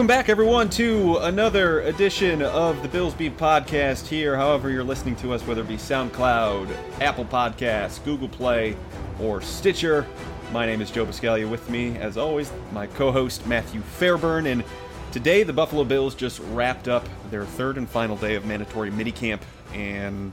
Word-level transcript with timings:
welcome 0.00 0.16
back, 0.16 0.30
everyone, 0.30 0.70
to 0.70 1.18
another 1.18 1.80
edition 1.80 2.40
of 2.40 2.80
the 2.80 2.88
Bills 2.88 3.12
Beat 3.12 3.36
podcast 3.36 4.06
here. 4.06 4.34
However, 4.34 4.70
you're 4.70 4.82
listening 4.82 5.14
to 5.16 5.34
us, 5.34 5.46
whether 5.46 5.60
it 5.60 5.68
be 5.68 5.76
SoundCloud, 5.76 6.74
Apple 7.02 7.26
Podcasts, 7.26 8.02
Google 8.02 8.30
Play, 8.30 8.76
or 9.20 9.42
Stitcher. 9.42 10.06
My 10.54 10.64
name 10.64 10.80
is 10.80 10.90
Joe 10.90 11.04
Buscaglia. 11.04 11.50
With 11.50 11.68
me, 11.68 11.98
as 11.98 12.16
always, 12.16 12.50
my 12.72 12.86
co 12.86 13.12
host, 13.12 13.46
Matthew 13.46 13.82
Fairburn. 13.82 14.46
And 14.46 14.64
today, 15.12 15.42
the 15.42 15.52
Buffalo 15.52 15.84
Bills 15.84 16.14
just 16.14 16.40
wrapped 16.52 16.88
up 16.88 17.06
their 17.30 17.44
third 17.44 17.76
and 17.76 17.86
final 17.86 18.16
day 18.16 18.36
of 18.36 18.46
mandatory 18.46 18.90
minicamp. 18.90 19.42
And 19.74 20.32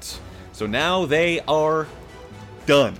so 0.53 0.65
now 0.65 1.05
they 1.05 1.41
are 1.41 1.87
done. 2.67 2.97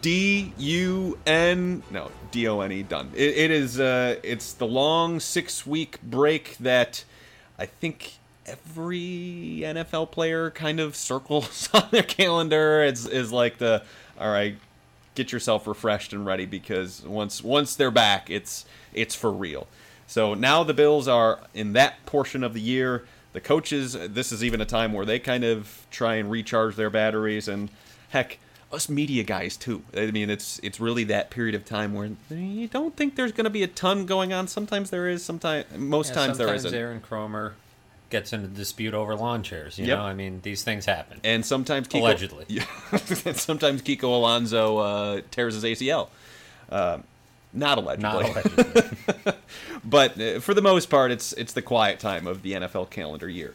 D 0.00 0.52
U 0.58 1.18
N 1.26 1.82
no 1.90 2.10
D 2.30 2.48
O 2.48 2.60
N 2.60 2.72
E 2.72 2.82
done. 2.82 3.10
It, 3.14 3.36
it 3.36 3.50
is 3.50 3.78
uh, 3.78 4.16
it's 4.22 4.52
the 4.54 4.66
long 4.66 5.20
six 5.20 5.66
week 5.66 6.00
break 6.02 6.56
that 6.58 7.04
I 7.58 7.66
think 7.66 8.14
every 8.46 9.60
NFL 9.62 10.10
player 10.10 10.50
kind 10.50 10.80
of 10.80 10.96
circles 10.96 11.68
on 11.74 11.88
their 11.90 12.02
calendar. 12.02 12.82
It's 12.82 13.06
is 13.06 13.32
like 13.32 13.58
the 13.58 13.82
all 14.18 14.30
right, 14.30 14.56
get 15.14 15.32
yourself 15.32 15.66
refreshed 15.66 16.12
and 16.12 16.24
ready 16.24 16.46
because 16.46 17.02
once 17.02 17.42
once 17.42 17.76
they're 17.76 17.90
back, 17.90 18.30
it's 18.30 18.64
it's 18.92 19.14
for 19.14 19.30
real. 19.30 19.66
So 20.06 20.34
now 20.34 20.64
the 20.64 20.74
Bills 20.74 21.06
are 21.06 21.40
in 21.54 21.72
that 21.74 22.04
portion 22.06 22.42
of 22.42 22.54
the 22.54 22.60
year. 22.60 23.04
The 23.32 23.40
coaches, 23.40 23.92
this 23.92 24.32
is 24.32 24.42
even 24.42 24.60
a 24.60 24.64
time 24.64 24.92
where 24.92 25.06
they 25.06 25.20
kind 25.20 25.44
of 25.44 25.86
try 25.92 26.16
and 26.16 26.28
recharge 26.28 26.74
their 26.74 26.90
batteries 26.90 27.46
and 27.46 27.70
heck 28.08 28.38
us 28.72 28.88
media 28.88 29.22
guys 29.24 29.56
too. 29.56 29.82
I 29.96 30.10
mean, 30.10 30.30
it's 30.30 30.60
it's 30.62 30.78
really 30.80 31.04
that 31.04 31.30
period 31.30 31.54
of 31.54 31.64
time 31.64 31.92
where 31.94 32.10
you 32.30 32.68
don't 32.68 32.96
think 32.96 33.16
there's 33.16 33.32
going 33.32 33.44
to 33.44 33.50
be 33.50 33.62
a 33.62 33.66
ton 33.68 34.06
going 34.06 34.32
on. 34.32 34.46
Sometimes 34.48 34.90
there 34.90 35.08
is. 35.08 35.24
Sometimes 35.24 35.66
most 35.76 36.08
Yeah, 36.08 36.14
times 36.26 36.38
there 36.38 36.46
sometimes 36.48 36.64
isn't. 36.66 36.78
Aaron 36.78 37.00
Kromer 37.00 37.52
gets 38.10 38.32
into 38.32 38.48
dispute 38.48 38.92
over 38.94 39.14
lawn 39.16 39.42
chairs. 39.42 39.78
You 39.78 39.86
Yep. 39.86 39.98
know, 39.98 40.04
I 40.04 40.14
mean, 40.14 40.40
these 40.42 40.62
things 40.64 40.84
happen. 40.84 41.20
And 41.22 41.46
sometimes 41.46 41.88
Kiko, 41.88 42.00
Allegedly. 42.00 42.44
Yeah. 42.48 42.64
sometimes 43.34 43.82
Kiko 43.82 44.04
Alonso 44.04 44.78
uh, 44.78 45.20
tears 45.30 45.54
his 45.54 45.64
ACL. 45.64 46.08
Um 46.70 47.04
not 47.52 47.78
allegedly. 47.78 48.02
Not 48.04 48.22
allegedly. 48.30 49.32
but 49.84 50.20
uh, 50.20 50.38
for 50.40 50.54
the 50.54 50.62
most 50.62 50.88
part, 50.88 51.10
it's 51.10 51.32
it's 51.32 51.52
the 51.52 51.62
quiet 51.62 51.98
time 51.98 52.28
of 52.28 52.42
the 52.42 52.52
NFL 52.52 52.90
calendar 52.90 53.28
year. 53.28 53.54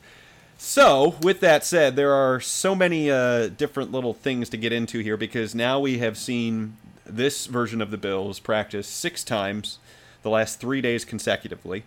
So, 0.58 1.16
with 1.22 1.42
that 1.42 1.66
said, 1.66 1.96
there 1.96 2.14
are 2.14 2.40
so 2.40 2.76
many 2.76 3.12
uh, 3.12 3.48
different 3.48 3.92
little 3.92 4.14
things 4.14 4.50
to 4.50 4.58
get 4.58 4.72
into 4.72 5.00
here 5.00 5.18
because 5.18 5.54
now 5.54 5.80
we 5.80 5.98
have 5.98 6.18
seen 6.18 6.78
this 7.06 7.46
version 7.46 7.82
of 7.82 7.92
the 7.92 7.98
Bills 7.98 8.40
practice 8.40 8.88
six 8.88 9.24
times 9.24 9.80
the 10.24 10.30
last 10.30 10.60
three 10.60 10.82
days 10.82 11.06
consecutively. 11.06 11.84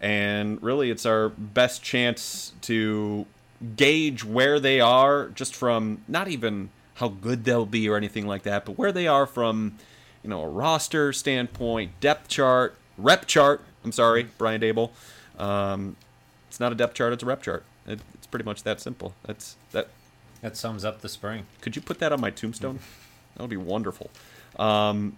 And 0.00 0.62
really, 0.62 0.90
it's 0.90 1.06
our 1.06 1.30
best 1.30 1.82
chance 1.82 2.52
to 2.62 3.26
gauge 3.76 4.24
where 4.24 4.60
they 4.60 4.80
are 4.80 5.28
just 5.28 5.54
from 5.54 6.02
not 6.06 6.28
even 6.28 6.70
how 6.94 7.08
good 7.08 7.44
they'll 7.44 7.66
be 7.66 7.88
or 7.88 7.96
anything 7.96 8.26
like 8.26 8.42
that, 8.42 8.64
but 8.64 8.76
where 8.76 8.92
they 8.92 9.06
are 9.06 9.26
from, 9.26 9.78
you 10.22 10.30
know, 10.30 10.42
a 10.42 10.48
roster 10.48 11.12
standpoint, 11.12 11.92
depth 12.00 12.28
chart, 12.28 12.76
rep 12.98 13.26
chart. 13.26 13.62
I'm 13.84 13.92
sorry, 13.92 14.28
Brian 14.38 14.60
Daboll. 14.60 14.90
Um, 15.38 15.96
it's 16.48 16.60
not 16.60 16.72
a 16.72 16.74
depth 16.74 16.94
chart; 16.94 17.12
it's 17.12 17.22
a 17.22 17.26
rep 17.26 17.42
chart. 17.42 17.64
It, 17.86 18.00
it's 18.14 18.26
pretty 18.26 18.44
much 18.44 18.62
that 18.62 18.80
simple. 18.80 19.14
That's 19.24 19.56
that. 19.72 19.88
that 20.40 20.56
sums 20.56 20.84
up 20.84 21.00
the 21.00 21.08
spring. 21.08 21.46
Could 21.60 21.76
you 21.76 21.82
put 21.82 21.98
that 22.00 22.12
on 22.12 22.20
my 22.20 22.30
tombstone? 22.30 22.80
That 23.34 23.44
would 23.44 23.48
be 23.50 23.56
wonderful. 23.56 24.10
Um, 24.58 25.16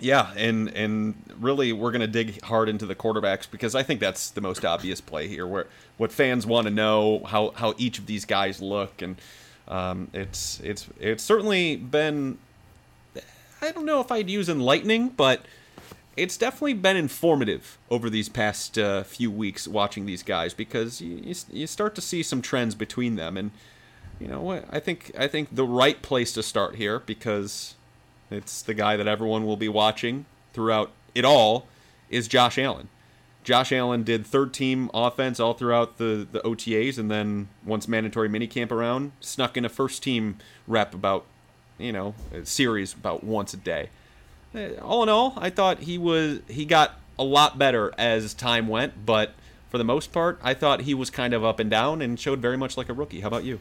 yeah, 0.00 0.32
and 0.36 0.68
and 0.74 1.14
really, 1.38 1.72
we're 1.72 1.90
gonna 1.90 2.06
dig 2.06 2.42
hard 2.42 2.68
into 2.68 2.86
the 2.86 2.94
quarterbacks 2.94 3.50
because 3.50 3.74
I 3.74 3.82
think 3.82 4.00
that's 4.00 4.30
the 4.30 4.40
most 4.40 4.64
obvious 4.64 5.00
play 5.00 5.28
here. 5.28 5.46
Where 5.46 5.66
what 5.96 6.12
fans 6.12 6.46
want 6.46 6.66
to 6.66 6.72
know 6.72 7.24
how 7.24 7.50
how 7.50 7.74
each 7.78 7.98
of 7.98 8.06
these 8.06 8.24
guys 8.24 8.60
look, 8.60 9.02
and 9.02 9.16
um, 9.66 10.08
it's 10.12 10.60
it's 10.60 10.86
it's 11.00 11.22
certainly 11.22 11.76
been. 11.76 12.38
I 13.60 13.72
don't 13.72 13.86
know 13.86 14.00
if 14.00 14.12
I'd 14.12 14.30
use 14.30 14.48
enlightening, 14.48 15.08
but 15.08 15.42
it's 16.18 16.36
definitely 16.36 16.74
been 16.74 16.96
informative 16.96 17.78
over 17.90 18.10
these 18.10 18.28
past 18.28 18.76
uh, 18.78 19.02
few 19.04 19.30
weeks 19.30 19.68
watching 19.68 20.06
these 20.06 20.22
guys 20.22 20.52
because 20.52 21.00
you, 21.00 21.20
you 21.22 21.34
you 21.52 21.66
start 21.66 21.94
to 21.94 22.00
see 22.00 22.22
some 22.22 22.42
trends 22.42 22.74
between 22.74 23.16
them, 23.16 23.36
and 23.36 23.50
you 24.18 24.26
know 24.28 24.40
what 24.40 24.64
I 24.70 24.80
think 24.80 25.12
I 25.16 25.28
think 25.28 25.54
the 25.54 25.64
right 25.64 26.00
place 26.02 26.32
to 26.32 26.42
start 26.42 26.74
here 26.74 26.98
because 26.98 27.74
it's 28.30 28.60
the 28.62 28.74
guy 28.74 28.96
that 28.96 29.06
everyone 29.06 29.46
will 29.46 29.56
be 29.56 29.68
watching 29.68 30.26
throughout 30.52 30.90
it 31.14 31.24
all 31.24 31.66
is 32.10 32.28
Josh 32.28 32.58
Allen. 32.58 32.88
Josh 33.44 33.72
Allen 33.72 34.02
did 34.02 34.26
third 34.26 34.52
team 34.52 34.90
offense 34.92 35.40
all 35.40 35.54
throughout 35.54 35.96
the, 35.96 36.26
the 36.30 36.40
OTAs, 36.40 36.98
and 36.98 37.10
then 37.10 37.48
once 37.64 37.88
mandatory 37.88 38.28
minicamp 38.28 38.70
around, 38.70 39.12
snuck 39.20 39.56
in 39.56 39.64
a 39.64 39.70
first 39.70 40.02
team 40.02 40.36
rep 40.66 40.92
about, 40.92 41.24
you 41.78 41.90
know, 41.90 42.14
series 42.42 42.92
about 42.92 43.24
once 43.24 43.54
a 43.54 43.56
day. 43.56 43.88
Uh, 44.54 44.74
All 44.82 45.02
in 45.02 45.08
all, 45.08 45.34
I 45.36 45.50
thought 45.50 45.80
he 45.80 45.98
was 45.98 46.40
he 46.48 46.64
got 46.64 46.98
a 47.18 47.24
lot 47.24 47.58
better 47.58 47.92
as 47.98 48.32
time 48.34 48.68
went, 48.68 49.04
but 49.04 49.34
for 49.70 49.78
the 49.78 49.84
most 49.84 50.12
part, 50.12 50.38
I 50.42 50.54
thought 50.54 50.82
he 50.82 50.94
was 50.94 51.10
kind 51.10 51.34
of 51.34 51.44
up 51.44 51.58
and 51.60 51.68
down 51.70 52.00
and 52.00 52.18
showed 52.18 52.40
very 52.40 52.56
much 52.56 52.76
like 52.76 52.88
a 52.88 52.94
rookie. 52.94 53.20
How 53.20 53.28
about 53.28 53.44
you? 53.44 53.58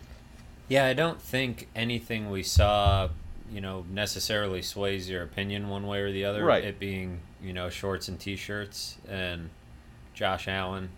Yeah, 0.70 0.86
I 0.86 0.94
don't 0.94 1.22
think 1.22 1.68
anything 1.76 2.30
we 2.30 2.44
saw, 2.44 3.10
you 3.52 3.62
know, 3.62 3.86
necessarily 3.90 4.62
sways 4.62 5.10
your 5.10 5.24
opinion 5.24 5.70
one 5.70 5.88
way 5.88 6.00
or 6.02 6.12
the 6.12 6.26
other. 6.26 6.44
Right. 6.46 6.64
It 6.64 6.80
being, 6.80 7.20
you 7.42 7.54
know, 7.54 7.70
shorts 7.70 8.08
and 8.08 8.20
t-shirts, 8.20 8.98
and 9.08 9.50
Josh 10.14 10.48
Allen, 10.48 10.90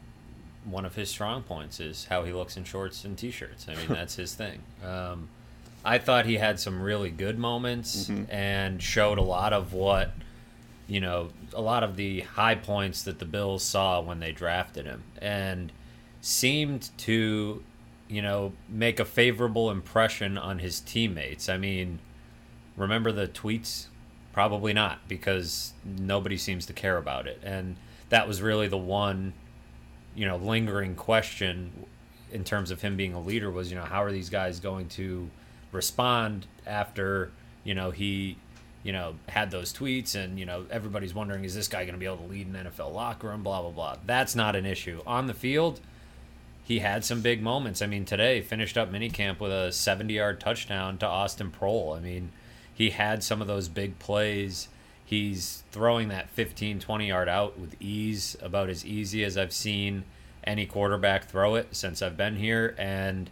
one 0.66 0.86
of 0.86 0.96
his 0.96 1.10
strong 1.10 1.44
points 1.44 1.80
is 1.80 2.06
how 2.06 2.24
he 2.24 2.34
looks 2.34 2.58
in 2.58 2.64
shorts 2.64 3.06
and 3.06 3.18
t-shirts. 3.18 3.68
I 3.68 3.76
mean, 3.76 3.88
that's 3.90 4.16
his 4.16 4.34
thing. 4.36 4.62
Um, 4.84 5.30
I 5.84 5.98
thought 5.98 6.26
he 6.26 6.36
had 6.36 6.60
some 6.60 6.82
really 6.82 7.10
good 7.10 7.40
moments 7.40 8.08
mm-hmm. 8.10 8.32
and 8.32 8.82
showed 8.82 9.18
a 9.18 9.24
lot 9.24 9.54
of 9.54 9.74
what, 9.74 10.12
you 10.88 11.00
know, 11.00 11.30
a 11.54 11.62
lot 11.62 11.84
of 11.84 11.96
the 11.96 12.22
high 12.22 12.56
points 12.56 13.04
that 13.04 13.20
the 13.20 13.26
Bills 13.26 13.64
saw 13.64 14.02
when 14.02 14.20
they 14.20 14.32
drafted 14.32 14.86
him, 14.86 15.04
and 15.22 15.72
seemed 16.22 16.90
to 16.98 17.64
you 18.10 18.24
know, 18.24 18.52
make 18.68 19.00
a 19.00 19.06
favorable 19.06 19.70
impression 19.70 20.38
on 20.38 20.60
his 20.60 20.82
teammates. 20.82 21.48
I 21.48 21.58
mean, 21.58 22.00
remember 22.76 23.12
the 23.12 23.28
tweets? 23.28 23.86
Probably 24.34 24.74
not, 24.74 25.08
because 25.08 25.74
nobody 25.86 26.36
seems 26.36 26.66
to 26.66 26.74
care 26.74 26.98
about 26.98 27.28
it. 27.28 27.40
And 27.44 27.76
that 28.10 28.28
was 28.28 28.42
really 28.42 28.68
the 28.68 28.78
one, 28.78 29.34
you 30.16 30.26
know, 30.26 30.38
lingering 30.38 30.96
question 30.96 31.86
in 32.32 32.44
terms 32.44 32.72
of 32.72 32.82
him 32.82 32.98
being 32.98 33.14
a 33.14 33.22
leader 33.22 33.52
was, 33.52 33.70
you 33.72 33.78
know, 33.78 33.84
how 33.84 34.04
are 34.04 34.12
these 34.12 34.30
guys 34.30 34.60
going 34.60 34.88
to 34.90 35.30
respond 35.72 36.48
after, 36.66 37.32
you 37.64 37.76
know, 37.76 37.92
he, 37.92 38.38
you 38.84 38.94
know, 38.94 39.16
had 39.28 39.52
those 39.52 39.74
tweets 39.74 40.16
and, 40.16 40.40
you 40.40 40.46
know, 40.46 40.66
everybody's 40.72 41.14
wondering, 41.14 41.44
is 41.44 41.54
this 41.54 41.68
guy 41.68 41.84
going 41.84 41.94
to 41.94 42.00
be 42.00 42.06
able 42.06 42.18
to 42.18 42.24
lead 42.24 42.48
an 42.48 42.54
NFL 42.54 42.94
locker 42.94 43.28
room, 43.28 43.44
blah, 43.44 43.62
blah, 43.62 43.72
blah. 43.72 43.98
That's 44.06 44.36
not 44.36 44.56
an 44.56 44.66
issue. 44.66 45.02
On 45.06 45.28
the 45.28 45.34
field, 45.34 45.82
he 46.64 46.80
had 46.80 47.04
some 47.04 47.22
big 47.22 47.42
moments. 47.42 47.82
I 47.82 47.88
mean, 47.88 48.06
today 48.06 48.42
finished 48.42 48.78
up 48.78 48.92
minicamp 48.92 49.40
with 49.40 49.52
a 49.52 49.70
70-yard 49.70 50.40
touchdown 50.40 50.98
to 51.00 51.06
Austin 51.06 51.52
Proehl. 51.52 51.98
I 51.98 52.00
mean, 52.00 52.32
he 52.74 52.92
had 52.92 53.24
some 53.24 53.42
of 53.42 53.48
those 53.48 53.68
big 53.68 54.00
plays. 54.00 54.70
He's 55.04 55.64
throwing 55.72 56.10
that 56.10 56.30
15, 56.30 56.80
20-yard 56.80 57.28
out 57.28 57.60
with 57.60 57.76
ease, 57.82 58.38
about 58.42 58.70
as 58.70 58.86
easy 58.86 59.24
as 59.24 59.38
I've 59.38 59.52
seen 59.52 60.04
any 60.44 60.66
quarterback 60.66 61.26
throw 61.26 61.56
it 61.56 61.76
since 61.76 62.02
I've 62.02 62.16
been 62.16 62.38
here. 62.38 62.76
And 62.78 63.30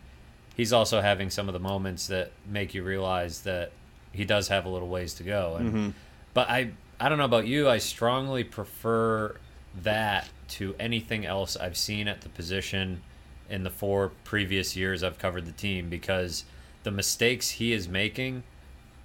he's 0.58 0.74
also 0.74 1.00
having 1.00 1.30
some 1.30 1.48
of 1.48 1.54
the 1.54 1.60
moments 1.60 2.08
that 2.08 2.32
make 2.46 2.74
you 2.74 2.84
realize 2.84 3.42
that 3.42 3.72
he 4.12 4.26
does 4.26 4.50
have 4.50 4.66
a 4.66 4.70
little 4.70 4.90
ways 4.90 5.14
to 5.14 5.24
go. 5.24 5.56
And 5.58 5.70
mm-hmm. 5.70 5.90
but 6.34 6.50
I 6.50 6.72
I 7.00 7.08
don't 7.08 7.20
know 7.20 7.26
about 7.26 7.48
you, 7.48 7.70
I 7.70 7.78
strongly 7.78 8.44
prefer 8.44 9.38
that 9.84 10.28
to 10.50 10.76
anything 10.80 11.26
else 11.26 11.56
I've 11.56 11.78
seen 11.78 12.08
at 12.08 12.22
the 12.22 12.30
position 12.30 13.02
in 13.50 13.64
the 13.64 13.70
four 13.70 14.12
previous 14.24 14.76
years 14.76 15.04
I've 15.04 15.20
covered 15.20 15.46
the 15.46 15.52
team 15.52 15.90
because 15.90 16.44
the 16.84 16.92
mistakes 16.92 17.52
he 17.52 17.72
is 17.72 17.88
making 17.88 18.44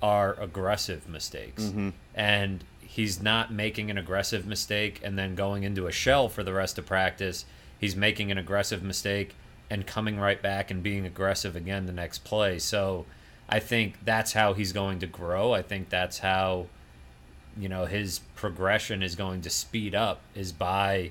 are 0.03 0.35
aggressive 0.41 1.09
mistakes. 1.09 1.65
Mm-hmm. 1.65 1.91
And 2.15 2.65
he's 2.81 3.23
not 3.23 3.53
making 3.53 3.91
an 3.91 3.99
aggressive 3.99 4.47
mistake 4.47 5.01
and 5.05 5.19
then 5.19 5.35
going 5.35 5.63
into 5.63 5.87
a 5.87 5.93
shell 5.93 6.29
for 6.29 6.43
the 6.43 6.53
rest 6.53 6.79
of 6.79 6.87
practice. 6.87 7.45
He's 7.79 7.95
making 7.95 8.31
an 8.31 8.39
aggressive 8.39 8.83
mistake 8.83 9.35
and 9.73 9.87
coming 9.87 10.21
right 10.21 10.43
back 10.43 10.71
and 10.71 10.83
being 10.83 11.07
aggressive 11.07 11.57
again 11.57 11.87
the 11.87 11.93
next 11.93 12.25
play. 12.25 12.59
So 12.59 13.07
I 13.49 13.59
think 13.59 14.05
that's 14.05 14.35
how 14.35 14.53
he's 14.53 14.71
going 14.71 14.99
to 14.99 15.07
grow. 15.07 15.55
I 15.55 15.63
think 15.63 15.89
that's 15.89 16.19
how 16.19 16.67
you 17.57 17.71
know 17.71 17.87
his 17.87 18.21
progression 18.37 19.03
is 19.03 19.17
going 19.17 19.41
to 19.43 19.51
speed 19.51 19.95
up 19.95 20.21
is 20.35 20.53
by 20.53 21.11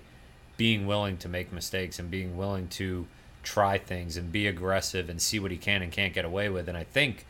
being 0.58 0.86
willing 0.86 1.18
to 1.18 1.28
make 1.28 1.52
mistakes 1.52 1.98
and 1.98 2.12
being 2.12 2.38
willing 2.38 2.68
to 2.68 3.08
try 3.42 3.80
things 3.80 4.16
and 4.16 4.32
be 4.32 4.46
aggressive 4.46 5.10
and 5.10 5.20
see 5.20 5.40
what 5.40 5.50
he 5.50 5.58
can 5.58 5.82
and 5.82 5.92
can't 5.92 6.14
get 6.14 6.24
away 6.24 6.48
with. 6.48 6.70
And 6.70 6.78
I 6.78 6.84
think 6.84 7.26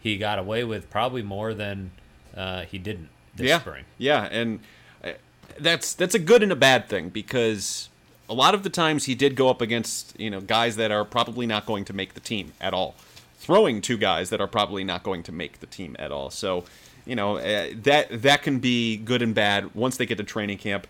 he 0.00 0.16
got 0.16 0.38
away 0.38 0.62
with 0.62 0.88
probably 0.88 1.22
more 1.22 1.52
than 1.52 1.90
uh, 2.36 2.62
he 2.62 2.78
didn't 2.78 3.08
this 3.34 3.48
yeah, 3.48 3.58
spring. 3.58 3.84
Yeah, 3.98 4.28
and 4.30 4.60
uh, 5.02 5.14
that's 5.58 5.94
that's 5.94 6.14
a 6.14 6.20
good 6.20 6.44
and 6.44 6.52
a 6.52 6.56
bad 6.56 6.88
thing 6.88 7.08
because 7.08 7.88
a 8.28 8.34
lot 8.34 8.54
of 8.54 8.62
the 8.62 8.70
times 8.70 9.04
he 9.04 9.14
did 9.14 9.36
go 9.36 9.48
up 9.48 9.60
against 9.60 10.18
you 10.18 10.30
know 10.30 10.40
guys 10.40 10.76
that 10.76 10.90
are 10.90 11.04
probably 11.04 11.46
not 11.46 11.66
going 11.66 11.84
to 11.86 11.92
make 11.92 12.14
the 12.14 12.20
team 12.20 12.52
at 12.60 12.74
all, 12.74 12.94
throwing 13.36 13.80
two 13.80 13.96
guys 13.96 14.30
that 14.30 14.40
are 14.40 14.46
probably 14.46 14.84
not 14.84 15.02
going 15.02 15.22
to 15.24 15.32
make 15.32 15.60
the 15.60 15.66
team 15.66 15.96
at 15.98 16.10
all. 16.12 16.30
So, 16.30 16.64
you 17.04 17.14
know 17.14 17.36
uh, 17.36 17.68
that 17.82 18.22
that 18.22 18.42
can 18.42 18.58
be 18.58 18.96
good 18.96 19.22
and 19.22 19.34
bad 19.34 19.74
once 19.74 19.96
they 19.96 20.06
get 20.06 20.18
to 20.18 20.24
training 20.24 20.58
camp. 20.58 20.86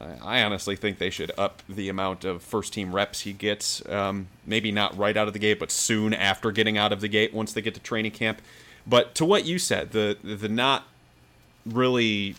Uh, 0.00 0.14
I 0.22 0.42
honestly 0.42 0.76
think 0.76 0.98
they 0.98 1.10
should 1.10 1.32
up 1.36 1.62
the 1.68 1.88
amount 1.88 2.24
of 2.24 2.42
first 2.42 2.72
team 2.72 2.94
reps 2.94 3.22
he 3.22 3.32
gets. 3.32 3.84
Um, 3.88 4.28
maybe 4.46 4.70
not 4.70 4.96
right 4.96 5.16
out 5.16 5.26
of 5.26 5.32
the 5.32 5.40
gate, 5.40 5.58
but 5.58 5.72
soon 5.72 6.14
after 6.14 6.52
getting 6.52 6.78
out 6.78 6.92
of 6.92 7.00
the 7.00 7.08
gate 7.08 7.34
once 7.34 7.52
they 7.52 7.60
get 7.60 7.74
to 7.74 7.80
training 7.80 8.12
camp. 8.12 8.40
But 8.86 9.14
to 9.16 9.24
what 9.24 9.44
you 9.44 9.58
said, 9.58 9.90
the 9.90 10.16
the 10.22 10.48
not 10.48 10.84
really 11.66 12.36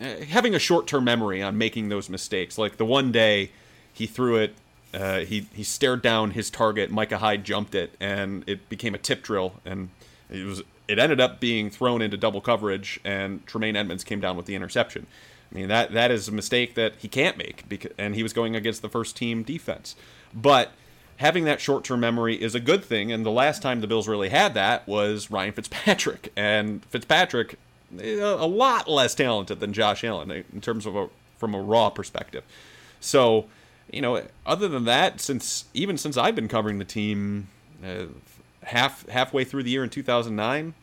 uh, 0.00 0.16
having 0.28 0.54
a 0.54 0.58
short 0.58 0.86
term 0.86 1.04
memory 1.04 1.40
on 1.42 1.56
making 1.56 1.88
those 1.88 2.10
mistakes. 2.10 2.58
Like 2.58 2.76
the 2.76 2.84
one 2.84 3.12
day 3.12 3.50
he 3.96 4.06
threw 4.06 4.36
it, 4.36 4.54
uh, 4.92 5.20
he 5.20 5.46
he 5.54 5.62
stared 5.62 6.02
down 6.02 6.32
his 6.32 6.50
target. 6.50 6.90
Micah 6.90 7.18
Hyde 7.18 7.44
jumped 7.44 7.74
it, 7.74 7.94
and 7.98 8.44
it 8.46 8.68
became 8.68 8.94
a 8.94 8.98
tip 8.98 9.22
drill, 9.22 9.54
and 9.64 9.88
it 10.30 10.44
was 10.44 10.62
it 10.86 10.98
ended 10.98 11.20
up 11.20 11.40
being 11.40 11.70
thrown 11.70 12.02
into 12.02 12.16
double 12.16 12.40
coverage, 12.40 13.00
and 13.04 13.44
Tremaine 13.46 13.74
Edmunds 13.74 14.04
came 14.04 14.20
down 14.20 14.36
with 14.36 14.46
the 14.46 14.54
interception. 14.54 15.06
I 15.50 15.54
mean 15.54 15.68
that 15.68 15.92
that 15.92 16.10
is 16.10 16.28
a 16.28 16.32
mistake 16.32 16.74
that 16.74 16.94
he 16.98 17.08
can't 17.08 17.38
make, 17.38 17.68
because, 17.68 17.92
and 17.96 18.14
he 18.14 18.22
was 18.22 18.32
going 18.32 18.54
against 18.54 18.82
the 18.82 18.88
first 18.88 19.16
team 19.16 19.42
defense. 19.42 19.96
But 20.34 20.72
having 21.16 21.44
that 21.44 21.60
short 21.60 21.84
term 21.84 22.00
memory 22.00 22.40
is 22.40 22.54
a 22.54 22.60
good 22.60 22.84
thing, 22.84 23.10
and 23.10 23.24
the 23.24 23.30
last 23.30 23.62
time 23.62 23.80
the 23.80 23.86
Bills 23.86 24.06
really 24.06 24.28
had 24.28 24.52
that 24.54 24.86
was 24.86 25.30
Ryan 25.30 25.52
Fitzpatrick, 25.52 26.32
and 26.36 26.84
Fitzpatrick 26.84 27.58
a 27.98 28.46
lot 28.46 28.88
less 28.88 29.14
talented 29.14 29.60
than 29.60 29.72
Josh 29.72 30.04
Allen 30.04 30.30
in 30.30 30.60
terms 30.60 30.84
of 30.86 30.96
a 30.96 31.08
from 31.38 31.54
a 31.54 31.60
raw 31.60 31.90
perspective. 31.90 32.44
So, 33.00 33.46
you 33.96 34.02
know, 34.02 34.22
other 34.44 34.68
than 34.68 34.84
that, 34.84 35.22
since 35.22 35.64
even 35.72 35.96
since 35.96 36.18
I've 36.18 36.34
been 36.34 36.48
covering 36.48 36.78
the 36.78 36.84
team, 36.84 37.48
uh, 37.82 38.04
half 38.62 39.08
halfway 39.08 39.42
through 39.42 39.62
the 39.62 39.70
year 39.70 39.82
in 39.82 39.88
2009, 39.88 40.74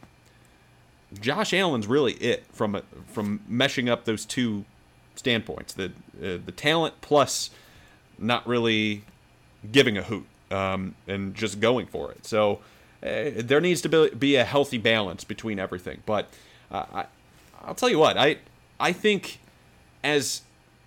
Josh 1.22 1.54
Allen's 1.54 1.86
really 1.86 2.14
it 2.14 2.44
from 2.52 2.82
from 3.06 3.42
meshing 3.50 3.88
up 3.88 4.06
those 4.06 4.26
two 4.26 4.66
standpoints 5.14 5.76
the 5.76 5.92
uh, 6.18 6.40
the 6.44 6.52
talent 6.52 6.96
plus 7.02 7.52
not 8.18 8.48
really 8.48 9.04
giving 9.72 9.96
a 9.96 10.02
hoot 10.02 10.26
um, 10.50 10.96
and 11.08 11.36
just 11.36 11.60
going 11.60 11.86
for 11.86 12.12
it. 12.12 12.26
So 12.26 12.62
uh, 13.04 13.30
there 13.36 13.62
needs 13.62 13.82
to 13.82 13.90
be, 13.90 14.10
be 14.10 14.36
a 14.38 14.44
healthy 14.44 14.80
balance 14.80 15.24
between 15.24 15.60
everything, 15.60 16.02
but 16.08 16.30
I, 16.72 17.06
I'll 17.64 17.76
tell 17.76 17.90
you 17.90 18.00
what, 18.00 18.18
I 18.18 18.38
I 18.80 18.92
think 18.92 19.38
as 20.04 20.42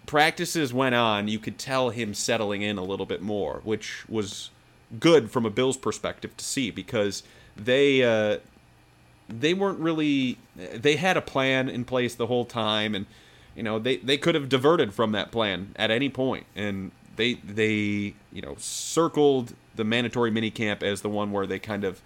practices 0.06 0.72
went 0.72 0.94
on, 0.94 1.28
you 1.28 1.38
could 1.38 1.58
tell 1.58 1.90
him 1.90 2.14
settling 2.14 2.62
in 2.62 2.78
a 2.78 2.84
little 2.84 3.06
bit 3.06 3.22
more, 3.22 3.60
which 3.64 4.08
was 4.08 4.50
good 5.00 5.30
from 5.30 5.44
a 5.44 5.50
Bills 5.50 5.76
perspective 5.76 6.36
to 6.36 6.44
see 6.44 6.70
because 6.70 7.22
they 7.56 8.02
uh, 8.02 8.38
they 9.28 9.54
weren't 9.54 9.80
really 9.80 10.38
they 10.54 10.96
had 10.96 11.16
a 11.16 11.22
plan 11.22 11.68
in 11.68 11.84
place 11.84 12.14
the 12.14 12.26
whole 12.26 12.44
time, 12.44 12.94
and 12.94 13.06
you 13.54 13.62
know 13.62 13.78
they 13.78 13.96
they 13.96 14.16
could 14.16 14.34
have 14.34 14.48
diverted 14.48 14.94
from 14.94 15.12
that 15.12 15.30
plan 15.30 15.72
at 15.76 15.90
any 15.90 16.08
point, 16.08 16.46
and 16.54 16.92
they 17.16 17.34
they 17.34 18.14
you 18.32 18.42
know 18.42 18.54
circled 18.58 19.54
the 19.74 19.84
mandatory 19.84 20.30
minicamp 20.30 20.82
as 20.82 21.02
the 21.02 21.08
one 21.08 21.32
where 21.32 21.46
they 21.46 21.58
kind 21.58 21.84
of 21.84 22.00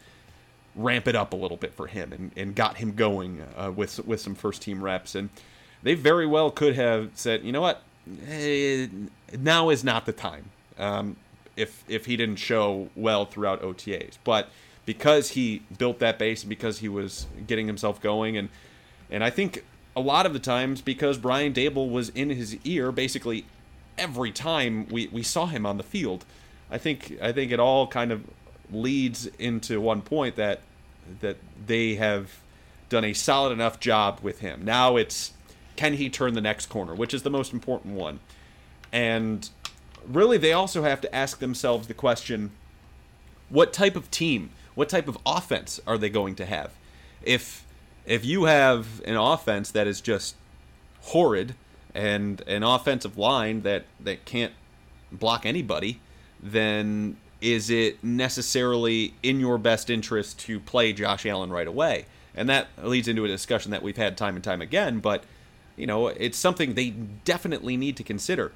ramp 0.76 1.08
it 1.08 1.16
up 1.16 1.32
a 1.32 1.36
little 1.36 1.56
bit 1.56 1.74
for 1.74 1.88
him 1.88 2.12
and, 2.12 2.30
and 2.36 2.54
got 2.54 2.76
him 2.78 2.92
going 2.94 3.44
uh, 3.56 3.70
with 3.74 4.04
with 4.06 4.20
some 4.20 4.34
first 4.34 4.62
team 4.62 4.82
reps. 4.82 5.14
And 5.14 5.30
they 5.82 5.94
very 5.94 6.26
well 6.26 6.50
could 6.50 6.74
have 6.74 7.10
said, 7.14 7.44
you 7.44 7.52
know 7.52 7.60
what, 7.60 7.82
now 8.06 9.70
is 9.70 9.84
not 9.84 10.06
the 10.06 10.12
time. 10.12 10.50
Um, 10.78 11.16
if 11.56 11.84
if 11.88 12.06
he 12.06 12.16
didn't 12.16 12.36
show 12.36 12.88
well 12.96 13.26
throughout 13.26 13.62
OTAs, 13.62 14.16
but 14.24 14.48
because 14.86 15.30
he 15.30 15.62
built 15.78 15.98
that 15.98 16.18
base 16.18 16.42
and 16.42 16.48
because 16.48 16.78
he 16.78 16.88
was 16.88 17.26
getting 17.46 17.66
himself 17.66 18.00
going 18.00 18.36
and 18.36 18.48
and 19.10 19.22
I 19.22 19.30
think 19.30 19.64
a 19.94 20.00
lot 20.00 20.26
of 20.26 20.32
the 20.32 20.38
times 20.38 20.80
because 20.80 21.18
Brian 21.18 21.52
Daboll 21.52 21.90
was 21.90 22.08
in 22.10 22.30
his 22.30 22.56
ear 22.64 22.92
basically 22.92 23.44
every 23.98 24.32
time 24.32 24.86
we, 24.88 25.08
we 25.08 25.22
saw 25.22 25.46
him 25.46 25.66
on 25.66 25.76
the 25.76 25.82
field. 25.82 26.24
I 26.70 26.78
think 26.78 27.18
I 27.20 27.32
think 27.32 27.52
it 27.52 27.60
all 27.60 27.86
kind 27.86 28.12
of 28.12 28.24
leads 28.72 29.26
into 29.38 29.80
one 29.80 30.02
point 30.02 30.36
that 30.36 30.60
that 31.20 31.36
they 31.66 31.96
have 31.96 32.40
done 32.88 33.04
a 33.04 33.12
solid 33.12 33.52
enough 33.52 33.80
job 33.80 34.20
with 34.22 34.40
him. 34.40 34.64
Now 34.64 34.96
it's 34.96 35.32
can 35.80 35.94
he 35.94 36.10
turn 36.10 36.34
the 36.34 36.42
next 36.42 36.66
corner, 36.66 36.94
which 36.94 37.14
is 37.14 37.22
the 37.22 37.30
most 37.30 37.54
important 37.54 37.94
one. 37.94 38.20
And 38.92 39.48
really 40.06 40.36
they 40.36 40.52
also 40.52 40.82
have 40.82 41.00
to 41.00 41.14
ask 41.14 41.38
themselves 41.38 41.88
the 41.88 41.94
question 41.94 42.50
what 43.48 43.72
type 43.72 43.96
of 43.96 44.10
team, 44.10 44.50
what 44.74 44.90
type 44.90 45.08
of 45.08 45.16
offense 45.24 45.80
are 45.86 45.96
they 45.96 46.10
going 46.10 46.34
to 46.34 46.44
have? 46.44 46.72
If 47.22 47.64
if 48.04 48.26
you 48.26 48.44
have 48.44 49.00
an 49.06 49.16
offense 49.16 49.70
that 49.70 49.86
is 49.86 50.02
just 50.02 50.34
horrid 51.00 51.54
and 51.94 52.42
an 52.46 52.62
offensive 52.62 53.16
line 53.16 53.62
that 53.62 53.86
that 54.00 54.26
can't 54.26 54.52
block 55.10 55.46
anybody, 55.46 55.98
then 56.42 57.16
is 57.40 57.70
it 57.70 58.04
necessarily 58.04 59.14
in 59.22 59.40
your 59.40 59.56
best 59.56 59.88
interest 59.88 60.40
to 60.40 60.60
play 60.60 60.92
Josh 60.92 61.24
Allen 61.24 61.50
right 61.50 61.66
away? 61.66 62.04
And 62.34 62.50
that 62.50 62.68
leads 62.82 63.08
into 63.08 63.24
a 63.24 63.28
discussion 63.28 63.70
that 63.70 63.82
we've 63.82 63.96
had 63.96 64.18
time 64.18 64.34
and 64.34 64.44
time 64.44 64.60
again, 64.60 65.00
but 65.00 65.24
you 65.80 65.86
know, 65.86 66.08
it's 66.08 66.38
something 66.38 66.74
they 66.74 66.90
definitely 66.90 67.76
need 67.76 67.96
to 67.96 68.04
consider. 68.04 68.52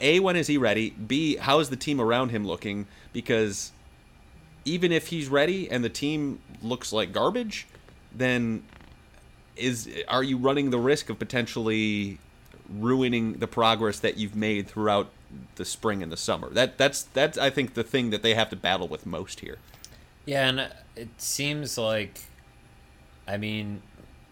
A, 0.00 0.20
when 0.20 0.36
is 0.36 0.46
he 0.46 0.58
ready? 0.58 0.90
B, 0.90 1.36
how 1.36 1.60
is 1.60 1.70
the 1.70 1.76
team 1.76 2.00
around 2.00 2.30
him 2.30 2.46
looking? 2.46 2.86
Because 3.12 3.72
even 4.64 4.92
if 4.92 5.08
he's 5.08 5.28
ready 5.28 5.70
and 5.70 5.84
the 5.84 5.88
team 5.88 6.40
looks 6.62 6.92
like 6.92 7.12
garbage, 7.12 7.66
then 8.14 8.64
is 9.56 9.88
are 10.08 10.22
you 10.22 10.36
running 10.36 10.70
the 10.70 10.78
risk 10.78 11.08
of 11.08 11.18
potentially 11.18 12.18
ruining 12.68 13.34
the 13.34 13.46
progress 13.46 14.00
that 14.00 14.16
you've 14.16 14.36
made 14.36 14.68
throughout 14.68 15.08
the 15.56 15.64
spring 15.64 16.02
and 16.02 16.10
the 16.10 16.16
summer. 16.16 16.50
That 16.50 16.78
that's 16.78 17.02
that's 17.02 17.38
I 17.38 17.50
think 17.50 17.74
the 17.74 17.84
thing 17.84 18.10
that 18.10 18.22
they 18.22 18.34
have 18.34 18.50
to 18.50 18.56
battle 18.56 18.88
with 18.88 19.06
most 19.06 19.40
here. 19.40 19.58
Yeah, 20.24 20.48
and 20.48 20.72
it 20.96 21.08
seems 21.18 21.78
like 21.78 22.20
I 23.26 23.36
mean, 23.36 23.82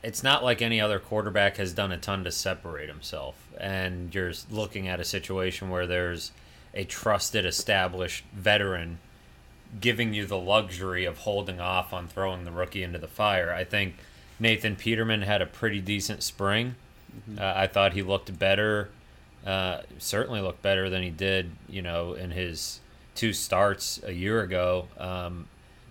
it's 0.04 0.22
not 0.22 0.44
like 0.44 0.62
any 0.62 0.80
other 0.80 0.98
quarterback 0.98 1.56
has 1.56 1.72
done 1.72 1.90
a 1.90 1.98
ton 1.98 2.24
to 2.24 2.30
separate 2.30 2.88
himself. 2.88 3.34
And 3.58 4.14
you're 4.14 4.32
looking 4.50 4.88
at 4.88 5.00
a 5.00 5.04
situation 5.04 5.70
where 5.70 5.86
there's 5.86 6.32
a 6.74 6.84
trusted, 6.84 7.46
established 7.46 8.24
veteran 8.32 8.98
giving 9.80 10.14
you 10.14 10.26
the 10.26 10.38
luxury 10.38 11.04
of 11.04 11.18
holding 11.18 11.60
off 11.60 11.92
on 11.92 12.06
throwing 12.06 12.44
the 12.44 12.52
rookie 12.52 12.82
into 12.82 12.98
the 12.98 13.08
fire. 13.08 13.52
I 13.52 13.64
think 13.64 13.94
Nathan 14.38 14.76
Peterman 14.76 15.22
had 15.22 15.42
a 15.42 15.46
pretty 15.46 15.80
decent 15.80 16.22
spring. 16.22 16.76
Mm-hmm. 17.16 17.38
Uh, 17.40 17.52
I 17.56 17.66
thought 17.66 17.92
he 17.92 18.02
looked 18.02 18.38
better 18.38 18.90
uh, 19.46 19.82
certainly 19.98 20.40
looked 20.40 20.62
better 20.62 20.88
than 20.88 21.02
he 21.02 21.10
did, 21.10 21.50
you 21.68 21.82
know, 21.82 22.14
in 22.14 22.30
his 22.30 22.80
two 23.14 23.32
starts 23.32 24.00
a 24.04 24.12
year 24.12 24.40
ago. 24.40 24.88
Um, 24.98 25.46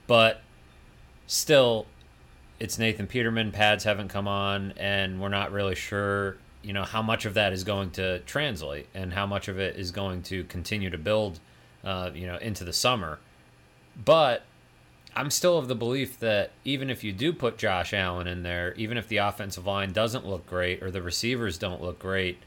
but 0.08 0.42
still, 1.28 1.86
it's 2.64 2.80
Nathan 2.80 3.08
Peterman. 3.08 3.52
Pads 3.52 3.84
haven't 3.84 4.08
come 4.08 4.26
on, 4.26 4.74
and 4.78 5.20
we're 5.20 5.28
not 5.28 5.52
really 5.52 5.76
sure, 5.76 6.38
you 6.62 6.72
know, 6.72 6.84
how 6.84 7.02
much 7.02 7.26
of 7.26 7.34
that 7.34 7.52
is 7.52 7.66
going 7.66 7.92
to 7.92 8.20
translate 8.20 8.88
and 8.94 9.12
how 9.12 9.26
much 9.26 9.50
of 9.50 9.60
it 9.60 9.76
is 9.76 9.92
going 9.92 10.24
to 10.24 10.46
continue 10.46 10.90
to 10.90 10.98
build, 10.98 11.42
uh, 11.84 12.10
you 12.16 12.26
know, 12.26 12.38
into 12.38 12.64
the 12.64 12.72
summer. 12.72 13.20
But 14.06 14.44
I'm 15.14 15.30
still 15.30 15.58
of 15.58 15.68
the 15.68 15.76
belief 15.76 16.18
that 16.22 16.52
even 16.64 16.90
if 16.90 17.04
you 17.04 17.12
do 17.12 17.34
put 17.34 17.58
Josh 17.58 17.94
Allen 17.94 18.28
in 18.28 18.44
there, 18.44 18.74
even 18.76 18.98
if 18.98 19.10
the 19.10 19.18
offensive 19.18 19.68
line 19.68 19.92
doesn't 19.92 20.26
look 20.26 20.48
great 20.48 20.82
or 20.82 20.90
the 20.90 21.02
receivers 21.02 21.58
don't 21.58 21.82
look 21.82 22.00
great, 22.00 22.38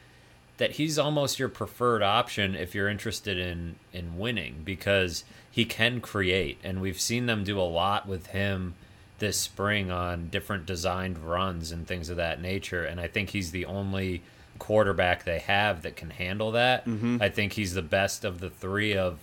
that 0.57 0.73
he's 0.73 0.99
almost 0.99 1.39
your 1.39 1.51
preferred 1.51 2.03
option 2.03 2.55
if 2.55 2.75
you're 2.75 2.89
interested 2.89 3.37
in 3.37 3.77
in 3.93 4.17
winning 4.17 4.63
because 4.65 5.25
he 5.51 5.67
can 5.67 6.01
create 6.01 6.57
and 6.65 6.81
we've 6.81 6.99
seen 6.99 7.27
them 7.27 7.45
do 7.45 7.61
a 7.61 7.61
lot 7.61 8.09
with 8.09 8.29
him 8.29 8.75
this 9.19 9.39
spring 9.39 9.91
on 9.91 10.29
different 10.29 10.67
designed 10.67 11.19
runs 11.19 11.73
and 11.73 11.87
things 11.87 12.11
of 12.11 12.17
that 12.17 12.41
nature 12.41 12.85
and 12.85 13.01
I 13.01 13.07
think 13.07 13.31
he's 13.31 13.51
the 13.51 13.65
only 13.65 14.23
quarterback 14.59 15.25
they 15.25 15.39
have 15.39 15.83
that 15.83 15.97
can 15.97 16.11
handle 16.11 16.53
that. 16.53 16.87
Mm-hmm. 16.87 17.19
I 17.21 17.29
think 17.29 17.55
he's 17.55 17.75
the 17.75 17.83
best 17.83 18.25
of 18.25 18.41
the 18.41 18.51
three 18.51 18.97
of 18.97 19.19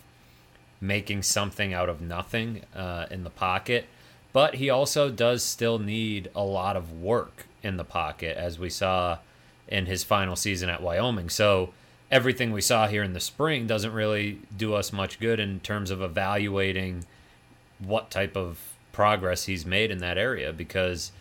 making 0.79 1.23
something 1.23 1.73
out 1.73 1.89
of 1.89 2.01
nothing 2.01 2.61
uh, 2.75 3.05
in 3.09 3.23
the 3.23 3.29
pocket. 3.29 3.85
But 4.31 4.55
he 4.55 4.69
also 4.69 5.09
does 5.09 5.43
still 5.43 5.79
need 5.79 6.29
a 6.35 6.43
lot 6.43 6.75
of 6.75 6.91
work 6.91 7.45
in 7.61 7.77
the 7.77 7.83
pocket, 7.83 8.35
as 8.35 8.57
we 8.59 8.69
saw 8.69 9.19
in 9.67 9.85
his 9.85 10.03
final 10.03 10.35
season 10.35 10.69
at 10.69 10.81
Wyoming. 10.81 11.29
So 11.29 11.73
everything 12.11 12.51
we 12.51 12.61
saw 12.61 12.87
here 12.87 13.03
in 13.03 13.13
the 13.13 13.19
spring 13.19 13.67
doesn't 13.67 13.93
really 13.93 14.39
do 14.55 14.73
us 14.73 14.91
much 14.91 15.19
good 15.19 15.39
in 15.39 15.59
terms 15.59 15.91
of 15.91 16.01
evaluating 16.01 17.05
what 17.79 18.11
type 18.11 18.35
of 18.35 18.72
progress 18.93 19.43
he's 19.45 19.65
made 19.65 19.91
in 19.91 19.97
that 19.97 20.17
area 20.17 20.53
because 20.53 21.11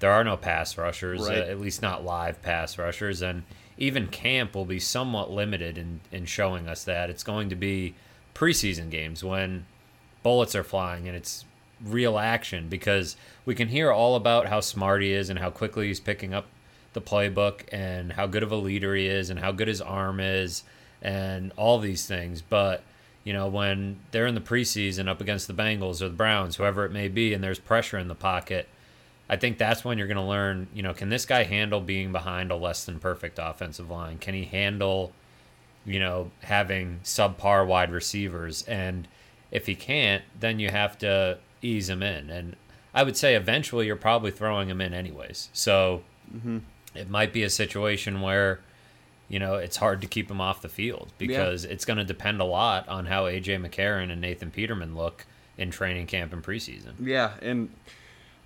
there 0.00 0.10
are 0.10 0.24
no 0.24 0.36
pass 0.36 0.76
rushers, 0.76 1.20
Right. 1.28 1.38
uh, 1.38 1.42
at 1.42 1.60
least 1.60 1.80
not 1.82 2.04
live 2.04 2.42
pass 2.42 2.76
rushers, 2.76 3.22
and 3.22 3.44
even 3.76 4.08
camp 4.08 4.54
will 4.56 4.64
be 4.64 4.80
somewhat 4.80 5.30
limited 5.30 5.78
in 5.78 6.00
in 6.10 6.24
showing 6.26 6.66
us 6.68 6.82
that 6.84 7.08
it's 7.10 7.22
going 7.22 7.48
to 7.50 7.54
be 7.56 7.94
preseason 8.34 8.90
games 8.90 9.22
when 9.22 9.66
bullets 10.24 10.54
are 10.56 10.64
flying 10.64 11.06
and 11.06 11.16
it's 11.16 11.44
real 11.84 12.18
action 12.18 12.68
because 12.68 13.16
we 13.44 13.54
can 13.54 13.68
hear 13.68 13.92
all 13.92 14.16
about 14.16 14.46
how 14.48 14.58
smart 14.60 15.00
he 15.02 15.12
is 15.12 15.30
and 15.30 15.38
how 15.38 15.48
quickly 15.50 15.86
he's 15.86 16.00
picking 16.00 16.34
up 16.34 16.46
the 16.92 17.00
playbook 17.00 17.60
and 17.70 18.12
how 18.14 18.26
good 18.26 18.42
of 18.42 18.50
a 18.50 18.56
leader 18.56 18.94
he 18.96 19.06
is 19.06 19.30
and 19.30 19.38
how 19.38 19.52
good 19.52 19.68
his 19.68 19.80
arm 19.80 20.18
is 20.18 20.64
and 21.02 21.52
all 21.56 21.78
these 21.78 22.06
things. 22.06 22.42
But, 22.42 22.82
you 23.28 23.34
know, 23.34 23.46
when 23.46 23.98
they're 24.10 24.26
in 24.26 24.34
the 24.34 24.40
preseason 24.40 25.06
up 25.06 25.20
against 25.20 25.48
the 25.48 25.52
Bengals 25.52 26.00
or 26.00 26.08
the 26.08 26.14
Browns, 26.14 26.56
whoever 26.56 26.86
it 26.86 26.92
may 26.92 27.08
be, 27.08 27.34
and 27.34 27.44
there's 27.44 27.58
pressure 27.58 27.98
in 27.98 28.08
the 28.08 28.14
pocket, 28.14 28.66
I 29.28 29.36
think 29.36 29.58
that's 29.58 29.84
when 29.84 29.98
you're 29.98 30.06
going 30.06 30.16
to 30.16 30.22
learn, 30.22 30.66
you 30.72 30.82
know, 30.82 30.94
can 30.94 31.10
this 31.10 31.26
guy 31.26 31.42
handle 31.42 31.82
being 31.82 32.10
behind 32.10 32.50
a 32.50 32.56
less 32.56 32.86
than 32.86 32.98
perfect 32.98 33.38
offensive 33.38 33.90
line? 33.90 34.16
Can 34.16 34.32
he 34.32 34.46
handle, 34.46 35.12
you 35.84 36.00
know, 36.00 36.30
having 36.40 37.00
subpar 37.04 37.66
wide 37.66 37.92
receivers? 37.92 38.62
And 38.62 39.06
if 39.50 39.66
he 39.66 39.74
can't, 39.74 40.24
then 40.40 40.58
you 40.58 40.70
have 40.70 40.96
to 41.00 41.36
ease 41.60 41.90
him 41.90 42.02
in. 42.02 42.30
And 42.30 42.56
I 42.94 43.02
would 43.02 43.18
say 43.18 43.34
eventually 43.34 43.84
you're 43.84 43.96
probably 43.96 44.30
throwing 44.30 44.70
him 44.70 44.80
in 44.80 44.94
anyways. 44.94 45.50
So 45.52 46.02
mm-hmm. 46.34 46.60
it 46.94 47.10
might 47.10 47.34
be 47.34 47.42
a 47.42 47.50
situation 47.50 48.22
where, 48.22 48.60
you 49.28 49.38
know, 49.38 49.54
it's 49.54 49.76
hard 49.76 50.00
to 50.00 50.06
keep 50.06 50.30
him 50.30 50.40
off 50.40 50.62
the 50.62 50.68
field 50.68 51.12
because 51.18 51.64
it's 51.64 51.84
going 51.84 51.98
to 51.98 52.04
depend 52.04 52.40
a 52.40 52.44
lot 52.44 52.88
on 52.88 53.06
how 53.06 53.24
AJ 53.24 53.64
McCarron 53.66 54.10
and 54.10 54.20
Nathan 54.20 54.50
Peterman 54.50 54.96
look 54.96 55.26
in 55.58 55.70
training 55.70 56.06
camp 56.06 56.32
and 56.32 56.42
preseason. 56.42 56.94
Yeah, 57.00 57.32
and 57.42 57.68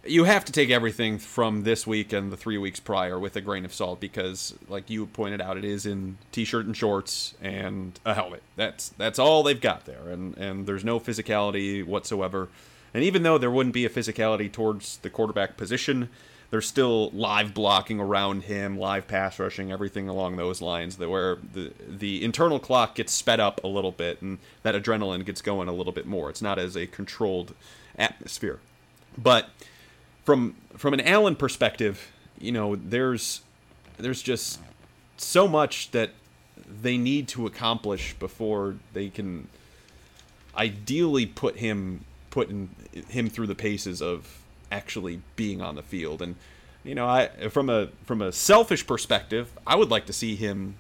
you 0.05 0.25
have 0.25 0.45
to 0.47 0.53
take 0.53 0.71
everything 0.71 1.19
from 1.19 1.63
this 1.63 1.87
week 1.87 2.13
and 2.13 2.33
the 2.33 2.37
three 2.37 2.59
weeks 2.59 2.81
prior 2.81 3.19
with 3.19 3.37
a 3.37 3.41
grain 3.41 3.65
of 3.65 3.73
salt 3.73 4.01
because, 4.01 4.55
like 4.69 4.91
you 4.91 5.07
pointed 5.07 5.41
out, 5.41 5.57
it 5.57 5.65
is 5.65 5.87
in 5.87 6.19
t-shirt 6.33 6.67
and 6.67 6.77
shorts 6.77 7.35
and 7.41 8.01
a 8.05 8.15
helmet. 8.15 8.43
That's 8.57 8.89
that's 8.91 9.19
all 9.19 9.43
they've 9.43 9.61
got 9.61 9.85
there, 9.85 10.09
and 10.09 10.37
and 10.37 10.67
there's 10.67 10.85
no 10.85 10.99
physicality 10.99 11.85
whatsoever. 11.85 12.49
And 12.95 13.05
even 13.05 13.23
though 13.23 13.39
there 13.39 13.51
wouldn't 13.51 13.75
be 13.75 13.87
a 13.87 13.91
physicality 13.91 14.51
towards 14.51 14.99
the 14.99 15.09
quarterback 15.09 15.57
position, 15.57 16.11
there's 16.53 16.69
still 16.69 17.09
live 17.13 17.55
blocking 17.55 17.99
around 17.99 18.43
him, 18.43 18.79
live 18.79 19.09
pass 19.09 19.39
rushing, 19.39 19.73
everything 19.73 20.07
along 20.07 20.37
those 20.37 20.61
lines. 20.61 20.99
That 20.99 21.09
where 21.09 21.39
the 21.55 21.73
the 21.89 22.23
internal 22.23 22.61
clock 22.61 22.95
gets 22.95 23.11
sped 23.11 23.41
up 23.41 23.65
a 23.65 23.67
little 23.67 23.91
bit, 23.91 24.21
and 24.21 24.37
that 24.63 24.75
adrenaline 24.75 25.25
gets 25.25 25.41
going 25.41 25.67
a 25.67 25.73
little 25.73 25.95
bit 25.95 26.05
more. 26.05 26.29
It's 26.29 26.43
not 26.43 26.59
as 26.59 26.77
a 26.77 26.87
controlled 26.87 27.55
atmosphere, 27.99 28.61
but 29.17 29.49
from 30.27 30.55
from 30.77 30.93
an 30.93 31.01
Allen 31.01 31.37
perspective, 31.37 32.13
you 32.39 32.53
know, 32.53 32.77
there's 32.77 33.41
there's 33.97 34.21
just 34.21 34.61
so 35.17 35.49
much 35.49 35.91
that 35.93 36.11
they 36.83 36.99
need 36.99 37.29
to 37.29 37.47
accomplish 37.47 38.13
before 38.19 38.77
they 38.93 39.09
can 39.09 39.49
ideally 40.55 41.25
put 41.25 41.57
him 41.57 42.05
put 42.29 42.51
in, 42.51 42.69
him 43.09 43.31
through 43.31 43.47
the 43.47 43.55
paces 43.55 44.03
of 44.03 44.42
actually 44.73 45.21
being 45.37 45.61
on 45.61 45.77
the 45.77 45.83
field. 45.83 46.23
And 46.23 46.35
you 46.83 46.97
know, 46.97 47.07
I 47.07 47.29
from 47.51 47.71
a 47.71 47.89
from 48.05 48.21
a 48.21 48.33
selfish 48.33 48.87
perspective, 48.87 49.53
I 49.67 49.77
would 49.77 49.91
like 49.91 50.07
to 50.07 50.13
see 50.13 50.35
him 50.35 50.75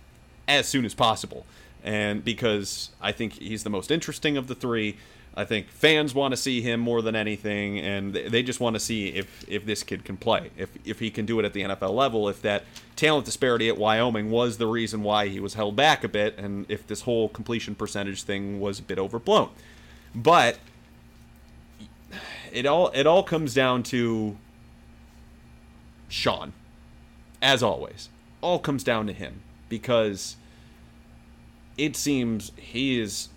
as 0.48 0.66
soon 0.66 0.84
as 0.84 0.94
possible. 0.94 1.46
And 1.84 2.24
because 2.24 2.90
I 3.00 3.12
think 3.12 3.34
he's 3.34 3.62
the 3.62 3.70
most 3.70 3.90
interesting 3.90 4.36
of 4.36 4.46
the 4.46 4.54
three, 4.54 4.96
I 5.34 5.44
think 5.44 5.68
fans 5.68 6.14
want 6.14 6.32
to 6.32 6.36
see 6.36 6.60
him 6.60 6.80
more 6.80 7.02
than 7.02 7.16
anything, 7.16 7.78
and 7.78 8.14
they 8.14 8.42
just 8.42 8.60
want 8.60 8.74
to 8.74 8.80
see 8.80 9.08
if 9.08 9.44
if 9.48 9.64
this 9.64 9.82
kid 9.82 10.04
can 10.04 10.16
play, 10.16 10.50
if 10.56 10.70
if 10.84 10.98
he 10.98 11.10
can 11.10 11.24
do 11.24 11.38
it 11.38 11.44
at 11.44 11.52
the 11.52 11.62
NFL 11.62 11.94
level, 11.94 12.28
if 12.28 12.42
that 12.42 12.64
talent 12.96 13.24
disparity 13.24 13.68
at 13.68 13.78
Wyoming 13.78 14.30
was 14.30 14.58
the 14.58 14.66
reason 14.66 15.02
why 15.02 15.28
he 15.28 15.40
was 15.40 15.54
held 15.54 15.76
back 15.76 16.02
a 16.02 16.08
bit, 16.08 16.36
and 16.36 16.66
if 16.68 16.86
this 16.86 17.02
whole 17.02 17.28
completion 17.28 17.74
percentage 17.74 18.24
thing 18.24 18.60
was 18.60 18.80
a 18.80 18.82
bit 18.82 18.98
overblown. 18.98 19.50
But 20.14 20.58
it 22.52 22.66
all 22.66 22.88
it 22.88 23.06
all 23.06 23.22
comes 23.22 23.54
down 23.54 23.82
to 23.84 24.36
Sean, 26.08 26.52
as 27.40 27.62
always. 27.62 28.08
All 28.40 28.58
comes 28.58 28.84
down 28.84 29.06
to 29.06 29.12
him 29.12 29.42
because 29.68 30.36
it 31.78 31.96
seems 31.96 32.52
he 32.56 33.00
is 33.00 33.28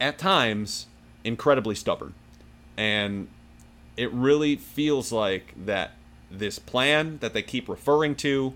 at 0.00 0.18
times 0.18 0.86
incredibly 1.24 1.74
stubborn. 1.74 2.14
And 2.76 3.28
it 3.96 4.10
really 4.12 4.56
feels 4.56 5.12
like 5.12 5.54
that 5.66 5.92
this 6.30 6.58
plan 6.58 7.18
that 7.18 7.32
they 7.32 7.42
keep 7.42 7.68
referring 7.68 8.14
to, 8.16 8.54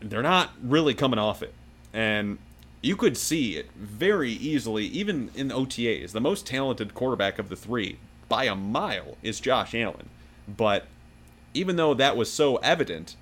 they're 0.00 0.22
not 0.22 0.50
really 0.62 0.94
coming 0.94 1.18
off 1.18 1.42
it. 1.42 1.54
And 1.92 2.38
you 2.82 2.96
could 2.96 3.16
see 3.16 3.56
it 3.56 3.70
very 3.76 4.32
easily, 4.32 4.84
even 4.86 5.30
in 5.34 5.48
OTAs. 5.48 6.12
The 6.12 6.20
most 6.20 6.46
talented 6.46 6.94
quarterback 6.94 7.38
of 7.38 7.48
the 7.48 7.56
three, 7.56 7.98
by 8.32 8.44
a 8.44 8.54
mile, 8.54 9.18
is 9.22 9.40
Josh 9.40 9.74
Allen. 9.74 10.08
But 10.48 10.86
even 11.52 11.76
though 11.76 11.92
that 11.92 12.16
was 12.16 12.32
so 12.32 12.56
evident, 12.56 13.14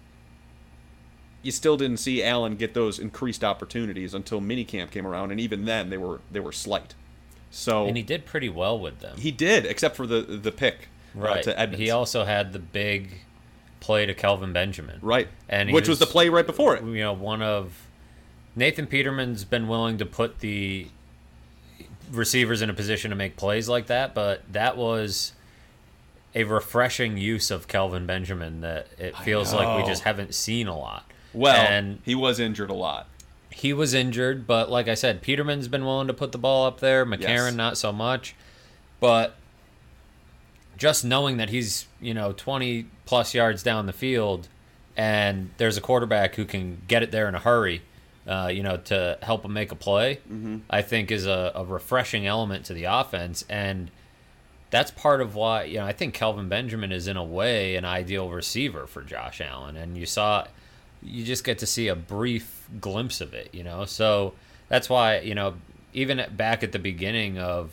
you 1.43 1.51
still 1.51 1.77
didn't 1.77 1.97
see 1.97 2.23
Allen 2.23 2.55
get 2.55 2.75
those 2.75 3.01
increased 3.01 3.43
opportunities 3.43 4.15
until 4.15 4.41
minicamp 4.41 4.93
came 4.93 5.05
around, 5.05 5.33
and 5.33 5.41
even 5.41 5.65
then 5.65 5.91
they 5.91 5.99
were 5.99 6.21
they 6.31 6.39
were 6.39 6.53
slight. 6.53 6.95
So 7.51 7.89
And 7.89 7.97
he 7.97 8.05
did 8.05 8.25
pretty 8.25 8.49
well 8.49 8.79
with 8.79 9.01
them. 9.01 9.19
he 9.19 9.33
did, 9.33 9.67
except 9.67 9.97
for 9.97 10.07
the 10.07 10.21
the 10.21 10.53
pick 10.53 10.87
uh, 11.17 11.23
right. 11.23 11.43
to 11.43 11.59
Edmunds. 11.59 11.81
he 11.81 11.91
also 11.91 12.25
had 12.25 12.53
the 12.53 12.61
big 12.61 13.23
play 13.81 14.07
to 14.07 14.15
Kelvin 14.15 14.53
Benjamin. 14.53 15.01
right, 15.03 15.27
And 15.49 15.73
which 15.73 15.89
was, 15.89 15.99
the 15.99 16.07
play 16.07 16.29
right 16.29 16.47
before 16.47 16.77
it. 16.77 16.85
You 16.85 17.01
know, 17.01 17.15
one 17.15 17.43
of 17.43 17.89
Nathan 18.55 18.87
Peterman's 18.87 19.43
been 19.43 19.67
willing 19.67 19.99
to 19.99 20.07
put 20.07 20.39
the 20.39 20.87
receivers 22.11 22.63
in 22.63 22.71
a 22.71 22.75
position 22.75 23.11
to 23.11 23.17
make 23.17 23.37
plays 23.37 23.69
like 23.69 23.87
that, 23.87 24.15
but 24.15 24.43
that 24.53 24.77
was 24.77 25.33
a 26.35 26.45
refreshing 26.45 27.17
use 27.19 27.51
of 27.51 27.67
Kelvin 27.69 28.07
Benjamin 28.07 28.61
that 28.61 28.87
it 28.99 29.17
feels 29.19 29.53
like 29.53 29.81
we 29.83 29.89
just 29.89 30.03
haven't 30.05 30.35
seen 30.35 30.69
a 30.69 30.77
lot. 30.79 31.05
Well, 31.33 31.57
and 31.57 32.01
he 32.05 32.15
was 32.15 32.39
injured 32.41 32.71
a 32.71 32.75
lot. 32.75 33.07
he 33.51 33.73
was 33.73 33.95
injured, 33.95 34.47
but 34.47 34.71
like 34.71 34.89
I 34.89 34.95
said, 34.95 35.23
Peterman's 35.23 35.69
been 35.69 35.85
willing 35.85 36.07
to 36.07 36.15
put 36.15 36.33
the 36.33 36.39
ball 36.39 36.67
up 36.67 36.81
there. 36.81 37.05
McCarron 37.05 37.21
Yes. 37.51 37.55
not 37.55 37.77
so 37.79 37.93
much, 37.93 38.35
but 39.01 39.35
just 40.77 41.05
knowing 41.05 41.37
that 41.37 41.51
he's 41.51 41.87
you 42.01 42.15
know 42.15 42.33
20 42.33 42.87
plus 43.07 43.35
yards 43.35 43.63
down 43.63 43.87
the 43.87 43.93
field, 43.93 44.49
and 44.97 45.51
there's 45.59 45.77
a 45.77 45.81
quarterback 45.81 46.37
who 46.37 46.45
can 46.45 46.83
get 46.89 47.03
it 47.03 47.11
there 47.11 47.29
in 47.29 47.35
a 47.35 47.39
hurry, 47.41 47.83
uh, 48.31 48.47
you 48.47 48.63
know, 48.63 48.77
to 48.77 49.19
help 49.23 49.45
him 49.45 49.53
make 49.53 49.73
a 49.73 49.75
play, 49.75 50.21
I 50.71 50.83
think 50.83 51.11
is 51.11 51.27
a, 51.27 51.51
a 51.55 51.65
refreshing 51.65 52.29
element 52.29 52.65
to 52.67 52.75
the 52.75 52.85
offense, 52.85 53.45
and 53.49 53.91
that's 54.71 54.93
part 54.93 55.21
of 55.21 55.35
why 55.35 55.65
you 55.65 55.79
know 55.79 55.85
I 55.85 55.93
think 55.93 56.15
Kelvin 56.15 56.49
Benjamin 56.49 56.93
is 56.93 57.09
in 57.09 57.17
a 57.17 57.25
way 57.25 57.75
an 57.75 57.85
ideal 57.85 58.31
receiver 58.31 58.87
for 58.87 59.03
Josh 59.03 59.41
Allen, 59.41 59.77
and 59.77 59.99
you 59.99 60.07
saw 60.07 60.47
you 61.03 61.25
just 61.25 61.43
get 61.43 61.59
to 61.59 61.67
see 61.67 61.89
a 61.89 61.97
brief 61.97 62.69
glimpse 62.81 63.21
of 63.21 63.35
it, 63.35 63.53
you 63.53 63.65
know. 63.65 63.85
So 63.85 64.35
that's 64.69 64.89
why 64.89 65.19
you 65.19 65.35
know 65.35 65.55
even 65.93 66.21
at, 66.21 66.37
back 66.37 66.63
at 66.63 66.71
the 66.71 66.79
beginning 66.79 67.37
of 67.37 67.73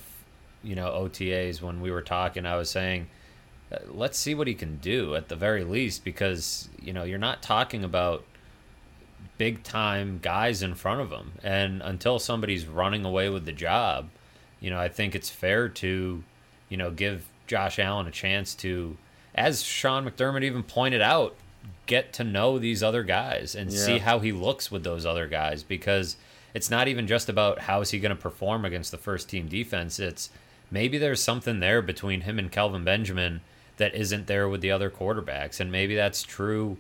you 0.64 0.74
know 0.74 0.90
OTAs 0.90 1.62
when 1.62 1.82
we 1.82 1.92
were 1.92 2.02
talking, 2.02 2.48
I 2.48 2.56
was 2.56 2.72
saying 2.72 3.08
uh, 3.72 3.78
let's 3.92 4.18
see 4.18 4.34
what 4.34 4.48
he 4.48 4.56
can 4.56 4.78
do 4.78 5.14
at 5.14 5.28
the 5.28 5.36
very 5.36 5.64
least 5.64 6.04
because 6.04 6.68
you 6.82 6.94
know 6.94 7.04
you're 7.04 7.20
not 7.20 7.44
talking 7.44 7.84
about 7.84 8.24
big 9.38 9.63
time 9.63 10.20
guys 10.22 10.62
in 10.62 10.75
front 10.75 11.01
of 11.01 11.12
him, 11.12 11.34
and 11.44 11.82
until 11.82 12.20
somebody's 12.20 12.65
running 12.65 13.06
away 13.06 13.29
with 13.29 13.46
the 13.46 13.51
job, 13.51 14.10
you 14.60 14.70
know 14.70 14.79
I 14.79 14.89
think 14.89 15.15
it's 15.15 15.29
fair 15.29 15.70
to 15.70 16.24
you 16.70 16.77
know 16.77 16.91
give 16.91 17.25
Josh 17.48 17.79
Allen 17.79 18.08
a 18.08 18.12
chance 18.12 18.53
to, 18.56 18.98
as 19.34 19.63
Sean 19.63 20.10
McDermott 20.10 20.44
even 20.44 20.63
pointed 20.63 21.01
out, 21.01 21.36
get 21.86 22.13
to 22.13 22.24
know 22.24 22.60
these 22.60 22.84
other 22.84 23.03
guys 23.03 23.56
and 23.56 23.72
see 23.72 24.00
how 24.00 24.20
he 24.20 24.32
looks 24.32 24.70
with 24.70 24.84
those 24.84 25.06
other 25.06 25.27
guys. 25.27 25.63
Because 25.63 26.17
it's 26.53 26.70
not 26.70 26.88
even 26.88 27.08
just 27.08 27.29
about 27.29 27.60
how 27.62 27.82
is 27.82 27.91
he 27.91 28.00
going 28.00 28.15
to 28.15 28.22
perform 28.22 28.65
against 28.65 28.91
the 28.91 28.98
first 28.98 29.29
team 29.29 29.48
defense. 29.48 30.00
It's 30.00 30.29
maybe 30.70 30.98
there's 30.98 31.24
something 31.24 31.60
there 31.60 31.82
between 31.82 32.22
him 32.22 32.38
and 32.38 32.51
Kelvin 32.51 32.84
Benjamin 32.84 33.41
that 33.77 33.96
isn't 33.96 34.27
there 34.27 34.50
with 34.50 34.62
the 34.62 34.72
other 34.72 34.89
quarterbacks, 34.89 35.60
and 35.60 35.72
maybe 35.72 35.96
that's 35.96 36.24
true 36.24 36.77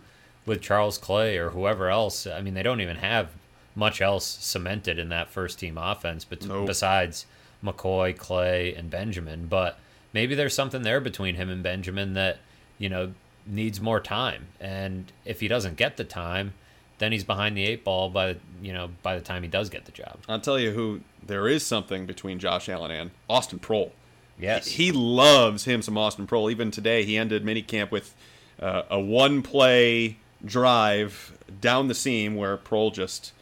with 0.47 0.61
Charles 0.61 0.97
Clay 0.97 1.37
or 1.37 1.51
whoever 1.51 1.89
else. 1.89 2.25
I 2.25 2.41
mean, 2.41 2.55
they 2.55 2.63
don't 2.63 2.81
even 2.81 2.97
have 2.97 3.29
much 3.75 4.01
else 4.01 4.25
cemented 4.25 4.97
in 4.97 5.09
that 5.09 5.29
first 5.29 5.59
team 5.59 5.77
offense, 5.77 6.25
but 6.25 6.43
Nope. 6.43 6.65
besides 6.65 7.27
McCoy, 7.63 8.17
Clay, 8.17 8.73
and 8.73 8.89
Benjamin. 8.89 9.45
But 9.47 9.77
maybe 10.13 10.33
there's 10.33 10.55
something 10.55 10.81
there 10.81 10.99
between 10.99 11.35
him 11.35 11.49
and 11.49 11.61
Benjamin 11.61 12.13
that 12.13 12.39
you 12.79 12.89
know 12.89 13.13
needs 13.45 13.79
more 13.79 13.99
time, 13.99 14.47
and 14.59 15.11
if 15.25 15.41
he 15.41 15.47
doesn't 15.47 15.77
get 15.77 15.97
the 15.97 16.03
time, 16.03 16.53
then 16.97 17.11
he's 17.11 17.23
behind 17.23 17.55
the 17.55 17.63
eight 17.65 17.83
ball 17.83 18.09
by 18.09 18.33
the 18.33 18.39
you 18.61 18.73
know 18.73 18.89
by 19.03 19.15
the 19.15 19.21
time 19.21 19.43
he 19.43 19.49
does 19.49 19.69
get 19.69 19.85
the 19.85 19.91
job. 19.91 20.17
I'll 20.27 20.39
tell 20.39 20.57
you 20.57 20.71
who 20.71 21.01
there 21.23 21.47
is 21.47 21.63
something 21.65 22.05
between 22.05 22.39
Josh 22.39 22.69
Allen 22.69 22.91
and 22.91 23.11
Austin 23.29 23.59
Proehl. 23.59 23.91
Yes. 24.39 24.67
He 24.67 24.91
loves 24.91 25.65
him 25.65 25.81
some 25.81 25.97
Austin 25.97 26.27
Proehl. 26.27 26.51
Even 26.51 26.69
today, 26.71 27.03
he 27.03 27.17
ended 27.17 27.43
minicamp 27.43 27.89
with 27.91 28.13
uh, 28.59 28.83
a 28.89 28.99
one 28.99 29.41
play 29.41 30.17
drive 30.43 31.37
down 31.61 31.87
the 31.87 31.95
seam 31.95 32.35
where 32.35 32.57
Proehl 32.57 32.93
just 32.93 33.33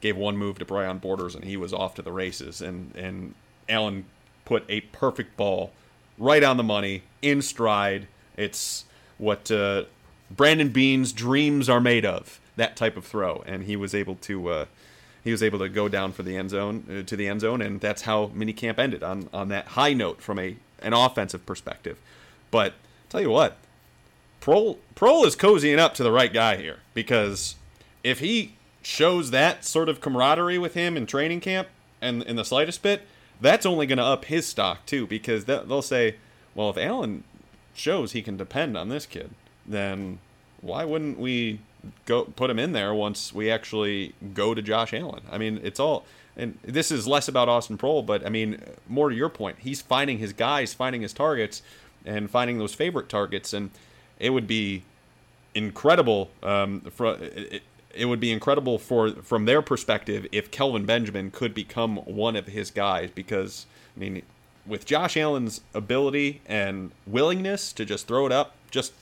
gave 0.00 0.16
one 0.16 0.36
move 0.36 0.58
to 0.58 0.64
Breon 0.64 1.00
Borders 1.00 1.34
and 1.34 1.44
he 1.44 1.56
was 1.56 1.72
off 1.72 1.94
to 1.94 2.02
the 2.02 2.12
races. 2.12 2.60
And, 2.60 2.94
and 2.96 3.34
Allen 3.68 4.04
put 4.44 4.64
a 4.68 4.80
perfect 4.80 5.36
ball 5.36 5.72
right 6.18 6.42
on 6.42 6.56
the 6.56 6.62
money, 6.62 7.02
in 7.20 7.42
stride. 7.42 8.06
It's 8.36 8.84
what 9.18 9.50
uh, 9.50 9.84
Brandon 10.30 10.68
Beane's 10.68 11.12
dreams 11.12 11.68
are 11.68 11.80
made 11.80 12.04
of. 12.04 12.40
That 12.56 12.76
type 12.76 12.98
of 12.98 13.06
throw, 13.06 13.42
and 13.46 13.64
he 13.64 13.76
was 13.76 13.94
able 13.94 14.16
to 14.16 14.48
uh, 14.48 14.64
he 15.24 15.30
was 15.30 15.42
able 15.42 15.58
to 15.60 15.70
go 15.70 15.88
down 15.88 16.12
for 16.12 16.22
the 16.22 16.36
end 16.36 16.50
zone 16.50 16.84
uh, 16.90 17.02
to 17.02 17.16
the 17.16 17.26
end 17.26 17.40
zone, 17.40 17.62
and 17.62 17.80
that's 17.80 18.02
how 18.02 18.26
minicamp 18.26 18.78
ended 18.78 19.02
on 19.02 19.30
on 19.32 19.48
that 19.48 19.68
high 19.68 19.94
note 19.94 20.20
from 20.20 20.38
a 20.38 20.56
an 20.82 20.92
offensive 20.92 21.46
perspective. 21.46 21.98
But 22.50 22.74
tell 23.08 23.22
you 23.22 23.30
what, 23.30 23.56
Proehl 24.42 24.76
Proehl 24.96 25.24
is 25.24 25.36
cozying 25.36 25.78
up 25.78 25.94
to 25.94 26.02
the 26.02 26.10
right 26.10 26.32
guy 26.32 26.56
here 26.56 26.80
because 26.94 27.54
if 28.02 28.18
he 28.18 28.56
shows 28.82 29.30
that 29.30 29.64
sort 29.64 29.88
of 29.88 30.00
camaraderie 30.00 30.58
with 30.58 30.74
him 30.74 30.96
in 30.96 31.06
training 31.06 31.40
camp 31.40 31.68
and 32.00 32.22
in 32.24 32.34
the 32.34 32.44
slightest 32.44 32.82
bit, 32.82 33.02
that's 33.40 33.64
only 33.64 33.86
going 33.86 33.98
to 33.98 34.04
up 34.04 34.24
his 34.24 34.44
stock 34.44 34.84
too 34.84 35.06
because 35.06 35.44
they'll 35.44 35.80
say, 35.80 36.16
well, 36.56 36.68
if 36.68 36.76
Allen 36.76 37.22
shows 37.72 38.12
he 38.12 38.20
can 38.20 38.36
depend 38.36 38.76
on 38.76 38.88
this 38.88 39.06
kid, 39.06 39.30
then 39.64 40.18
why 40.60 40.84
wouldn't 40.84 41.18
we 41.20 41.60
go 42.04 42.24
put 42.24 42.50
him 42.50 42.58
in 42.58 42.72
there 42.72 42.92
once 42.92 43.32
we 43.32 43.48
actually 43.48 44.12
go 44.34 44.54
to 44.54 44.60
Josh 44.60 44.92
Allen? 44.92 45.22
I 45.30 45.38
mean, 45.38 45.60
it's 45.62 45.78
all 45.78 46.04
and 46.36 46.58
this 46.62 46.90
is 46.90 47.06
less 47.06 47.28
about 47.28 47.48
Austin 47.48 47.78
Proehl, 47.78 48.04
but 48.04 48.26
I 48.26 48.28
mean, 48.28 48.60
more 48.88 49.08
to 49.08 49.14
your 49.14 49.28
point, 49.28 49.58
he's 49.60 49.82
finding 49.82 50.18
his 50.18 50.32
guys, 50.32 50.74
finding 50.74 51.02
his 51.02 51.12
targets, 51.12 51.62
and 52.04 52.28
finding 52.28 52.58
those 52.58 52.74
favorite 52.74 53.08
targets, 53.08 53.52
and 53.52 53.70
it 54.22 54.30
would 54.30 54.46
be 54.46 54.84
incredible 55.54 56.30
um, 56.42 56.80
for 56.80 57.16
it, 57.20 57.62
it 57.94 58.06
would 58.06 58.20
be 58.20 58.32
incredible 58.32 58.78
for 58.78 59.10
from 59.16 59.44
their 59.44 59.60
perspective 59.60 60.26
if 60.32 60.50
Kelvin 60.50 60.86
Benjamin 60.86 61.30
could 61.30 61.52
become 61.52 61.96
one 61.98 62.36
of 62.36 62.46
his 62.46 62.70
guys 62.70 63.10
because 63.14 63.66
I 63.94 64.00
mean 64.00 64.22
with 64.64 64.86
Josh 64.86 65.16
Allen's 65.16 65.60
ability 65.74 66.40
and 66.46 66.92
willingness 67.06 67.72
to 67.74 67.84
just 67.84 68.06
throw 68.06 68.24
it 68.24 68.32
up 68.32 68.54
just 68.70 68.94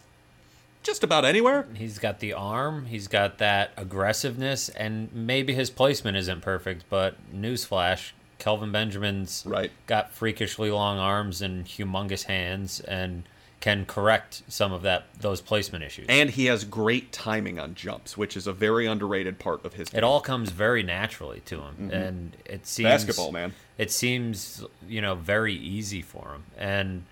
just 0.82 1.04
about 1.04 1.26
anywhere. 1.26 1.66
He's 1.74 1.98
got 1.98 2.20
the 2.20 2.32
arm, 2.32 2.86
he's 2.86 3.06
got 3.06 3.36
that 3.36 3.72
aggressiveness, 3.76 4.70
and 4.70 5.12
maybe 5.12 5.52
his 5.52 5.68
placement 5.68 6.16
isn't 6.16 6.40
perfect, 6.40 6.84
but 6.88 7.16
newsflash, 7.34 8.12
Kelvin 8.38 8.72
Benjamin's 8.72 9.44
right. 9.46 9.70
got 9.86 10.10
freakishly 10.10 10.70
long 10.70 10.98
arms 10.98 11.42
and 11.42 11.66
humongous 11.66 12.24
hands 12.24 12.80
and 12.80 13.24
can 13.60 13.84
correct 13.84 14.42
some 14.48 14.72
of 14.72 14.82
that 14.82 15.04
those 15.20 15.40
placement 15.40 15.84
issues. 15.84 16.06
And 16.08 16.30
he 16.30 16.46
has 16.46 16.64
great 16.64 17.12
timing 17.12 17.58
on 17.58 17.74
jumps, 17.74 18.16
which 18.16 18.36
is 18.36 18.46
a 18.46 18.52
very 18.52 18.86
underrated 18.86 19.38
part 19.38 19.64
of 19.64 19.74
his 19.74 19.90
game. 19.90 19.98
It 19.98 20.04
all 20.04 20.20
comes 20.20 20.50
very 20.50 20.82
naturally 20.82 21.40
to 21.40 21.56
him, 21.56 21.74
mm-hmm. 21.74 21.90
and 21.90 22.36
it 22.46 22.66
seems 22.66 22.88
basketball 22.88 23.32
man. 23.32 23.52
It 23.76 23.90
seems 23.90 24.64
you 24.88 25.02
know 25.02 25.14
very 25.14 25.54
easy 25.54 26.00
for 26.00 26.32
him, 26.32 26.44
and 26.56 27.04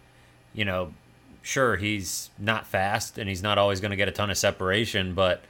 you 0.55 0.65
know, 0.65 0.95
sure 1.43 1.77
he's 1.77 2.31
not 2.39 2.67
fast 2.67 3.19
and 3.19 3.29
he's 3.29 3.43
not 3.43 3.59
always 3.59 3.81
going 3.81 3.91
to 3.91 3.97
get 3.97 4.09
a 4.09 4.13
ton 4.13 4.31
of 4.31 4.39
separation, 4.39 5.15
but 5.15 5.43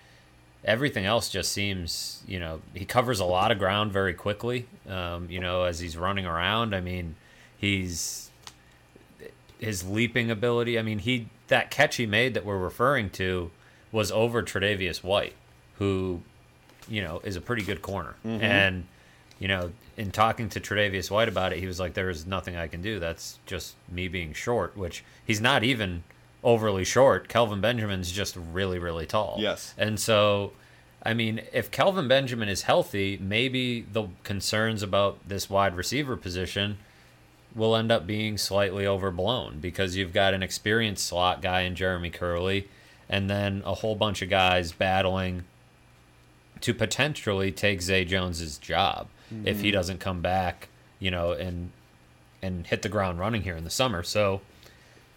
everything 0.65 1.07
else 1.07 1.31
just 1.31 1.53
seems 1.53 2.25
you 2.27 2.41
know 2.41 2.61
he 2.75 2.85
covers 2.85 3.21
a 3.21 3.25
lot 3.25 3.53
of 3.53 3.59
ground 3.59 3.93
very 3.93 4.15
quickly. 4.15 4.67
Um, 4.89 5.31
you 5.31 5.39
know, 5.39 5.63
as 5.63 5.79
he's 5.79 5.97
running 5.97 6.27
around, 6.27 6.75
I 6.75 6.81
mean, 6.81 7.15
he's 7.57 8.28
his 9.59 9.89
leaping 9.89 10.31
ability. 10.31 10.79
I 10.79 10.83
mean, 10.83 11.01
he 11.01 11.29
that 11.49 11.71
catch 11.71 11.97
he 11.97 12.07
made 12.07 12.35
that 12.35 12.45
we're 12.45 12.59
referring 12.59 13.11
to 13.11 13.51
was 13.91 14.13
over 14.13 14.43
Tre'Davious 14.43 15.03
White, 15.03 15.35
who, 15.79 16.21
you 16.89 17.03
know, 17.03 17.21
is 17.25 17.37
a 17.37 17.41
pretty 17.41 17.63
good 17.63 17.83
corner. 17.83 18.15
Mm-hmm. 18.25 18.45
And, 18.45 18.87
you 19.39 19.49
know, 19.49 19.73
in 19.97 20.11
talking 20.11 20.49
to 20.51 20.61
Tre'Davious 20.61 21.11
White 21.11 21.29
about 21.29 21.53
it, 21.53 21.59
he 21.59 21.67
was 21.67 21.81
like, 21.81 21.95
"There 21.95 22.11
is 22.11 22.27
nothing 22.27 22.57
I 22.57 22.69
can 22.69 22.83
do. 22.83 22.99
That's 22.99 23.39
just 23.47 23.75
me 23.91 24.09
being 24.09 24.33
short." 24.33 24.77
Which 24.77 25.05
he's 25.25 25.41
not 25.41 25.65
even 25.65 26.05
overly 26.45 26.85
short. 26.85 27.29
Kelvin 27.29 27.61
Benjamin's 27.61 28.13
just 28.13 28.37
really, 28.37 28.79
really 28.79 29.07
tall. 29.07 29.37
Yes. 29.39 29.75
And 29.77 29.99
so, 29.99 30.53
I 31.03 31.15
mean, 31.15 31.43
if 31.53 31.71
Kelvin 31.71 32.07
Benjamin 32.07 32.49
is 32.49 32.63
healthy, 32.63 33.19
maybe 33.21 33.81
the 33.81 34.09
concerns 34.23 34.83
about 34.83 35.19
this 35.27 35.51
wide 35.51 35.77
receiver 35.77 36.17
position 36.17 36.79
will 37.59 37.77
end 37.77 37.93
up 37.93 38.07
being 38.07 38.39
slightly 38.39 38.87
overblown 38.87 39.59
because 39.59 39.97
you've 39.97 40.13
got 40.13 40.33
an 40.33 40.43
experienced 40.43 41.07
slot 41.07 41.43
guy 41.43 41.63
in 41.63 41.75
Jeremy 41.75 42.11
Kerley 42.11 42.67
and 43.09 43.29
then 43.29 43.63
a 43.65 43.75
whole 43.75 43.95
bunch 43.95 44.23
of 44.23 44.31
guys 44.31 44.73
battling 44.73 45.45
to 46.61 46.75
potentially 46.75 47.53
take 47.53 47.83
Zay 47.83 48.05
Jones's 48.05 48.59
job 48.59 49.09
mm-hmm. 49.33 49.47
if 49.47 49.61
he 49.61 49.69
mm-hmm. 49.69 49.75
doesn't 49.75 50.01
come 50.01 50.21
back, 50.21 50.69
you 50.99 51.11
know, 51.11 51.33
and 51.33 51.71
and 52.41 52.67
hit 52.67 52.83
the 52.83 52.89
ground 52.89 53.19
running 53.19 53.43
here 53.43 53.57
in 53.57 53.65
the 53.65 53.71
summer. 53.71 54.03
So 54.03 54.41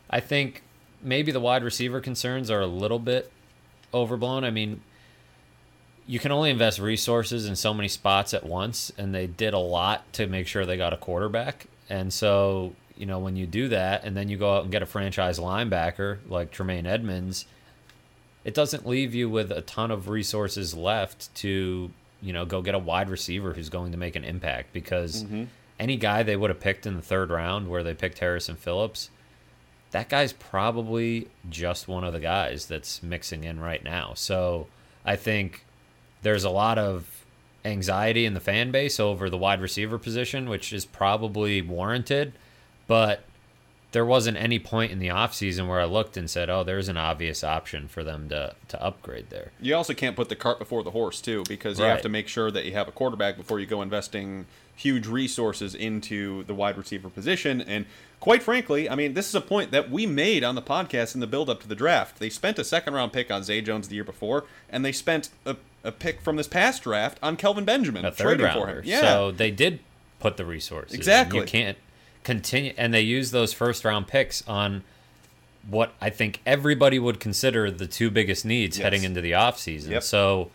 I 0.10 0.20
think 0.20 0.64
maybe 1.02 1.32
the 1.32 1.40
wide 1.40 1.64
receiver 1.64 2.02
concerns 2.02 2.50
are 2.50 2.62
a 2.62 2.68
little 2.68 3.00
bit 3.00 3.32
overblown. 3.94 4.44
I 4.44 4.52
mean, 4.52 4.82
you 6.08 6.20
can 6.20 6.32
only 6.32 6.50
invest 6.50 6.80
resources 6.80 7.46
in 7.46 7.56
so 7.56 7.74
many 7.74 7.88
spots 7.88 8.34
at 8.34 8.46
once, 8.46 8.92
and 8.98 9.14
they 9.14 9.28
did 9.28 9.54
a 9.54 9.60
lot 9.60 10.12
to 10.14 10.28
make 10.28 10.48
sure 10.48 10.66
they 10.66 10.78
got 10.78 10.94
a 10.94 10.98
quarterback. 10.98 11.68
And 11.92 12.14
so, 12.14 12.74
you 12.96 13.06
know, 13.06 13.20
when 13.20 13.36
you 13.36 13.46
do 13.46 13.68
that 13.68 14.06
and 14.06 14.16
then 14.16 14.30
you 14.30 14.38
go 14.38 14.56
out 14.56 14.64
and 14.64 14.72
get 14.72 14.82
a 14.82 14.86
franchise 14.86 15.40
linebacker 15.40 16.20
like 16.30 16.50
Tremaine 16.50 16.86
Edmunds, 16.86 17.46
it 18.46 18.54
doesn't 18.54 18.88
leave 18.88 19.14
you 19.14 19.30
with 19.30 19.52
a 19.52 19.62
ton 19.62 19.92
of 19.92 20.08
resources 20.08 20.74
left 20.74 21.36
to, 21.36 21.92
you 22.22 22.32
know, 22.32 22.46
go 22.46 22.62
get 22.62 22.76
a 22.76 22.80
wide 22.80 23.10
receiver 23.10 23.54
who's 23.54 23.68
going 23.68 23.92
to 23.92 23.98
make 23.98 24.16
an 24.16 24.24
impact 24.24 24.72
because 24.72 25.26
mm-hmm. 25.26 25.44
any 25.82 25.98
guy 25.98 26.24
they 26.24 26.38
would 26.38 26.50
have 26.50 26.62
picked 26.62 26.86
in 26.86 26.96
the 26.96 27.02
third 27.02 27.30
round 27.30 27.68
where 27.68 27.84
they 27.84 27.94
picked 27.94 28.20
Harrison 28.20 28.56
Phillips, 28.56 29.10
that 29.92 30.08
guy's 30.08 30.32
probably 30.32 31.28
just 31.50 31.90
one 31.90 32.06
of 32.06 32.14
the 32.14 32.22
guys 32.22 32.68
that's 32.68 33.04
mixing 33.04 33.44
in 33.44 33.60
right 33.60 33.84
now. 33.84 34.14
So 34.16 34.68
I 35.04 35.18
think 35.18 35.66
there's 36.22 36.46
a 36.46 36.50
lot 36.50 36.78
of 36.78 37.11
anxiety 37.64 38.26
in 38.26 38.34
the 38.34 38.40
fan 38.40 38.72
base 38.72 39.00
over 39.00 39.30
the 39.30 39.38
wide 39.38 39.62
receiver 39.62 39.98
position, 39.98 40.50
which 40.50 40.74
is 40.74 40.86
probably 40.86 41.62
warranted. 41.62 42.34
But 42.88 43.24
there 43.92 44.06
wasn't 44.06 44.38
any 44.38 44.60
point 44.60 44.92
in 44.92 45.00
the 45.00 45.08
offseason 45.08 45.68
where 45.68 45.80
I 45.80 45.86
looked 45.86 46.16
and 46.18 46.30
said, 46.30 46.50
oh, 46.50 46.64
there's 46.64 46.88
an 46.88 46.98
obvious 46.98 47.44
option 47.44 47.88
for 47.88 48.04
them 48.04 48.30
to, 48.30 48.56
to 48.70 48.82
upgrade 48.82 49.30
there. 49.30 49.52
You 49.60 49.76
also 49.76 49.94
can't 49.94 50.16
put 50.16 50.30
the 50.30 50.36
cart 50.36 50.60
before 50.60 50.84
the 50.84 50.92
horse, 50.92 51.20
too, 51.20 51.44
because 51.48 51.80
you 51.80 51.86
have 51.86 52.02
to 52.02 52.10
make 52.10 52.28
sure 52.28 52.52
that 52.52 52.66
you 52.66 52.74
have 52.74 52.88
a 52.88 52.92
quarterback 52.92 53.38
before 53.38 53.60
you 53.60 53.66
go 53.66 53.82
investing 53.82 54.46
huge 54.76 55.08
resources 55.08 55.76
into 55.76 56.44
the 56.44 56.56
wide 56.56 56.78
receiver 56.78 57.10
position. 57.10 57.62
And 57.62 57.86
quite 58.20 58.42
frankly, 58.42 58.90
I 58.90 58.96
mean, 58.96 59.14
this 59.14 59.28
is 59.28 59.36
a 59.36 59.42
point 59.42 59.72
that 59.72 59.92
we 59.92 60.06
made 60.06 60.44
on 60.44 60.56
the 60.56 60.62
podcast 60.62 61.14
in 61.14 61.22
the 61.22 61.28
build 61.28 61.50
up 61.50 61.62
to 61.62 61.68
the 61.68 61.76
draft. 61.76 62.20
They 62.20 62.30
spent 62.30 62.58
a 62.58 62.64
second 62.64 62.94
round 62.94 63.14
pick 63.14 63.30
on 63.30 63.44
Zay 63.44 63.62
Jones 63.62 63.90
the 63.90 63.96
year 63.96 64.04
before, 64.04 64.46
and 64.70 64.86
they 64.86 64.92
spent 64.92 65.30
a 65.46 65.58
a 65.84 65.92
pick 65.92 66.22
from 66.22 66.36
this 66.36 66.48
past 66.48 66.84
draft 66.84 67.18
on 67.24 67.36
Kelvin 67.36 67.66
Benjamin, 67.66 68.06
a 68.06 68.12
third 68.12 68.40
rounder. 68.40 68.82
Yeah. 68.86 69.02
So 69.02 69.32
they 69.32 69.52
did 69.52 69.80
put 70.20 70.38
the 70.38 70.46
resources. 70.46 70.94
Exactly. 70.96 71.40
You 71.40 71.46
can't 71.46 71.78
continue, 72.24 72.74
and 72.78 72.94
they 72.94 73.02
use 73.02 73.32
those 73.32 73.54
first 73.54 73.86
round 73.86 74.08
picks 74.08 74.48
on 74.48 74.84
what 75.70 75.94
I 76.02 76.10
think 76.10 76.42
everybody 76.46 76.98
would 77.00 77.20
consider 77.20 77.70
the 77.70 77.88
two 77.88 78.10
biggest 78.10 78.46
needs 78.46 78.78
yes. 78.78 78.84
heading 78.84 79.04
into 79.04 79.22
the 79.22 79.32
offseason. 79.32 79.90
Yep. 79.90 80.04
So 80.04 80.52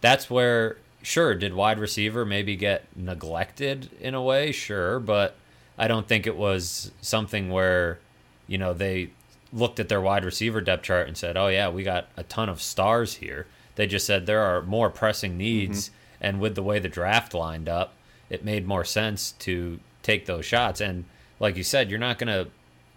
that's 0.00 0.30
where, 0.30 0.78
sure, 1.02 1.34
did 1.34 1.54
wide 1.54 1.78
receiver 1.78 2.24
maybe 2.24 2.54
get 2.56 2.84
neglected 2.94 3.90
in 4.00 4.14
a 4.14 4.22
way? 4.22 4.52
Sure, 4.52 5.00
but 5.00 5.34
I 5.76 5.88
don't 5.88 6.06
think 6.06 6.26
it 6.26 6.36
was 6.36 6.92
something 7.00 7.50
where, 7.50 7.98
you 8.46 8.58
know, 8.58 8.72
they 8.72 9.10
looked 9.52 9.80
at 9.80 9.88
their 9.88 10.00
wide 10.00 10.24
receiver 10.24 10.60
depth 10.60 10.84
chart 10.84 11.08
and 11.08 11.16
said, 11.16 11.36
oh, 11.36 11.48
yeah, 11.48 11.68
we 11.68 11.82
got 11.82 12.08
a 12.16 12.22
ton 12.22 12.48
of 12.48 12.62
stars 12.62 13.14
here. 13.14 13.46
They 13.74 13.86
just 13.86 14.06
said 14.06 14.26
there 14.26 14.42
are 14.42 14.62
more 14.62 14.90
pressing 14.90 15.36
needs, 15.36 15.88
mm-hmm. 15.88 16.24
and 16.24 16.40
with 16.40 16.54
the 16.54 16.62
way 16.62 16.78
the 16.78 16.88
draft 16.88 17.34
lined 17.34 17.68
up, 17.68 17.94
it 18.30 18.44
made 18.44 18.66
more 18.66 18.84
sense 18.84 19.32
to 19.40 19.80
take 20.06 20.26
those 20.26 20.44
shots. 20.44 20.80
And 20.80 21.04
like 21.40 21.56
you 21.56 21.64
said, 21.64 21.90
you're 21.90 21.98
not 21.98 22.18
going 22.18 22.28
to, 22.28 22.50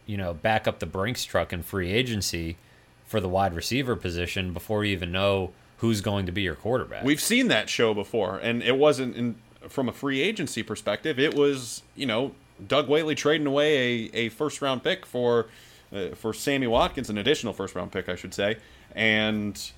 you 0.05 0.15
know, 0.15 0.33
back 0.33 0.67
up 0.67 0.79
the 0.79 0.85
Brinks 0.85 1.25
truck 1.25 1.51
in 1.51 1.63
free 1.63 1.91
agency 1.91 2.57
for 3.05 3.19
the 3.19 3.27
wide 3.27 3.53
receiver 3.53 3.95
position 3.95 4.53
before 4.53 4.85
you 4.85 4.91
even 4.91 5.11
know 5.11 5.51
who's 5.79 6.01
going 6.01 6.25
to 6.27 6.31
be 6.31 6.43
your 6.43 6.55
quarterback. 6.55 7.03
We've 7.03 7.21
seen 7.21 7.47
that 7.47 7.69
show 7.69 7.93
before, 7.93 8.37
and 8.37 8.61
it 8.61 8.77
wasn't 8.77 9.15
in, 9.15 9.35
from 9.67 9.89
a 9.89 9.91
free 9.91 10.21
agency 10.21 10.61
perspective. 10.61 11.17
It 11.17 11.33
was, 11.33 11.81
you 11.95 12.05
know, 12.05 12.35
Doug 12.65 12.87
Whaley 12.87 13.15
trading 13.15 13.47
away 13.47 13.77
a, 13.77 14.09
a 14.13 14.29
first 14.29 14.61
round 14.61 14.83
pick 14.83 15.05
for 15.05 15.47
uh, 15.91 16.09
for 16.09 16.33
Sammy 16.33 16.67
Watkins, 16.67 17.09
an 17.09 17.17
additional 17.17 17.53
first 17.53 17.73
round 17.73 17.91
pick, 17.91 18.07
I 18.09 18.15
should 18.15 18.33
say, 18.33 18.57
and 18.93 19.71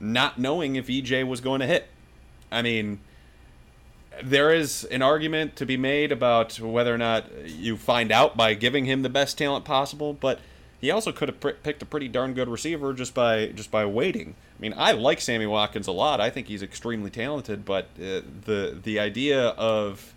not 0.00 0.38
knowing 0.38 0.74
if 0.76 0.88
EJ 0.88 1.26
was 1.28 1.40
going 1.40 1.60
to 1.60 1.66
hit. 1.66 1.88
I 2.50 2.62
mean, 2.62 2.98
there 4.22 4.52
is 4.52 4.84
an 4.84 5.02
argument 5.02 5.56
to 5.56 5.66
be 5.66 5.76
made 5.76 6.12
about 6.12 6.58
whether 6.60 6.94
or 6.94 6.98
not 6.98 7.26
you 7.46 7.76
find 7.76 8.10
out 8.10 8.36
by 8.36 8.54
giving 8.54 8.84
him 8.84 9.02
the 9.02 9.08
best 9.08 9.38
talent 9.38 9.64
possible, 9.64 10.12
but 10.12 10.40
he 10.80 10.90
also 10.90 11.12
could 11.12 11.28
have 11.28 11.40
pr- 11.40 11.50
picked 11.50 11.82
a 11.82 11.86
pretty 11.86 12.08
darn 12.08 12.34
good 12.34 12.48
receiver 12.48 12.92
just 12.92 13.14
by 13.14 13.46
just 13.48 13.70
by 13.70 13.84
waiting. 13.84 14.34
I 14.58 14.62
mean, 14.62 14.74
I 14.76 14.92
like 14.92 15.20
Sammy 15.20 15.46
Watkins 15.46 15.86
a 15.86 15.92
lot. 15.92 16.20
I 16.20 16.30
think 16.30 16.46
he's 16.46 16.62
extremely 16.62 17.10
talented, 17.10 17.64
but 17.64 17.84
uh, 17.96 18.22
the 18.44 18.78
the 18.82 18.98
idea 18.98 19.48
of 19.48 20.14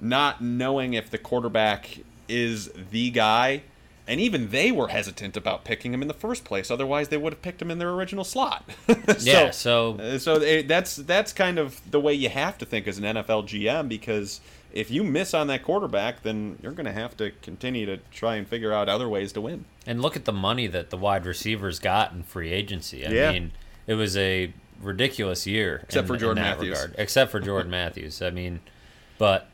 not 0.00 0.40
knowing 0.42 0.94
if 0.94 1.10
the 1.10 1.18
quarterback 1.18 1.98
is 2.28 2.70
the 2.90 3.10
guy, 3.10 3.62
and 4.08 4.20
even 4.20 4.50
they 4.50 4.72
were 4.72 4.88
hesitant 4.88 5.36
about 5.36 5.64
picking 5.64 5.94
him 5.94 6.02
in 6.02 6.08
the 6.08 6.14
first 6.14 6.44
place. 6.44 6.70
Otherwise, 6.70 7.08
they 7.08 7.16
would 7.16 7.32
have 7.32 7.42
picked 7.42 7.62
him 7.62 7.70
in 7.70 7.78
their 7.78 7.90
original 7.90 8.24
slot. 8.24 8.64
so, 8.88 8.94
yeah, 9.20 9.50
so 9.50 9.98
uh, 9.98 10.18
so 10.18 10.34
it, 10.40 10.66
that's 10.68 10.96
that's 10.96 11.32
kind 11.32 11.58
of 11.58 11.80
the 11.90 12.00
way 12.00 12.12
you 12.14 12.28
have 12.28 12.58
to 12.58 12.64
think 12.66 12.86
as 12.88 12.98
an 12.98 13.04
NFL 13.04 13.44
GM 13.48 13.88
because 13.88 14.40
if 14.72 14.90
you 14.90 15.04
miss 15.04 15.34
on 15.34 15.48
that 15.48 15.62
quarterback, 15.62 16.22
then 16.22 16.58
you're 16.62 16.72
going 16.72 16.86
to 16.86 16.92
have 16.92 17.14
to 17.18 17.30
continue 17.42 17.84
to 17.86 17.98
try 18.10 18.36
and 18.36 18.48
figure 18.48 18.72
out 18.72 18.88
other 18.88 19.08
ways 19.08 19.32
to 19.34 19.40
win. 19.40 19.66
And 19.86 20.00
look 20.00 20.16
at 20.16 20.24
the 20.24 20.32
money 20.32 20.66
that 20.66 20.88
the 20.90 20.96
wide 20.96 21.26
receivers 21.26 21.78
got 21.78 22.12
in 22.12 22.22
free 22.22 22.50
agency. 22.52 23.06
I 23.06 23.10
Yeah. 23.10 23.32
mean, 23.32 23.52
it 23.86 23.94
was 23.94 24.16
a 24.16 24.54
ridiculous 24.80 25.46
year, 25.46 25.80
Except 25.84 26.08
in- 26.08 26.14
for 26.14 26.16
Jordan 26.18 26.42
that 26.42 26.56
Matthews. 26.56 26.70
regard. 26.70 26.94
Except 26.98 27.30
for 27.30 27.38
Jordan 27.40 27.70
Matthews. 27.70 28.22
I 28.22 28.30
mean, 28.30 28.60
but 29.18 29.48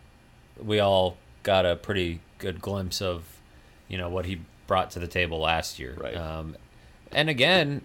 we 0.63 0.79
all 0.79 1.17
got 1.43 1.67
a 1.67 1.75
pretty 1.77 2.21
good 2.39 2.61
glimpse 2.63 3.03
of, 3.03 3.25
you 3.89 3.99
know, 3.99 4.09
what 4.09 4.27
he 4.27 4.41
brought 4.67 4.91
to 4.93 4.99
the 4.99 5.09
table 5.09 5.41
last 5.41 5.79
year. 5.79 5.97
Right. 5.99 6.17
Um, 6.17 6.57
and 7.11 7.29
again, 7.29 7.83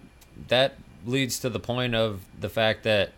that 0.47 0.75
leads 1.05 1.39
to 1.39 1.49
the 1.49 1.59
point 1.59 1.95
of 1.95 2.21
the 2.39 2.49
fact 2.49 2.83
that, 2.83 3.11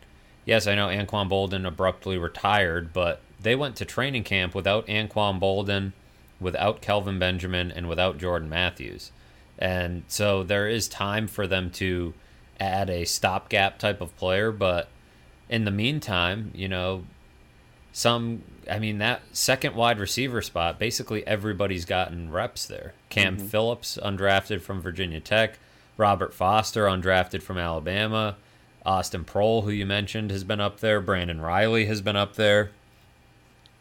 yes, 0.45 0.67
I 0.67 0.75
know 0.75 0.87
Anquan 0.87 1.29
Boldin 1.29 1.67
abruptly 1.67 2.17
retired, 2.17 2.93
but 2.93 3.21
they 3.41 3.55
went 3.55 3.75
to 3.77 3.85
training 3.85 4.23
camp 4.23 4.55
without 4.55 4.87
Anquan 4.87 5.39
Boldin, 5.39 5.93
without 6.39 6.81
Kelvin 6.81 7.19
Benjamin, 7.19 7.71
and 7.71 7.89
without 7.89 8.17
Jordan 8.17 8.49
Matthews. 8.49 9.11
And 9.57 10.03
so 10.07 10.43
there 10.43 10.67
is 10.67 10.87
time 10.87 11.27
for 11.27 11.47
them 11.47 11.69
to 11.71 12.13
add 12.59 12.89
a 12.89 13.05
stopgap 13.05 13.79
type 13.79 14.01
of 14.01 14.15
player, 14.17 14.51
but 14.51 14.89
in 15.49 15.65
the 15.65 15.71
meantime, 15.71 16.51
you 16.53 16.67
know, 16.67 17.05
some 17.91 18.43
I 18.69 18.79
mean 18.79 18.97
that 18.99 19.21
second 19.33 19.75
wide 19.75 19.99
receiver 19.99 20.41
spot, 20.41 20.79
basically 20.79 21.25
everybody's 21.27 21.85
gotten 21.85 22.31
reps 22.31 22.65
there. 22.65 22.93
Cam 23.09 23.37
Phillips, 23.37 23.97
undrafted 24.01 24.61
from 24.61 24.81
Virginia 24.81 25.19
Tech, 25.19 25.59
Robert 25.97 26.33
Foster, 26.33 26.85
undrafted 26.85 27.41
from 27.41 27.57
Alabama, 27.57 28.35
Austin 28.85 29.23
Proehl, 29.25 29.63
who 29.63 29.69
you 29.71 29.85
mentioned, 29.85 30.31
has 30.31 30.43
been 30.43 30.59
up 30.61 30.79
there, 30.79 30.99
Brandon 31.01 31.41
Reilly 31.41 31.85
has 31.85 32.01
been 32.01 32.15
up 32.15 32.35
there. 32.35 32.71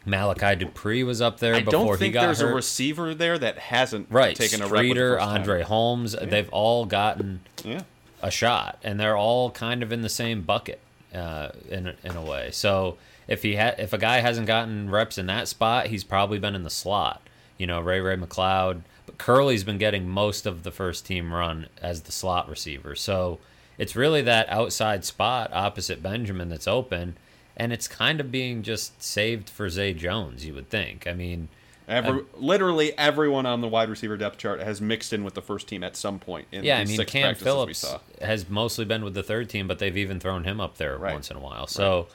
Malachi 0.05 0.55
Dupre 0.55 1.03
was 1.03 1.19
up 1.19 1.39
there 1.39 1.55
I 1.55 1.59
before 1.61 1.71
don't 1.71 1.91
he 1.93 1.97
think 1.97 2.13
got 2.13 2.25
there's 2.27 2.39
hurt. 2.41 2.51
a 2.51 2.55
receiver 2.55 3.15
there 3.15 3.37
that 3.39 3.57
hasn't 3.57 4.07
right, 4.11 4.35
taken 4.35 4.61
a 4.61 4.67
Streater, 4.67 5.15
first 5.15 5.25
time. 5.25 5.39
Andre 5.41 5.61
Holmes, 5.63 6.15
they've 6.21 6.49
all 6.49 6.85
gotten 6.85 7.39
Yeah. 7.63 7.81
a 8.21 8.29
shot, 8.29 8.77
and 8.83 8.99
they're 8.99 9.17
all 9.17 9.49
kind 9.49 9.81
of 9.81 9.91
in 9.91 10.01
the 10.01 10.09
same 10.09 10.43
bucket 10.43 10.79
uh, 11.13 11.49
in 11.69 11.93
in 12.03 12.15
a 12.15 12.21
way. 12.21 12.49
So 12.51 12.97
if 13.27 13.43
he 13.43 13.55
ha- 13.55 13.75
if 13.77 13.93
a 13.93 13.97
guy 13.97 14.19
hasn't 14.19 14.47
gotten 14.47 14.89
reps 14.89 15.17
in 15.17 15.25
that 15.27 15.47
spot, 15.47 15.87
he's 15.87 16.03
probably 16.03 16.39
been 16.39 16.55
in 16.55 16.63
the 16.63 16.69
slot. 16.69 17.21
You 17.57 17.67
know, 17.67 17.79
Ray 17.79 17.99
Ray 18.01 18.17
McCloud, 18.17 18.81
but 19.05 19.17
Kerley's 19.17 19.63
been 19.63 19.77
getting 19.77 20.07
most 20.09 20.45
of 20.45 20.63
the 20.63 20.71
first 20.71 21.05
team 21.05 21.33
run 21.33 21.67
as 21.81 22.01
the 22.01 22.11
slot 22.11 22.49
receiver. 22.49 22.95
So 22.95 23.39
it's 23.77 23.95
really 23.95 24.21
that 24.23 24.49
outside 24.49 25.05
spot 25.05 25.51
opposite 25.53 26.03
Benjamin 26.03 26.49
that's 26.49 26.67
open, 26.67 27.17
and 27.55 27.71
it's 27.71 27.87
kind 27.87 28.19
of 28.19 28.31
being 28.31 28.61
just 28.63 29.01
saved 29.01 29.49
for 29.49 29.69
Zay 29.69 29.93
Jones. 29.93 30.45
You 30.45 30.53
would 30.55 30.69
think. 30.69 31.07
I 31.07 31.13
mean. 31.13 31.49
Every, 31.87 32.09
um, 32.21 32.25
literally 32.33 32.97
everyone 32.97 33.45
on 33.45 33.61
the 33.61 33.67
wide 33.67 33.89
receiver 33.89 34.17
depth 34.17 34.39
chart 34.39 34.59
has 34.59 34.81
mixed 34.81 35.13
in 35.13 35.23
with 35.23 35.35
the 35.35 35.41
first 35.43 35.67
team 35.67 35.83
at 35.83 35.95
some 35.95 36.17
point 36.17 36.47
in 36.51 36.63
Yeah, 36.63 36.79
I 36.79 36.85
mean 36.85 36.97
Cam 37.05 37.35
Phillips 37.35 37.85
has 38.21 38.49
mostly 38.49 38.85
been 38.85 39.03
with 39.03 39.13
the 39.13 39.21
third 39.21 39.49
team, 39.51 39.67
but 39.67 39.77
they've 39.77 39.95
even 39.95 40.19
thrown 40.19 40.45
him 40.45 40.59
up 40.59 40.77
there 40.77 40.97
Right. 40.97 41.13
once 41.13 41.29
in 41.29 41.37
a 41.37 41.39
while. 41.39 41.67
So 41.67 42.07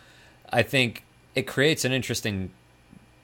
I 0.51 0.63
think 0.63 1.05
it 1.35 1.47
creates 1.47 1.85
an 1.85 1.93
interesting 1.93 2.51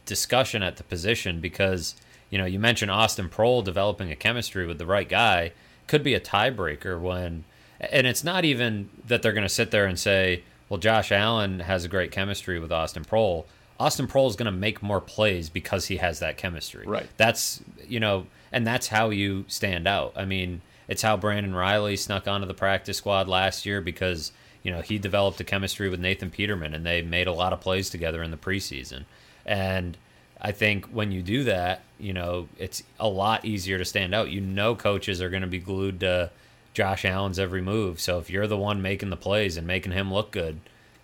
discussion 0.05 0.63
at 0.63 0.77
the 0.77 0.85
position 0.85 1.41
because 1.41 1.97
you 2.31 2.39
know 2.39 2.45
you 2.45 2.59
mentioned 2.59 2.91
Austin 2.91 3.29
Proehl 3.29 3.65
developing 3.65 4.11
a 4.11 4.17
chemistry 4.17 4.67
with 4.67 4.79
the 4.79 4.87
right 4.87 5.09
guy 5.09 5.53
could 5.87 6.03
be 6.03 6.15
a 6.15 6.21
tiebreaker 6.21 7.01
when, 7.01 7.45
and 7.81 8.07
it's 8.07 8.25
not 8.25 8.45
even 8.45 8.89
that 9.07 9.23
they're 9.23 9.33
going 9.33 9.47
to 9.47 9.49
sit 9.49 9.71
there 9.71 9.87
and 9.87 9.99
say, 9.99 10.43
well, 10.69 10.79
Josh 10.79 11.13
Allen 11.13 11.61
has 11.61 11.85
a 11.85 11.89
great 11.89 12.11
chemistry 12.11 12.59
with 12.59 12.73
Austin 12.73 13.05
Proehl. 13.05 13.45
Austin 13.79 14.09
Proehl 14.09 14.29
is 14.29 14.37
going 14.37 14.53
to 14.53 14.59
make 14.59 14.83
more 14.83 15.01
plays 15.01 15.49
because 15.49 15.87
he 15.87 15.99
has 15.99 16.19
that 16.21 16.37
chemistry. 16.37 16.87
Right. 16.87 17.09
That's 17.17 17.63
you 17.87 18.01
know, 18.01 18.27
and 18.53 18.67
that's 18.67 18.89
how 18.89 19.11
you 19.11 19.45
stand 19.49 19.87
out. 19.87 20.13
I 20.17 20.25
mean, 20.25 20.63
it's 20.89 21.03
how 21.03 21.17
Brandon 21.17 21.55
Reilly 21.55 21.97
snuck 21.97 22.27
onto 22.27 22.47
the 22.47 22.55
practice 22.55 22.97
squad 22.97 23.29
last 23.29 23.67
year 23.67 23.81
because 23.81 24.33
you 24.67 24.73
know 24.73 24.81
he 24.83 24.99
developed 24.99 25.41
a 25.41 25.45
chemistry 25.45 25.89
with 25.89 26.01
Nathan 26.01 26.31
Peterman, 26.31 26.75
and 26.75 26.85
they 26.85 27.01
made 27.03 27.29
a 27.29 27.33
lot 27.33 27.53
of 27.53 27.61
plays 27.61 27.89
together 27.89 28.21
in 28.23 28.31
the 28.33 28.37
preseason. 28.37 29.05
And 29.47 29.97
I 30.41 30.51
think 30.53 30.87
when 30.87 31.13
you 31.13 31.23
do 31.23 31.45
that, 31.45 31.83
you 32.01 32.13
know, 32.13 32.49
it's 32.59 32.83
a 32.99 33.09
lot 33.09 33.45
easier 33.45 33.79
to 33.79 33.85
stand 33.85 34.15
out. 34.15 34.31
You 34.31 34.41
know, 34.41 34.75
coaches 34.75 35.23
are 35.23 35.31
going 35.31 35.43
to 35.43 35.47
be 35.49 35.61
glued 35.61 36.01
to 36.01 36.31
Josh 36.75 37.05
Allen's 37.05 37.39
every 37.39 37.63
move. 37.63 38.01
So 38.01 38.19
if 38.19 38.29
you're 38.29 38.47
the 38.49 38.57
one 38.57 38.83
making 38.83 39.11
the 39.11 39.17
plays 39.17 39.57
and 39.57 39.67
making 39.67 39.93
him 39.93 40.13
look 40.13 40.31
good, 40.33 40.59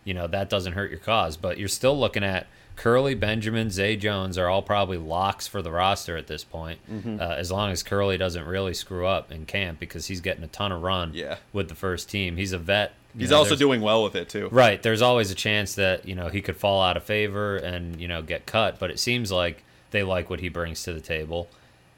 you 0.05 0.13
know 0.15 0.27
that 0.27 0.51
doesn't 0.51 0.73
hurt 0.73 0.91
your 0.91 0.99
cause. 1.01 1.37
But 1.37 1.57
you're 1.59 1.69
still 1.69 1.99
looking 1.99 2.25
at 2.25 2.47
Kerley, 2.77 3.19
Benjamin, 3.19 3.71
Zay 3.71 3.97
Jones 3.97 4.37
are 4.39 4.49
all 4.49 4.63
probably 4.63 4.97
locks 4.99 5.47
for 5.47 5.61
the 5.63 5.71
roster 5.71 6.17
at 6.17 6.27
this 6.27 6.43
point, 6.43 6.79
Mm-hmm. 6.91 7.21
uh, 7.21 7.35
as 7.35 7.53
long 7.53 7.71
as 7.71 7.83
Kerley 7.83 8.19
doesn't 8.19 8.47
really 8.47 8.73
screw 8.75 9.07
up 9.07 9.31
in 9.31 9.45
camp 9.47 9.79
because 9.79 10.07
he's 10.07 10.21
getting 10.23 10.43
a 10.43 10.47
ton 10.49 10.73
of 10.73 10.83
run 10.83 11.13
Yeah. 11.15 11.37
with 11.53 11.69
the 11.69 11.75
first 11.75 12.09
team. 12.11 12.39
He's 12.39 12.53
a 12.53 12.59
vet. 12.59 12.95
He's 13.17 13.31
know, 13.31 13.39
also 13.39 13.57
doing 13.57 13.81
well 13.81 14.03
with 14.03 14.15
it 14.15 14.29
too. 14.29 14.49
Right. 14.51 14.83
There's 14.83 15.03
always 15.03 15.31
a 15.31 15.35
chance 15.35 15.75
that, 15.75 16.07
you 16.07 16.15
know, 16.15 16.29
he 16.29 16.41
could 16.41 16.57
fall 16.57 16.83
out 16.83 16.97
of 16.97 17.03
favor 17.03 17.57
and, 17.57 18.01
you 18.01 18.09
know, 18.09 18.23
get 18.23 18.47
cut, 18.47 18.79
but 18.79 18.91
it 18.91 18.99
seems 18.99 19.31
like 19.31 19.63
they 19.91 20.03
like 20.03 20.31
what 20.31 20.41
he 20.41 20.49
brings 20.49 20.83
to 20.85 20.93
the 20.93 21.01
table. 21.01 21.49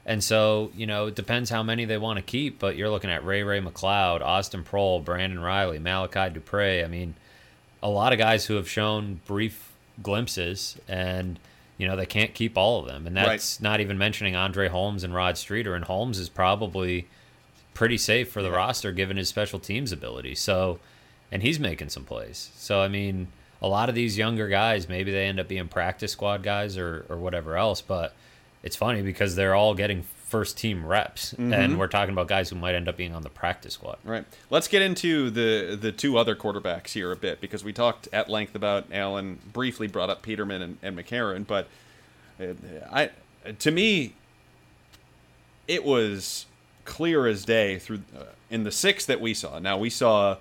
And 0.05 0.23
so, 0.23 0.71
you 0.75 0.85
know, 0.85 1.07
it 1.07 1.15
depends 1.15 1.49
how 1.49 1.63
many 1.63 1.85
they 1.85 1.97
want 1.97 2.17
to 2.17 2.23
keep, 2.23 2.59
but 2.59 2.75
you're 2.75 2.89
looking 2.89 3.09
at 3.09 3.25
Ray 3.25 3.43
Ray 3.43 3.61
McCloud, 3.61 4.21
Austin 4.21 4.63
Proehl, 4.63 5.03
Brandon 5.03 5.39
Reilly, 5.39 5.79
Malachi 5.79 6.33
Dupre. 6.33 6.83
I 6.83 6.87
mean, 6.87 7.15
a 7.81 7.89
lot 7.89 8.13
of 8.13 8.19
guys 8.19 8.45
who 8.45 8.55
have 8.55 8.69
shown 8.69 9.21
brief 9.25 9.71
glimpses 10.01 10.77
and 10.87 11.39
you 11.77 11.87
know 11.87 11.95
they 11.95 12.05
can't 12.05 12.33
keep 12.33 12.57
all 12.57 12.79
of 12.79 12.87
them 12.87 13.07
and 13.07 13.15
that's 13.15 13.61
not 13.61 13.79
even 13.79 13.97
mentioning 13.97 14.35
Andre 14.35 14.67
Holmes 14.67 15.03
and 15.03 15.13
Rod 15.13 15.37
Streater 15.37 15.75
and 15.75 15.85
Holmes 15.85 16.19
is 16.19 16.27
probably 16.27 17.07
pretty 17.73 17.97
safe 17.97 18.31
for 18.31 18.41
the 18.41 18.51
roster 18.51 18.91
given 18.91 19.17
his 19.17 19.29
special 19.29 19.59
teams 19.59 19.91
ability 19.91 20.35
so 20.35 20.79
and 21.31 21.41
he's 21.41 21.59
making 21.59 21.89
some 21.89 22.03
plays 22.03 22.51
so 22.55 22.81
I 22.81 22.87
mean 22.87 23.27
a 23.61 23.67
lot 23.67 23.89
of 23.89 23.95
these 23.95 24.17
younger 24.17 24.47
guys 24.47 24.87
maybe 24.89 25.11
they 25.11 25.25
end 25.25 25.39
up 25.39 25.47
being 25.47 25.67
practice 25.67 26.11
squad 26.11 26.43
guys 26.43 26.77
or 26.77 27.05
or 27.09 27.17
whatever 27.17 27.57
else 27.57 27.81
but 27.81 28.13
it's 28.63 28.75
funny 28.75 29.01
because 29.01 29.35
they're 29.35 29.55
all 29.55 29.73
getting 29.75 30.03
first 30.25 30.57
team 30.57 30.85
reps 30.85 31.33
and 31.33 31.77
we're 31.79 31.87
talking 31.87 32.11
about 32.11 32.27
guys 32.27 32.49
who 32.49 32.55
might 32.55 32.73
end 32.75 32.87
up 32.89 32.97
being 32.97 33.13
on 33.13 33.21
the 33.21 33.29
practice 33.29 33.75
squad 33.75 33.97
Right. 34.03 34.25
Let's 34.49 34.67
get 34.67 34.81
into 34.81 35.29
the 35.29 35.77
the 35.79 35.91
two 35.91 36.17
other 36.17 36.35
quarterbacks 36.35 36.89
here 36.89 37.11
a 37.11 37.15
bit 37.15 37.39
because 37.41 37.63
we 37.63 37.71
talked 37.73 38.07
at 38.11 38.27
length 38.29 38.55
about 38.55 38.85
Allen. 38.91 39.39
Briefly 39.53 39.87
brought 39.87 40.09
up 40.09 40.21
Peterman 40.23 40.61
and, 40.61 40.77
and 40.81 40.97
McCarron, 40.97 41.45
but 41.45 41.67
uh, 42.39 42.53
I 42.91 43.11
to 43.59 43.71
me 43.71 44.13
it 45.67 45.83
was 45.85 46.47
clear 46.85 47.27
as 47.27 47.45
day 47.45 47.79
through 47.79 48.01
uh, 48.17 48.23
in 48.49 48.63
the 48.63 48.71
six 48.71 49.05
that 49.05 49.21
we 49.21 49.33
saw. 49.33 49.59
Now 49.59 49.77
we 49.77 49.89
saw 49.89 50.37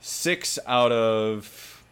six 0.00 0.58
out 0.66 0.92
of 0.92 1.82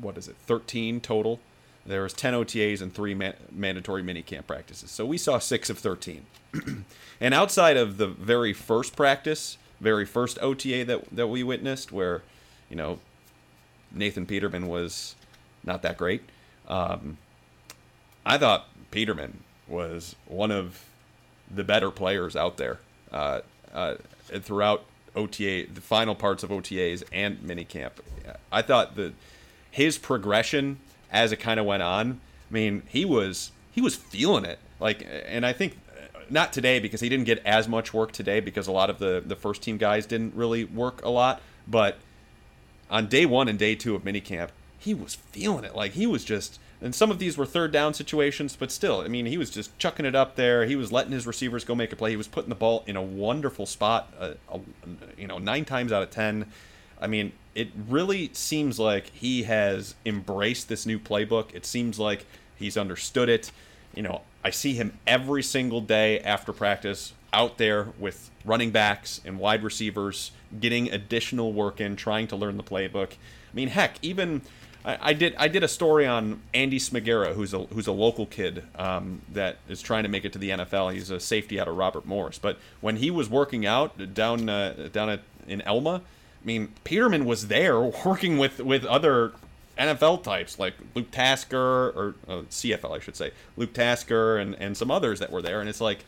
what 0.00 0.16
is 0.16 0.28
it, 0.28 0.36
thirteen 0.46 1.00
total. 1.00 1.40
There 1.86 2.02
was 2.02 2.12
ten 2.12 2.34
OTAs 2.34 2.82
and 2.82 2.94
three 2.94 3.14
man- 3.14 3.36
mandatory 3.50 4.02
minicamp 4.02 4.46
practices, 4.46 4.90
so 4.90 5.06
we 5.06 5.18
saw 5.18 5.38
six 5.38 5.70
of 5.70 5.78
thirteen. 5.78 6.26
And 7.20 7.34
outside 7.34 7.76
of 7.76 7.96
the 7.96 8.06
very 8.06 8.52
first 8.52 8.94
practice, 8.94 9.58
very 9.80 10.04
first 10.04 10.38
OTA 10.40 10.84
that 10.84 11.04
that 11.10 11.26
we 11.26 11.42
witnessed, 11.42 11.90
where 11.90 12.22
you 12.70 12.76
know 12.76 13.00
Nathan 13.90 14.24
Peterman 14.24 14.68
was 14.68 15.16
not 15.64 15.82
that 15.82 15.98
great, 15.98 16.22
um, 16.68 17.18
I 18.24 18.38
thought 18.38 18.68
Peterman 18.90 19.42
was 19.66 20.14
one 20.26 20.50
of 20.50 20.84
the 21.52 21.64
better 21.64 21.90
players 21.90 22.36
out 22.36 22.56
there 22.56 22.78
uh, 23.10 23.40
uh, 23.72 23.94
throughout 24.40 24.84
OTA, 25.18 25.66
the 25.72 25.80
final 25.80 26.14
parts 26.14 26.42
of 26.42 26.50
OTAs 26.50 27.02
and 27.12 27.38
minicamp. 27.40 27.92
I 28.50 28.62
thought 28.62 28.96
that 28.96 29.12
his 29.70 29.98
progression 29.98 30.78
as 31.10 31.32
it 31.32 31.36
kind 31.36 31.58
of 31.60 31.66
went 31.66 31.82
on. 31.82 32.20
I 32.50 32.54
mean, 32.54 32.82
he 32.88 33.04
was 33.04 33.52
he 33.72 33.80
was 33.80 33.94
feeling 33.94 34.44
it. 34.44 34.58
Like, 34.80 35.06
and 35.26 35.44
I 35.44 35.52
think 35.52 35.76
uh, 35.90 36.20
not 36.30 36.52
today 36.52 36.78
because 36.78 37.00
he 37.00 37.08
didn't 37.08 37.26
get 37.26 37.44
as 37.44 37.68
much 37.68 37.92
work 37.92 38.12
today 38.12 38.40
because 38.40 38.66
a 38.66 38.72
lot 38.72 38.90
of 38.90 38.98
the 38.98 39.22
the 39.24 39.36
first 39.36 39.62
team 39.62 39.76
guys 39.76 40.06
didn't 40.06 40.34
really 40.34 40.64
work 40.64 41.04
a 41.04 41.10
lot. 41.10 41.42
But 41.66 41.98
on 42.90 43.06
day 43.06 43.26
one 43.26 43.48
and 43.48 43.58
day 43.58 43.74
two 43.74 43.94
of 43.94 44.02
minicamp, 44.02 44.50
he 44.78 44.94
was 44.94 45.14
feeling 45.14 45.64
it. 45.64 45.74
Like 45.74 45.92
he 45.92 46.06
was 46.06 46.24
just 46.24 46.58
And 46.80 46.94
some 46.94 47.10
of 47.10 47.18
these 47.18 47.36
were 47.36 47.46
third 47.46 47.72
down 47.72 47.92
situations, 47.94 48.56
but 48.56 48.70
still, 48.70 49.00
I 49.00 49.08
mean, 49.08 49.26
he 49.26 49.36
was 49.36 49.50
just 49.50 49.76
chucking 49.78 50.06
it 50.06 50.14
up 50.14 50.36
there. 50.36 50.64
He 50.64 50.76
was 50.76 50.92
letting 50.92 51.10
his 51.10 51.26
receivers 51.26 51.64
go 51.64 51.74
make 51.74 51.92
a 51.92 51.96
play. 51.96 52.10
He 52.10 52.16
was 52.16 52.28
putting 52.28 52.50
the 52.50 52.54
ball 52.54 52.84
in 52.86 52.96
a 52.96 53.02
wonderful 53.02 53.66
spot, 53.66 54.12
uh, 54.18 54.34
you 55.16 55.26
know, 55.26 55.38
nine 55.38 55.64
times 55.64 55.92
out 55.92 56.04
of 56.04 56.10
ten. 56.10 56.46
I 57.00 57.08
mean, 57.08 57.32
it 57.54 57.70
really 57.88 58.30
seems 58.32 58.78
like 58.78 59.10
he 59.10 59.42
has 59.44 59.96
embraced 60.06 60.68
this 60.68 60.86
new 60.86 61.00
playbook. 61.00 61.52
It 61.52 61.66
seems 61.66 61.98
like 61.98 62.26
he's 62.56 62.76
understood 62.76 63.28
it. 63.28 63.50
You 63.94 64.02
know, 64.02 64.22
I 64.44 64.50
see 64.50 64.74
him 64.74 64.98
every 65.06 65.42
single 65.42 65.80
day 65.80 66.20
after 66.20 66.52
practice 66.52 67.12
out 67.32 67.58
there 67.58 67.88
with 67.98 68.30
running 68.44 68.70
backs 68.70 69.20
and 69.24 69.38
wide 69.38 69.64
receivers, 69.64 70.30
getting 70.60 70.90
additional 70.92 71.52
work 71.52 71.80
in, 71.80 71.96
trying 71.96 72.28
to 72.28 72.36
learn 72.36 72.56
the 72.56 72.62
playbook. 72.62 73.12
I 73.12 73.54
mean, 73.54 73.68
heck, 73.68 73.96
even 74.00 74.42
I, 74.84 74.98
I 75.00 75.12
did 75.12 75.34
I 75.36 75.48
did 75.48 75.62
a 75.62 75.68
story 75.68 76.06
on 76.06 76.40
Andy 76.54 76.78
Smigera, 76.78 77.34
who's 77.34 77.52
a 77.52 77.60
who's 77.64 77.86
a 77.86 77.92
local 77.92 78.26
kid 78.26 78.64
um, 78.76 79.22
that 79.32 79.56
is 79.68 79.82
trying 79.82 80.04
to 80.04 80.08
make 80.08 80.24
it 80.24 80.32
to 80.32 80.38
the 80.38 80.50
NFL. 80.50 80.92
He's 80.92 81.10
a 81.10 81.20
safety 81.20 81.60
out 81.60 81.68
of 81.68 81.76
Robert 81.76 82.06
Morris, 82.06 82.38
but 82.38 82.58
when 82.80 82.96
he 82.96 83.10
was 83.10 83.28
working 83.28 83.66
out 83.66 84.14
down 84.14 84.48
uh, 84.48 84.88
down 84.92 85.10
at 85.10 85.20
in 85.46 85.60
Elma, 85.62 86.02
I 86.42 86.46
mean, 86.46 86.72
Peterman 86.84 87.24
was 87.24 87.48
there 87.48 87.80
working 88.04 88.38
with 88.38 88.60
with 88.60 88.84
other 88.84 89.32
NFL 89.78 90.22
types 90.22 90.58
like 90.58 90.74
Luke 90.94 91.10
Tasker 91.10 91.90
or 91.90 92.14
uh, 92.26 92.42
CFL, 92.50 92.96
I 92.96 92.98
should 92.98 93.16
say, 93.16 93.32
Luke 93.56 93.72
Tasker 93.72 94.38
and 94.38 94.54
and 94.56 94.76
some 94.76 94.90
others 94.90 95.20
that 95.20 95.30
were 95.30 95.42
there, 95.42 95.60
and 95.60 95.68
it's 95.68 95.80
like 95.80 96.04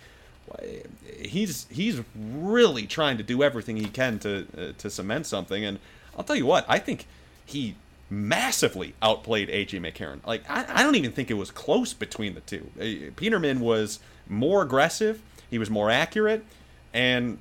he's 1.18 1.66
he's 1.70 2.02
really 2.16 2.86
trying 2.86 3.16
to 3.18 3.22
do 3.22 3.42
everything 3.42 3.76
he 3.76 3.86
can 3.86 4.18
to 4.20 4.46
uh, 4.56 4.72
to 4.78 4.90
cement 4.90 5.26
something. 5.26 5.64
And 5.64 5.78
I'll 6.16 6.24
tell 6.24 6.36
you 6.36 6.46
what, 6.46 6.64
I 6.68 6.78
think 6.78 7.06
he 7.44 7.76
massively 8.10 8.94
outplayed 9.00 9.48
AJ 9.48 9.80
McCarron. 9.80 10.26
Like 10.26 10.42
I, 10.50 10.66
I 10.68 10.82
don't 10.82 10.96
even 10.96 11.12
think 11.12 11.30
it 11.30 11.34
was 11.34 11.50
close 11.50 11.94
between 11.94 12.34
the 12.34 12.40
two. 12.40 13.12
Peterman 13.16 13.60
was 13.60 14.00
more 14.28 14.62
aggressive, 14.62 15.22
he 15.48 15.58
was 15.58 15.70
more 15.70 15.90
accurate, 15.90 16.44
and 16.92 17.38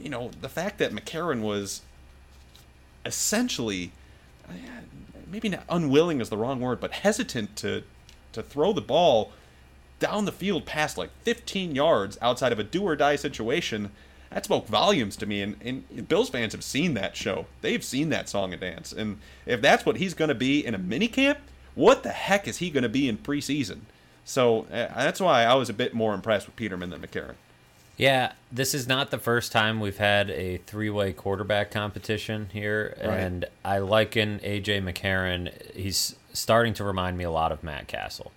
you 0.00 0.10
know 0.10 0.30
the 0.40 0.48
fact 0.48 0.78
that 0.78 0.92
McCarron 0.92 1.40
was 1.40 1.82
essentially 3.04 3.92
maybe 5.30 5.48
not 5.48 5.64
unwilling 5.68 6.20
is 6.20 6.28
the 6.28 6.36
wrong 6.36 6.60
word, 6.60 6.80
but 6.80 6.92
hesitant 6.92 7.56
to 7.56 7.82
to 8.32 8.42
throw 8.42 8.72
the 8.72 8.80
ball 8.80 9.32
down 9.98 10.24
the 10.24 10.32
field 10.32 10.64
past 10.64 10.96
like 10.96 11.10
15 11.22 11.74
yards 11.74 12.16
outside 12.22 12.52
of 12.52 12.58
a 12.58 12.64
do 12.64 12.82
or 12.82 12.96
die 12.96 13.16
situation, 13.16 13.90
that 14.30 14.44
spoke 14.44 14.66
volumes 14.66 15.16
to 15.16 15.26
me. 15.26 15.42
And, 15.42 15.56
and 15.62 16.08
Bills 16.08 16.30
fans 16.30 16.52
have 16.52 16.64
seen 16.64 16.94
that 16.94 17.16
show. 17.16 17.46
They've 17.62 17.84
seen 17.84 18.08
that 18.10 18.28
song 18.28 18.52
and 18.52 18.60
dance. 18.60 18.92
And 18.92 19.18
if 19.44 19.60
that's 19.60 19.84
what 19.84 19.96
he's 19.96 20.14
going 20.14 20.28
to 20.28 20.34
be 20.34 20.64
in 20.64 20.74
a 20.74 20.78
mini 20.78 21.08
camp, 21.08 21.38
what 21.74 22.02
the 22.02 22.10
heck 22.10 22.46
is 22.46 22.58
he 22.58 22.70
going 22.70 22.82
to 22.82 22.88
be 22.88 23.08
in 23.08 23.18
preseason? 23.18 23.80
So 24.24 24.62
uh, 24.70 24.88
that's 24.94 25.20
why 25.20 25.44
I 25.44 25.54
was 25.54 25.68
a 25.68 25.72
bit 25.72 25.94
more 25.94 26.14
impressed 26.14 26.46
with 26.46 26.56
Peterman 26.56 26.90
than 26.90 27.00
McCarron. 27.00 27.34
Yeah, 27.96 28.32
this 28.50 28.72
is 28.72 28.88
not 28.88 29.10
the 29.10 29.18
first 29.18 29.52
time 29.52 29.78
we've 29.78 29.98
had 29.98 30.30
a 30.30 30.58
three-way 30.58 31.12
quarterback 31.12 31.70
competition 31.70 32.48
here, 32.50 32.96
right. 32.98 33.18
and 33.18 33.44
I 33.62 33.78
liken 33.78 34.38
AJ 34.38 34.82
McCarron. 34.82 35.52
He's 35.74 36.16
starting 36.32 36.72
to 36.74 36.84
remind 36.84 37.18
me 37.18 37.24
a 37.24 37.30
lot 37.30 37.52
of 37.52 37.62
Matt 37.62 37.88
Cassel. 37.88 38.32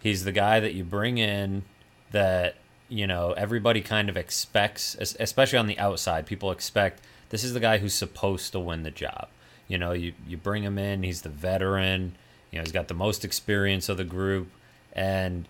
He's 0.00 0.24
the 0.24 0.32
guy 0.32 0.58
that 0.58 0.74
you 0.74 0.82
bring 0.82 1.18
in 1.18 1.62
that 2.10 2.56
you 2.88 3.06
know 3.06 3.32
everybody 3.32 3.80
kind 3.80 4.08
of 4.08 4.16
expects, 4.16 4.96
especially 5.18 5.58
on 5.58 5.66
the 5.66 5.78
outside. 5.78 6.26
People 6.26 6.50
expect 6.50 7.00
this 7.30 7.44
is 7.44 7.54
the 7.54 7.60
guy 7.60 7.78
who's 7.78 7.94
supposed 7.94 8.52
to 8.52 8.60
win 8.60 8.82
the 8.82 8.90
job. 8.90 9.28
You 9.68 9.78
know, 9.78 9.92
you 9.92 10.12
you 10.26 10.36
bring 10.36 10.62
him 10.62 10.78
in. 10.78 11.02
He's 11.02 11.22
the 11.22 11.28
veteran. 11.28 12.16
You 12.50 12.58
know, 12.58 12.62
he's 12.62 12.72
got 12.72 12.88
the 12.88 12.94
most 12.94 13.24
experience 13.24 13.88
of 13.88 13.96
the 13.96 14.04
group, 14.04 14.48
and 14.92 15.46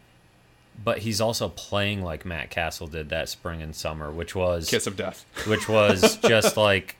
but 0.83 0.99
he's 0.99 1.21
also 1.21 1.49
playing 1.49 2.03
like 2.03 2.25
Matt 2.25 2.51
Cassel 2.51 2.87
did 2.87 3.09
that 3.11 3.29
spring 3.29 3.63
and 3.63 3.75
summer, 3.75 4.11
which 4.11 4.35
was 4.35 4.69
kiss 4.69 4.87
of 4.87 4.97
death, 4.97 5.25
which 5.47 5.69
was 5.69 6.17
just 6.19 6.57
like 6.57 6.97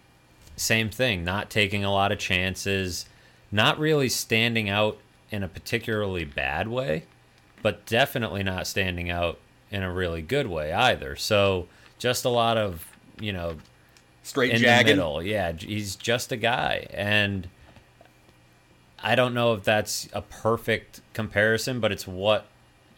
same 0.57 0.91
thing, 0.91 1.25
not 1.25 1.51
taking 1.51 1.85
a 1.85 1.93
lot 1.93 2.13
of 2.13 2.19
chances, 2.19 3.07
not 3.51 3.79
really 3.79 4.09
standing 4.09 4.69
out 4.69 4.99
in 5.31 5.43
a 5.43 5.49
particularly 5.49 6.25
bad 6.25 6.69
way 6.69 7.03
but 7.67 7.85
definitely 7.87 8.45
not 8.45 8.65
standing 8.65 9.11
out 9.11 9.41
in 9.71 9.83
a 9.83 9.93
really 9.93 10.23
good 10.23 10.47
way 10.47 10.73
either. 10.73 11.17
So 11.17 11.69
just 11.99 12.25
a 12.25 12.29
lot 12.29 12.57
of 12.57 12.87
you 13.21 13.33
know 13.33 13.57
straight 14.23 14.53
in 14.53 14.59
jagging. 14.59 14.97
the 14.97 15.03
middle. 15.03 15.23
Yeah, 15.23 15.53
he's 15.53 15.97
just 15.97 16.33
a 16.33 16.37
guy, 16.37 16.87
and 16.91 17.49
I 18.99 19.15
don't 19.15 19.35
know 19.35 19.55
if 19.55 19.65
that's 19.65 20.09
a 20.13 20.23
perfect 20.23 21.01
comparison, 21.13 21.81
but 21.81 21.93
it's 21.93 22.07
what 22.07 22.47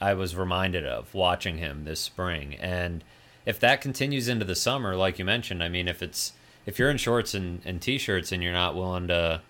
I 0.01 0.15
was 0.15 0.37
reminded 0.37 0.87
of 0.87 1.13
watching 1.15 1.59
him 1.59 1.85
this 1.85 2.01
spring. 2.01 2.55
And 2.55 3.03
if 3.45 3.59
that 3.61 3.81
continues 3.81 4.29
into 4.29 4.45
the 4.45 4.55
summer, 4.55 4.95
like 4.97 5.19
you 5.19 5.25
mentioned, 5.25 5.63
I 5.63 5.69
mean, 5.69 5.89
if 5.89 6.03
it's 6.03 6.33
if 6.67 6.79
you're 6.79 6.91
in 6.91 6.99
shorts 6.99 7.35
and, 7.35 7.63
and 7.65 7.81
t-shirts 7.81 8.31
and 8.31 8.43
you're 8.43 8.53
not 8.53 8.75
willing 8.75 9.09
to 9.09 9.41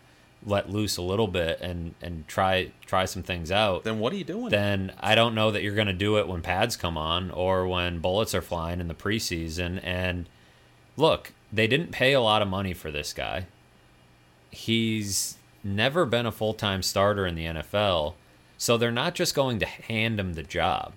let 0.47 0.71
loose 0.71 0.97
a 0.97 1.03
little 1.03 1.27
bit 1.27 1.61
and 1.61 1.95
and 2.01 2.27
try 2.29 2.71
try 2.87 3.05
some 3.05 3.23
things 3.23 3.51
out 3.51 3.85
then 3.85 3.99
what 3.99 4.13
are 4.13 4.17
you 4.17 4.25
doing? 4.25 4.49
then 4.51 4.93
i 5.01 5.15
don't 5.15 5.35
know 5.35 5.51
that 5.51 5.63
you're 5.63 5.75
going 5.75 5.87
to 5.87 5.93
do 5.93 6.17
it 6.17 6.29
when 6.29 6.41
pads 6.41 6.77
come 6.77 6.97
on 6.97 7.31
or 7.31 7.67
when 7.67 7.99
bullets 7.99 8.35
are 8.35 8.43
flying 8.43 8.81
in 8.81 8.89
the 8.89 8.95
preseason. 8.95 9.81
And 9.83 10.29
look 10.97 11.33
they 11.53 11.67
didn't 11.67 11.93
pay 11.93 12.13
a 12.13 12.21
lot 12.21 12.43
of 12.43 12.49
money 12.49 12.75
for 12.75 12.91
this 12.91 13.13
guy. 13.13 13.47
He's 14.51 15.37
never 15.65 16.05
been 16.07 16.27
a 16.27 16.33
full-time 16.33 16.83
starter 16.83 17.27
in 17.27 17.35
the 17.35 17.45
nfl 17.45 18.15
so 18.57 18.77
they're 18.77 18.91
not 18.91 19.15
just 19.15 19.35
going 19.35 19.59
to 19.61 19.67
hand 19.67 20.19
him 20.19 20.35
the 20.35 20.43
job. 20.43 20.95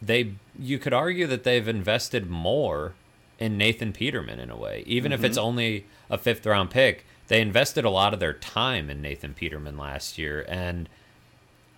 They 0.00 0.34
you 0.58 0.78
could 0.78 0.92
argue 0.92 1.26
that 1.26 1.44
they've 1.44 1.66
invested 1.66 2.28
more 2.28 2.94
in 3.38 3.58
nathan 3.58 3.92
peterman 3.92 4.38
in 4.38 4.48
a 4.48 4.56
way 4.56 4.84
even 4.86 5.10
mm-hmm. 5.10 5.24
if 5.24 5.28
it's 5.28 5.38
only 5.38 5.86
a 6.08 6.16
fifth 6.16 6.46
round 6.46 6.70
pick 6.70 7.04
they 7.28 7.40
invested 7.40 7.84
a 7.84 7.90
lot 7.90 8.12
of 8.12 8.20
their 8.20 8.34
time 8.34 8.90
in 8.90 9.00
Nathan 9.00 9.34
Peterman 9.34 9.78
last 9.78 10.18
year, 10.18 10.44
and 10.48 10.88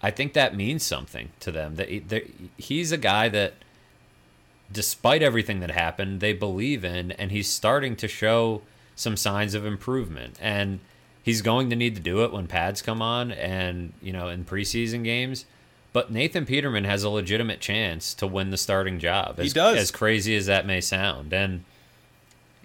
I 0.03 0.11
think 0.11 0.33
that 0.33 0.57
means 0.57 0.85
something 0.85 1.31
to 1.41 1.53
them. 1.53 1.77
That 1.77 1.89
he's 2.57 2.93
a 2.93 2.99
guy 2.99 3.29
that, 3.29 3.55
despite 4.71 5.23
everything 5.23 5.61
that 5.61 5.71
happened, 5.71 6.21
they 6.21 6.33
believe 6.33 6.85
in, 6.85 7.13
and 7.13 7.31
he's 7.31 7.49
starting 7.49 7.97
to 7.97 8.09
show 8.09 8.63
some 8.95 9.17
signs 9.17 9.55
of 9.55 9.65
improvement. 9.65 10.37
And 10.41 10.81
he's 11.23 11.43
going 11.43 11.71
to 11.71 11.77
need 11.77 11.95
to 11.97 12.03
do 12.03 12.25
it 12.25 12.33
when 12.33 12.47
pads 12.47 12.83
come 12.83 13.01
on, 13.01 13.31
and 13.33 13.93
you 14.03 14.13
know, 14.13 14.29
in 14.29 14.45
preseason 14.45 15.05
games. 15.05 15.45
But 15.93 16.11
Nathan 16.11 16.45
Peterman 16.45 16.85
has 16.85 17.05
a 17.05 17.11
legitimate 17.11 17.61
chance 17.61 18.13
to 18.15 18.27
win 18.27 18.51
the 18.51 18.59
starting 18.59 18.99
job. 18.99 19.37
As, 19.39 19.47
he 19.47 19.53
does. 19.53 19.79
As 19.79 19.91
crazy 19.91 20.37
as 20.37 20.47
that 20.47 20.67
may 20.67 20.81
sound, 20.81 21.33
and 21.33 21.65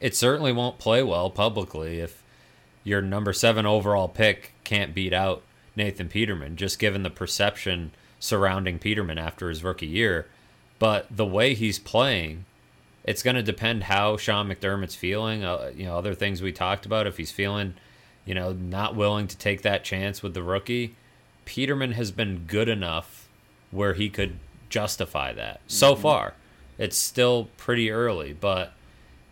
it 0.02 0.16
certainly 0.16 0.52
won't 0.52 0.80
play 0.80 1.02
well 1.02 1.30
publicly 1.30 2.00
if 2.00 2.21
your 2.84 3.02
number 3.02 3.34
seven 3.34 3.66
overall 3.66 4.08
pick 4.08 4.54
can't 4.64 4.94
beat 4.94 5.14
out 5.14 5.44
Nathan 5.76 6.10
Peterman, 6.10 6.56
just 6.56 6.80
given 6.80 7.04
the 7.04 7.10
perception 7.10 7.92
surrounding 8.20 8.80
Peterman 8.80 9.18
after 9.18 9.50
his 9.50 9.64
rookie 9.64 9.88
year. 9.88 10.28
But 10.80 11.08
the 11.10 11.26
way 11.26 11.54
he's 11.54 11.80
playing, 11.80 12.46
it's 13.04 13.24
going 13.24 13.36
to 13.36 13.44
depend 13.44 13.84
how 13.84 14.18
Sean 14.18 14.48
McDermott's 14.48 14.96
feeling. 14.96 15.44
Uh, 15.44 15.72
you 15.76 15.86
know, 15.86 15.98
other 15.98 16.16
things 16.16 16.42
we 16.42 16.52
talked 16.52 16.86
about. 16.86 17.08
If 17.08 17.18
he's 17.18 17.32
feeling, 17.32 17.76
you 18.26 18.34
know, 18.34 18.54
not 18.54 18.96
willing 18.96 19.28
to 19.28 19.38
take 19.38 19.62
that 19.62 19.84
chance 19.84 20.24
with 20.24 20.34
the 20.34 20.44
rookie, 20.44 20.96
Peterman 21.46 21.94
has 21.94 22.12
been 22.12 22.46
good 22.48 22.70
enough 22.70 23.30
where 23.72 23.94
he 23.94 24.10
could 24.10 24.38
justify 24.70 25.34
that. 25.34 25.62
So 25.68 25.94
mm-hmm. 25.94 26.02
far, 26.02 26.34
it's 26.78 26.98
still 26.98 27.50
pretty 27.58 27.92
early, 27.92 28.34
but 28.34 28.74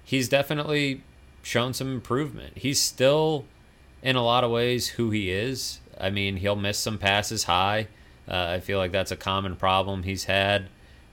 he's 0.03 0.29
definitely 0.29 1.01
shown 1.41 1.73
some 1.73 1.93
improvement. 1.93 2.58
He's 2.58 2.82
still, 2.82 3.45
in 4.02 4.15
a 4.15 4.23
lot 4.23 4.43
of 4.43 4.52
ways, 4.52 4.89
who 4.89 5.12
he 5.12 5.32
is. 5.32 5.80
I 5.99 6.10
mean, 6.10 6.38
he'll 6.38 6.56
miss 6.56 6.78
some 6.78 6.97
passes 6.97 7.45
high. 7.45 7.88
Uh, 8.28 8.45
I 8.56 8.60
feel 8.60 8.78
like 8.78 8.91
that's 8.91 9.12
a 9.12 9.17
common 9.17 9.56
problem 9.56 10.04
he's 10.04 10.25
had. 10.25 10.67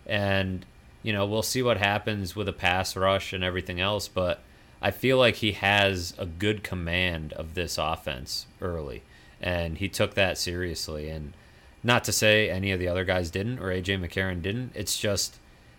And, 0.07 0.65
you 1.03 1.13
know, 1.13 1.27
we'll 1.27 1.43
see 1.43 1.63
what 1.63 1.79
happens 1.79 2.37
with 2.37 2.49
a 2.49 2.53
pass 2.53 2.95
rush 2.97 3.33
and 3.33 3.43
everything 3.43 3.81
else. 3.81 4.09
But 4.09 4.41
I 4.81 4.91
feel 4.91 5.19
like 5.19 5.37
he 5.37 5.53
has 5.53 6.15
a 6.19 6.27
good 6.27 6.63
command 6.63 7.33
of 7.33 7.55
this 7.55 7.79
offense 7.79 8.47
early. 8.61 9.03
And 9.41 9.79
he 9.79 9.89
took 9.89 10.15
that 10.15 10.39
seriously. 10.39 11.09
And 11.09 11.33
not 11.83 12.05
to 12.05 12.13
say 12.13 12.51
any 12.51 12.73
of 12.73 12.81
the 12.81 12.89
other 12.89 13.05
guys 13.05 13.31
didn't 13.31 13.61
or 13.61 13.67
AJ 13.67 14.01
McCarron 14.01 14.43
didn't. 14.43 14.73
It's 14.75 14.99
just 14.99 15.39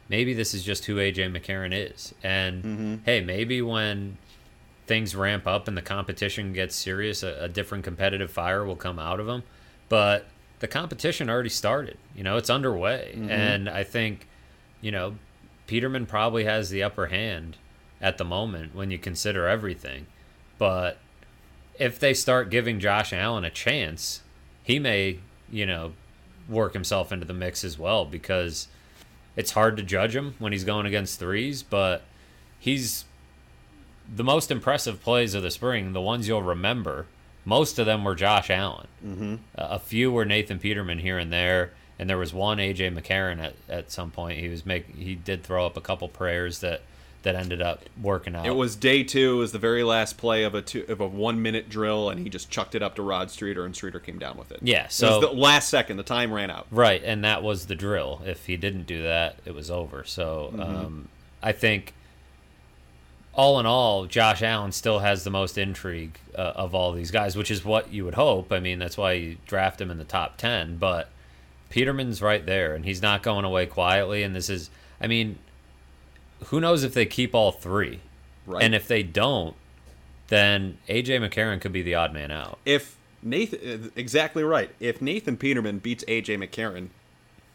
maybe 0.10 0.34
this 0.34 0.54
is 0.54 0.64
just 0.64 0.86
who 0.86 0.96
AJ 0.96 1.38
McCarron 1.38 1.72
is. 1.74 2.14
And 2.24 2.64
mm-hmm. 2.64 2.96
hey, 3.06 3.22
maybe 3.22 3.62
when 3.62 4.18
things 4.88 5.16
ramp 5.16 5.46
up 5.46 5.68
and 5.68 5.78
the 5.78 5.82
competition 5.82 6.54
gets 6.54 6.76
serious, 6.76 7.22
a, 7.22 7.38
a 7.42 7.50
different 7.50 7.84
competitive 7.84 8.32
fire 8.32 8.66
will 8.66 8.76
come 8.76 8.98
out 8.98 9.20
of 9.20 9.26
them. 9.28 9.44
But 9.90 10.28
the 10.60 10.68
competition 10.68 11.30
already 11.30 11.50
started. 11.50 11.98
You 12.16 12.24
know, 12.24 12.38
it's 12.38 12.50
underway, 12.50 13.14
mm-hmm. 13.16 13.30
and 13.30 13.70
I 13.70 13.84
think, 13.84 14.28
you 14.82 14.92
know, 14.92 15.16
Peterman 15.68 16.06
probably 16.06 16.46
has 16.46 16.70
the 16.70 16.82
upper 16.82 17.08
hand 17.08 17.58
at 18.02 18.18
the 18.18 18.26
moment 18.26 18.74
when 18.74 18.90
you 18.90 18.98
consider 18.98 19.48
everything. 19.48 20.08
But 20.58 20.98
if 21.78 22.00
they 22.00 22.14
start 22.14 22.50
giving 22.50 22.80
Josh 22.80 23.14
Allen 23.14 23.44
a 23.44 23.50
chance, 23.50 24.22
he 24.64 24.80
may, 24.80 25.20
you 25.52 25.66
know, 25.66 25.94
work 26.50 26.74
himself 26.74 27.12
into 27.12 27.26
the 27.26 27.34
mix 27.34 27.64
as 27.64 27.78
well 27.78 28.06
because 28.06 28.68
it's 29.36 29.52
hard 29.52 29.78
to 29.78 29.84
judge 29.84 30.16
him 30.16 30.36
when 30.40 30.52
he's 30.52 30.64
going 30.64 30.86
against 30.86 31.20
threes, 31.20 31.62
but 31.62 32.04
he's 32.58 33.06
the 34.14 34.24
most 34.24 34.52
impressive 34.52 35.02
plays 35.02 35.34
of 35.34 35.44
the 35.44 35.52
spring, 35.52 35.94
the 35.94 36.02
ones 36.02 36.28
you'll 36.28 36.44
remember. 36.44 37.06
Most 37.46 37.80
of 37.80 37.86
them 37.86 38.04
were 38.04 38.16
Josh 38.16 38.50
Allen. 38.50 38.88
Mm-hmm. 39.06 39.34
Uh, 39.58 39.68
a 39.72 39.80
few 39.80 40.12
were 40.12 40.26
Nathan 40.26 40.60
Peterman 40.60 41.00
here 41.00 41.18
and 41.18 41.32
there, 41.32 41.72
and 41.98 42.10
there 42.10 42.18
was 42.18 42.34
one 42.34 42.58
AJ 42.58 42.94
McCarron 42.98 43.40
at, 43.40 43.54
at 43.70 43.92
some 43.92 44.12
point. 44.12 44.40
He 44.40 44.50
was 44.50 44.66
make 44.66 44.96
he 44.96 45.16
did 45.16 45.44
throw 45.44 45.66
up 45.66 45.78
a 45.78 45.82
couple 45.82 46.08
prayers 46.10 46.60
that 46.60 46.82
that 47.24 47.36
ended 47.36 47.62
up 47.62 47.82
working 48.02 48.36
out. 48.36 48.46
It 48.46 48.52
was 48.56 48.76
day 48.76 49.04
two. 49.04 49.36
It 49.36 49.38
was 49.40 49.52
the 49.52 49.60
very 49.60 49.84
last 49.84 50.18
play 50.18 50.44
of 50.44 50.56
a 50.56 50.62
two, 50.62 50.86
of 50.88 51.00
a 51.02 51.08
one 51.08 51.42
minute 51.42 51.68
drill, 51.68 52.10
and 52.10 52.20
he 52.20 52.30
just 52.30 52.50
chucked 52.50 52.76
it 52.76 52.84
up 52.84 52.96
to 52.96 53.02
Rod 53.02 53.32
Streater, 53.32 53.66
and 53.66 53.74
Streater 53.76 54.00
came 54.00 54.20
down 54.20 54.38
with 54.38 54.52
it. 54.52 54.60
Yeah, 54.62 54.88
so 54.90 55.22
so 55.22 55.28
the 55.28 55.34
last 55.34 55.70
second, 55.70 55.98
the 55.98 56.04
time 56.04 56.32
ran 56.34 56.50
out. 56.52 56.68
Right, 56.70 57.02
and 57.04 57.24
that 57.24 57.44
was 57.44 57.66
the 57.66 57.76
drill. 57.76 58.22
If 58.26 58.46
he 58.46 58.56
didn't 58.58 58.88
do 58.88 59.04
that, 59.04 59.38
it 59.46 59.54
was 59.56 59.72
over. 59.72 60.04
So 60.04 60.52
Mm-hmm. 60.54 60.62
um, 60.62 61.08
I 61.42 61.52
think, 61.54 61.94
all 63.38 63.60
in 63.60 63.66
all, 63.66 64.08
Josh 64.08 64.42
Allen 64.42 64.72
still 64.72 65.00
has 65.00 65.24
the 65.24 65.30
most 65.30 65.58
intrigue 65.58 66.20
uh, 66.36 66.54
of 66.56 66.74
all 66.74 66.92
these 66.92 67.12
guys, 67.12 67.38
which 67.38 67.52
is 67.52 67.64
what 67.64 67.94
you 67.94 68.04
would 68.04 68.16
hope. 68.16 68.52
I 68.52 68.60
mean, 68.60 68.80
that's 68.80 68.98
why 68.98 69.14
you 69.14 69.38
draft 69.46 69.80
him 69.80 69.92
in 69.92 70.00
the 70.00 70.04
top 70.04 70.38
ten. 70.38 70.78
But 70.78 71.10
Peterman's 71.70 72.22
right 72.22 72.46
there, 72.46 72.74
and 72.74 72.84
he's 72.84 73.02
not 73.02 73.22
going 73.24 73.46
away 73.46 73.68
quietly. 73.68 74.24
And 74.24 74.36
this 74.36 74.50
is, 74.50 74.70
I 75.00 75.08
mean, 75.08 75.38
who 76.46 76.60
knows 76.60 76.84
if 76.84 76.94
they 76.94 77.06
keep 77.06 77.36
all 77.36 77.52
three? 77.52 78.00
Right. 78.48 78.64
And 78.64 78.74
if 78.74 78.88
they 78.88 79.04
don't, 79.04 79.56
then 80.30 80.80
AJ 80.90 81.20
McCarron 81.22 81.62
could 81.62 81.72
be 81.72 81.84
the 81.84 81.96
odd 81.96 82.14
man 82.14 82.32
out. 82.32 82.60
if 82.66 82.98
Nathan, 83.22 83.92
exactly 83.96 84.44
right. 84.44 84.70
If 84.80 85.02
Nathan 85.02 85.38
Peterman 85.38 85.80
beats 85.80 86.04
AJ 86.06 86.38
McCarron, 86.38 86.90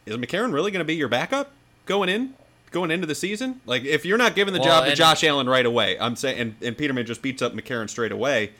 is 0.06 0.16
McCarron 0.16 0.52
really 0.52 0.70
going 0.70 0.80
to 0.80 0.84
be 0.84 0.94
your 0.96 1.08
backup 1.08 1.50
going 1.86 2.08
in, 2.08 2.34
going 2.72 2.90
into 2.90 3.06
the 3.06 3.14
season? 3.14 3.60
Like, 3.66 3.84
if 3.84 4.04
you're 4.04 4.18
not 4.18 4.34
giving 4.34 4.54
the 4.54 4.60
Well, 4.60 4.80
job 4.80 4.84
to 4.86 4.94
Josh 4.96 5.22
Allen 5.24 5.48
right 5.48 5.66
away, 5.66 5.98
I'm 5.98 6.16
saying, 6.16 6.38
and, 6.38 6.54
and 6.62 6.76
Peterman 6.76 7.06
just 7.06 7.22
beats 7.22 7.42
up 7.42 7.52
McCarron 7.52 7.88
straight 7.88 8.12
away. 8.12 8.52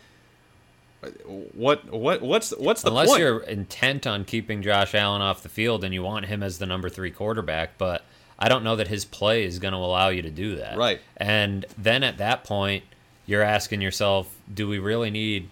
What 1.27 1.91
what 1.91 2.23
what's 2.23 2.51
what's 2.57 2.83
the 2.83 2.89
Unless 2.89 3.09
point? 3.09 3.21
you're 3.21 3.41
intent 3.41 4.07
on 4.07 4.25
keeping 4.25 4.63
Josh 4.63 4.95
Allen 4.95 5.21
off 5.21 5.43
the 5.43 5.49
field 5.49 5.83
and 5.83 5.93
you 5.93 6.01
want 6.01 6.27
him 6.27 6.45
as 6.45 6.59
the 6.59 6.67
number 6.67 6.89
three 6.89 7.11
quarterback, 7.11 7.77
but 7.77 8.05
I 8.39 8.49
don't 8.49 8.63
know 8.63 8.77
that 8.77 8.87
his 8.87 9.05
play 9.05 9.45
is 9.45 9.59
going 9.59 9.73
to 9.73 9.79
allow 9.79 10.11
you 10.11 10.23
to 10.23 10.31
do 10.31 10.55
that. 10.57 10.77
Right. 10.77 11.01
And 11.17 11.67
then 11.77 12.05
at 12.05 12.19
that 12.19 12.45
point, 12.45 12.85
you're 13.27 13.43
asking 13.43 13.81
yourself, 13.81 14.33
do 14.53 14.69
we 14.69 14.79
really 14.79 15.11
need 15.11 15.49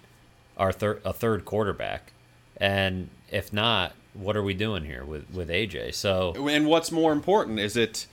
our 0.57 0.70
third 0.70 1.01
a 1.05 1.12
third 1.12 1.44
quarterback? 1.44 2.12
And 2.57 3.09
if 3.29 3.53
not, 3.53 3.94
what 4.14 4.37
are 4.37 4.42
we 4.44 4.55
doing 4.55 4.85
here 4.85 5.05
with 5.05 5.31
with 5.35 5.49
AJ? 5.49 5.94
So 5.94 6.35
And 6.49 6.66
what's 6.66 6.92
more 6.92 7.12
important 7.12 7.59
is 7.59 7.77
it 7.77 8.07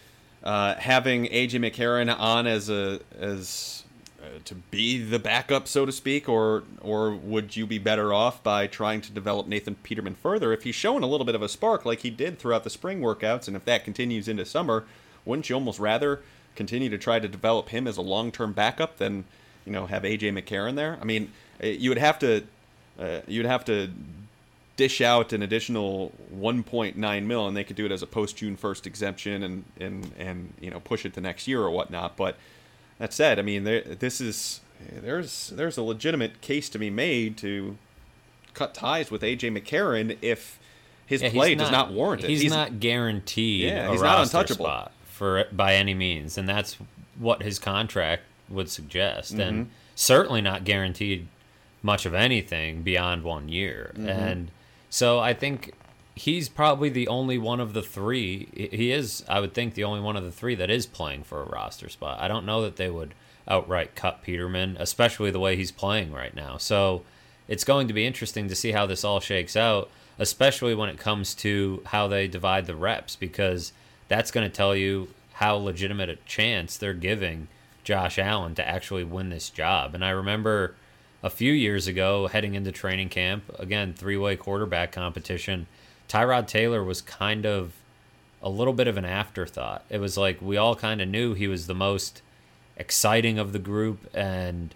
uh, 0.43 0.75
having 0.75 1.25
AJ 1.25 1.51
McCarron 1.59 2.15
on 2.17 2.47
as 2.47 2.69
a 2.69 2.99
as 3.19 3.83
uh, 4.21 4.39
to 4.45 4.55
be 4.55 5.01
the 5.01 5.19
backup, 5.19 5.67
so 5.67 5.85
to 5.85 5.91
speak, 5.91 6.27
or 6.27 6.63
or 6.81 7.11
would 7.15 7.55
you 7.55 7.65
be 7.65 7.77
better 7.77 8.13
off 8.13 8.41
by 8.43 8.67
trying 8.67 9.01
to 9.01 9.11
develop 9.11 9.47
Nathan 9.47 9.75
Peterman 9.75 10.15
further 10.15 10.53
if 10.53 10.63
he's 10.63 10.75
showing 10.75 11.03
a 11.03 11.07
little 11.07 11.25
bit 11.25 11.35
of 11.35 11.41
a 11.41 11.49
spark 11.49 11.85
like 11.85 11.99
he 11.99 12.09
did 12.09 12.39
throughout 12.39 12.63
the 12.63 12.69
spring 12.69 13.01
workouts, 13.01 13.47
and 13.47 13.55
if 13.55 13.65
that 13.65 13.83
continues 13.83 14.27
into 14.27 14.45
summer, 14.45 14.85
wouldn't 15.25 15.49
you 15.49 15.55
almost 15.55 15.79
rather 15.79 16.21
continue 16.55 16.89
to 16.89 16.97
try 16.97 17.19
to 17.19 17.27
develop 17.27 17.69
him 17.69 17.87
as 17.87 17.97
a 17.97 18.01
long 18.01 18.31
term 18.31 18.53
backup 18.53 18.97
than 18.97 19.25
you 19.65 19.71
know 19.71 19.85
have 19.85 20.03
AJ 20.03 20.33
McCarron 20.33 20.75
there? 20.75 20.97
I 21.01 21.05
mean, 21.05 21.31
eh, 21.61 21.71
you 21.71 21.89
would 21.89 21.97
have 21.97 22.19
to 22.19 22.43
uh, 22.99 23.21
you'd 23.27 23.45
have 23.45 23.65
to 23.65 23.91
dish 24.77 25.01
out 25.01 25.33
an 25.33 25.41
additional 25.41 26.13
1.9 26.33 27.23
mil, 27.25 27.47
and 27.47 27.57
they 27.57 27.63
could 27.65 27.75
do 27.75 27.85
it 27.85 27.91
as 27.91 28.01
a 28.01 28.07
post 28.07 28.37
June 28.37 28.55
1st 28.55 28.85
exemption, 28.85 29.43
and 29.43 29.63
and 29.79 30.11
and 30.17 30.53
you 30.61 30.71
know 30.71 30.79
push 30.79 31.05
it 31.05 31.13
to 31.15 31.21
next 31.21 31.47
year 31.47 31.61
or 31.61 31.69
whatnot. 31.71 32.15
But 32.15 32.37
that 32.99 33.11
said, 33.13 33.37
I 33.39 33.41
mean, 33.41 33.63
there, 33.65 33.81
this 33.81 34.21
is 34.21 34.61
there's 35.01 35.49
there's 35.49 35.77
a 35.77 35.83
legitimate 35.83 36.39
case 36.41 36.69
to 36.69 36.79
be 36.79 36.89
made 36.89 37.37
to 37.39 37.77
cut 38.53 38.73
ties 38.73 39.11
with 39.11 39.21
AJ 39.21 39.55
McCarron 39.57 40.17
if 40.21 40.59
his 41.05 41.21
Yeah, 41.21 41.29
he's 41.29 41.37
play 41.37 41.55
does 41.55 41.71
not 41.71 41.91
warrant 41.91 42.23
it. 42.23 42.29
He's, 42.29 42.49
not 42.51 42.79
guaranteed 42.79 43.65
Yeah, 43.65 43.87
a 43.87 43.91
he's 43.91 44.01
not 44.01 44.21
untouchable. 44.21 44.65
spot 44.65 44.91
for 45.05 45.45
by 45.51 45.75
any 45.75 45.93
means, 45.93 46.37
and 46.37 46.47
that's 46.47 46.77
what 47.19 47.41
his 47.43 47.59
contract 47.59 48.23
would 48.49 48.69
suggest, 48.69 49.31
Mm-hmm. 49.33 49.41
and 49.41 49.69
certainly 49.95 50.41
not 50.41 50.63
guaranteed 50.63 51.27
much 51.83 52.05
of 52.05 52.13
anything 52.13 52.83
beyond 52.83 53.23
one 53.23 53.49
year. 53.49 53.91
Mm-hmm. 53.95 54.07
And 54.09 54.51
so 54.89 55.19
I 55.19 55.33
think 55.33 55.73
he's 56.15 56.49
probably 56.49 56.89
the 56.89 57.07
only 57.07 57.37
one 57.37 57.59
of 57.59 57.73
the 57.73 57.81
three. 57.81 58.47
he- 58.53 58.91
is, 58.91 59.23
I 59.29 59.39
would 59.39 59.53
think, 59.53 59.73
the 59.73 59.83
only 59.83 60.01
one 60.01 60.17
of 60.17 60.23
the 60.23 60.31
three 60.31 60.55
that 60.55 60.69
is 60.69 60.85
playing 60.85 61.23
for 61.23 61.41
a 61.41 61.45
roster 61.45 61.89
spot. 61.89 62.19
I 62.19 62.27
don't 62.27 62.45
know 62.45 62.61
that 62.63 62.75
they 62.77 62.89
would 62.89 63.13
outright 63.47 63.95
cut 63.95 64.23
Peterman, 64.23 64.77
especially 64.79 65.31
the 65.31 65.39
way 65.39 65.55
he's 65.55 65.71
playing 65.71 66.11
right 66.11 66.35
now. 66.35 66.57
So 66.57 67.03
it's 67.47 67.63
going 67.63 67.87
to 67.87 67.93
be 67.93 68.05
interesting 68.05 68.47
to 68.49 68.55
see 68.55 68.71
how 68.71 68.85
this 68.85 69.03
all 69.03 69.19
shakes 69.19 69.55
out, 69.55 69.89
especially 70.19 70.75
when 70.75 70.89
it 70.89 70.97
comes 70.97 71.33
to 71.35 71.81
how 71.87 72.07
they 72.07 72.27
divide 72.27 72.65
the 72.65 72.75
reps, 72.75 73.15
because 73.15 73.71
that's 74.07 74.31
going 74.31 74.49
to 74.49 74.55
tell 74.55 74.75
you 74.75 75.09
how 75.33 75.55
legitimate 75.55 76.09
a 76.09 76.15
chance 76.25 76.77
they're 76.77 76.93
giving 76.93 77.47
Josh 77.83 78.17
Allen 78.17 78.55
to 78.55 78.67
actually 78.67 79.03
win 79.03 79.29
this 79.29 79.49
job. 79.49 79.93
And 79.93 80.03
I 80.03 80.09
remember 80.09 80.75
a 81.23 81.29
few 81.29 81.51
years 81.51 81.87
ago, 81.87 82.27
heading 82.27 82.55
into 82.55 82.71
training 82.71 83.09
camp, 83.09 83.43
again, 83.59 83.93
three 83.93 84.17
way 84.17 84.35
quarterback 84.35 84.91
competition, 84.91 85.67
Tyrod 86.07 86.47
Taylor 86.47 86.83
was 86.83 87.01
kind 87.01 87.45
of 87.45 87.73
a 88.41 88.49
little 88.49 88.73
bit 88.73 88.87
of 88.87 88.97
an 88.97 89.05
afterthought. 89.05 89.83
It 89.89 89.99
was 89.99 90.17
like 90.17 90.41
we 90.41 90.57
all 90.57 90.75
kind 90.75 91.01
of 91.01 91.07
knew 91.07 91.33
he 91.33 91.47
was 91.47 91.67
the 91.67 91.75
most 91.75 92.21
exciting 92.77 93.39
of 93.39 93.51
the 93.51 93.59
group 93.59 94.09
and 94.13 94.73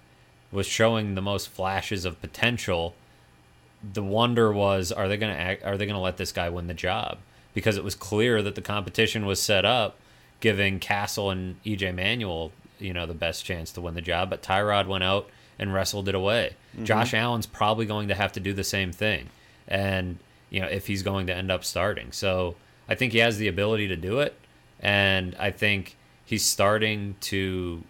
was 0.52 0.66
showing 0.66 1.16
the 1.16 1.22
most 1.22 1.48
flashes 1.48 2.04
of 2.04 2.20
potential. 2.22 2.96
The 3.94 4.04
wonder 4.04 4.52
was, 4.52 4.92
are 4.92 5.08
they 5.08 5.18
going 5.18 5.36
to 5.36 5.66
are 5.66 5.78
they 5.78 5.86
going 5.86 5.96
to 5.96 6.02
let 6.02 6.18
this 6.18 6.32
guy 6.32 6.50
win 6.50 6.68
the 6.68 6.74
job? 6.74 7.20
Because 7.54 7.78
it 7.78 7.84
was 7.84 7.96
clear 7.96 8.42
that 8.42 8.56
the 8.56 8.62
competition 8.62 9.26
was 9.26 9.42
set 9.42 9.66
up, 9.66 9.98
giving 10.40 10.80
Cassel 10.80 11.30
and 11.30 11.62
EJ 11.64 11.94
Manuel, 11.94 12.52
you 12.80 12.94
know, 12.94 13.06
the 13.06 13.14
best 13.14 13.46
chance 13.46 13.72
to 13.74 13.82
win 13.82 13.94
the 13.94 14.02
job. 14.02 14.30
But 14.30 14.42
Tyrod 14.42 14.88
went 14.88 15.04
out 15.04 15.30
and 15.62 15.72
wrestled 15.74 16.10
it 16.10 16.16
away. 16.16 16.56
Mm-hmm. 16.76 16.86
Josh 16.86 17.14
Allen's 17.14 17.46
probably 17.46 17.86
going 17.86 18.10
to 18.10 18.16
have 18.16 18.34
to 18.34 18.40
do 18.42 18.52
the 18.52 18.64
same 18.64 18.92
thing, 18.92 19.30
and 19.68 20.18
you 20.50 20.60
know, 20.60 20.68
if 20.68 20.88
he's 20.88 21.04
going 21.04 21.28
to 21.28 21.36
end 21.36 21.50
up 21.50 21.64
starting. 21.64 22.12
So 22.12 22.56
I 22.90 22.96
think 22.96 23.14
he 23.14 23.20
has 23.20 23.38
the 23.38 23.48
ability 23.48 23.88
to 23.88 23.96
do 23.96 24.20
it, 24.20 24.36
and 24.82 25.36
I 25.40 25.52
think 25.52 25.96
he's 26.26 26.44
starting 26.44 27.16
to, 27.22 27.84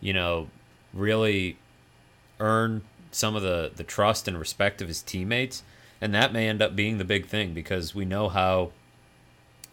you 0.00 0.12
know, 0.12 0.48
really 0.92 1.56
earn 2.40 2.82
some 3.12 3.36
of 3.36 3.42
the 3.42 3.70
the 3.74 3.84
trust 3.84 4.26
and 4.28 4.38
respect 4.38 4.82
of 4.82 4.88
his 4.88 5.00
teammates, 5.00 5.62
and 6.00 6.12
that 6.12 6.32
may 6.32 6.48
end 6.48 6.60
up 6.60 6.74
being 6.74 6.98
the 6.98 7.04
big 7.04 7.26
thing 7.26 7.54
because 7.54 7.94
we 7.94 8.04
know 8.04 8.28
how 8.28 8.72